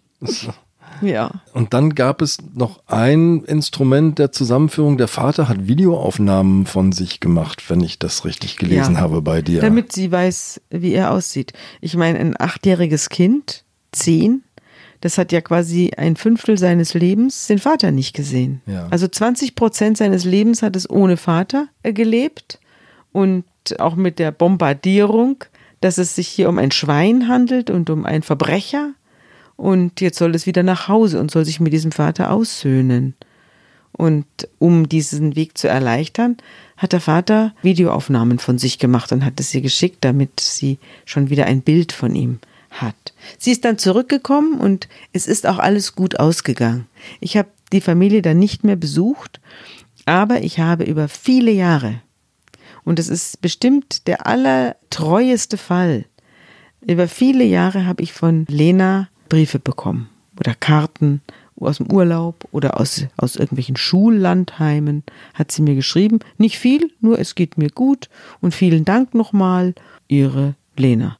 Ja. 1.01 1.31
Und 1.53 1.73
dann 1.73 1.95
gab 1.95 2.21
es 2.21 2.37
noch 2.53 2.81
ein 2.87 3.43
Instrument 3.45 4.19
der 4.19 4.31
Zusammenführung. 4.33 4.97
Der 4.97 5.07
Vater 5.07 5.47
hat 5.47 5.67
Videoaufnahmen 5.67 6.65
von 6.65 6.91
sich 6.91 7.19
gemacht, 7.21 7.69
wenn 7.69 7.81
ich 7.81 7.99
das 7.99 8.25
richtig 8.25 8.57
gelesen 8.57 8.95
Ja. 8.95 9.01
habe 9.01 9.21
bei 9.21 9.41
dir. 9.41 9.61
Damit 9.61 9.93
sie 9.93 10.11
weiß, 10.11 10.61
wie 10.71 10.91
er 10.93 11.11
aussieht. 11.11 11.53
Ich 11.79 11.95
meine, 11.95 12.19
ein 12.19 12.35
achtjähriges 12.37 13.07
Kind, 13.09 13.63
zehn, 13.93 14.43
das 14.99 15.17
hat 15.17 15.31
ja 15.31 15.39
quasi 15.41 15.91
ein 15.95 16.15
Fünftel 16.17 16.57
seines 16.57 16.93
Lebens 16.93 17.47
den 17.47 17.59
Vater 17.59 17.91
nicht 17.91 18.13
gesehen. 18.13 18.61
Ja. 18.65 18.87
Also 18.89 19.07
20 19.07 19.55
Prozent 19.55 19.97
seines 19.97 20.25
Lebens 20.25 20.61
hat 20.61 20.75
es 20.75 20.89
ohne 20.89 21.15
Vater 21.17 21.67
äh, 21.81 21.93
gelebt 21.93 22.59
und 23.13 23.45
auch 23.79 23.95
mit 23.95 24.19
der 24.19 24.31
Bombardierung, 24.31 25.43
dass 25.83 25.97
es 25.97 26.15
sich 26.15 26.27
hier 26.27 26.49
um 26.49 26.59
ein 26.59 26.71
Schwein 26.71 27.27
handelt 27.27 27.69
und 27.69 27.89
um 27.89 28.05
einen 28.05 28.23
Verbrecher. 28.23 28.91
Und 29.57 30.01
jetzt 30.01 30.17
soll 30.17 30.33
es 30.33 30.45
wieder 30.45 30.63
nach 30.63 30.87
Hause 30.87 31.19
und 31.19 31.29
soll 31.29 31.45
sich 31.45 31.59
mit 31.59 31.73
diesem 31.73 31.91
Vater 31.91 32.31
aussöhnen. 32.31 33.15
Und 33.91 34.25
um 34.59 34.89
diesen 34.89 35.35
Weg 35.35 35.57
zu 35.57 35.67
erleichtern, 35.67 36.37
hat 36.77 36.93
der 36.93 37.01
Vater 37.01 37.53
Videoaufnahmen 37.61 38.39
von 38.39 38.57
sich 38.57 38.79
gemacht 38.79 39.11
und 39.11 39.23
hat 39.23 39.39
es 39.39 39.53
ihr 39.53 39.61
geschickt, 39.61 39.97
damit 40.01 40.39
sie 40.39 40.79
schon 41.05 41.29
wieder 41.29 41.45
ein 41.45 41.61
Bild 41.61 41.91
von 41.91 42.15
ihm 42.15 42.39
hat. 42.71 43.13
Sie 43.37 43.51
ist 43.51 43.65
dann 43.65 43.77
zurückgekommen 43.77 44.59
und 44.59 44.87
es 45.11 45.27
ist 45.27 45.45
auch 45.45 45.59
alles 45.59 45.95
gut 45.95 46.19
ausgegangen. 46.19 46.87
Ich 47.19 47.37
habe 47.37 47.49
die 47.71 47.81
Familie 47.81 48.21
dann 48.21 48.39
nicht 48.39 48.63
mehr 48.63 48.77
besucht, 48.77 49.39
aber 50.05 50.41
ich 50.41 50.59
habe 50.59 50.85
über 50.85 51.07
viele 51.07 51.51
Jahre, 51.51 52.01
und 52.85 52.99
es 52.99 53.09
ist 53.09 53.41
bestimmt 53.41 54.07
der 54.07 54.27
allertreueste 54.27 55.57
Fall, 55.57 56.05
über 56.85 57.07
viele 57.07 57.43
Jahre 57.43 57.85
habe 57.85 58.03
ich 58.03 58.13
von 58.13 58.45
Lena 58.49 59.09
Briefe 59.29 59.59
bekommen 59.59 60.09
oder 60.39 60.53
Karten 60.53 61.21
aus 61.59 61.77
dem 61.77 61.91
Urlaub 61.91 62.47
oder 62.51 62.79
aus, 62.79 63.05
aus 63.17 63.35
irgendwelchen 63.35 63.77
Schullandheimen 63.77 65.03
hat 65.33 65.51
sie 65.51 65.61
mir 65.61 65.75
geschrieben. 65.75 66.19
Nicht 66.37 66.57
viel, 66.57 66.91
nur 66.99 67.19
es 67.19 67.35
geht 67.35 67.57
mir 67.57 67.69
gut 67.69 68.09
und 68.41 68.53
vielen 68.53 68.85
Dank 68.85 69.13
nochmal, 69.13 69.73
ihre 70.07 70.55
Lena. 70.75 71.17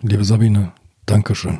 Liebe 0.00 0.24
Sabine, 0.24 0.72
Dankeschön. 1.06 1.58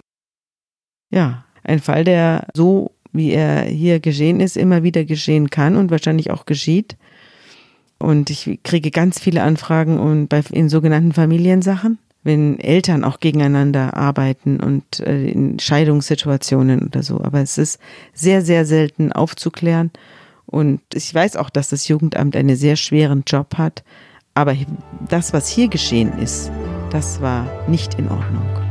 Ja, 1.11 1.45
ein 1.65 1.81
Fall, 1.81 2.05
der 2.05 2.47
so, 2.55 2.93
wie 3.13 3.31
er 3.31 3.65
hier 3.65 4.01
geschehen 4.01 4.41
ist, 4.41 4.57
immer 4.57 4.83
wieder 4.83 5.05
geschehen 5.05 5.51
kann 5.51 5.77
und 5.77 5.91
wahrscheinlich 5.91 6.31
auch 6.31 6.47
geschieht. 6.47 6.97
Und 7.99 8.31
ich 8.31 8.61
kriege 8.63 8.91
ganz 8.91 9.19
viele 9.19 9.43
Anfragen 9.43 9.99
und 9.99 10.29
bei, 10.29 10.43
in 10.51 10.69
sogenannten 10.69 11.13
Familiensachen, 11.13 11.99
wenn 12.23 12.59
Eltern 12.59 13.05
auch 13.05 13.21
gegeneinander 13.21 13.97
arbeiten 13.97 14.61
und 14.61 15.01
äh, 15.01 15.29
in 15.29 15.59
Scheidungssituationen 15.59 16.83
oder 16.83 17.03
so. 17.03 17.21
Aber 17.21 17.41
es 17.41 17.59
ist 17.59 17.79
sehr, 18.13 18.43
sehr 18.43 18.65
selten 18.67 19.13
aufzuklären. 19.13 19.91
Und 20.47 20.81
ich 20.93 21.15
weiß 21.15 21.37
auch, 21.37 21.51
dass 21.51 21.71
das 21.71 21.89
Jugendamt 21.89 22.37
einen 22.37 22.57
sehr 22.57 22.77
schweren 22.77 23.25
Job 23.27 23.57
hat. 23.57 23.83
Aber 24.35 24.55
das, 25.09 25.33
was 25.33 25.49
hier 25.49 25.69
geschehen 25.69 26.19
ist, 26.19 26.51
das 26.91 27.21
war 27.21 27.47
nicht 27.69 27.95
in 27.95 28.09
Ordnung. 28.09 28.64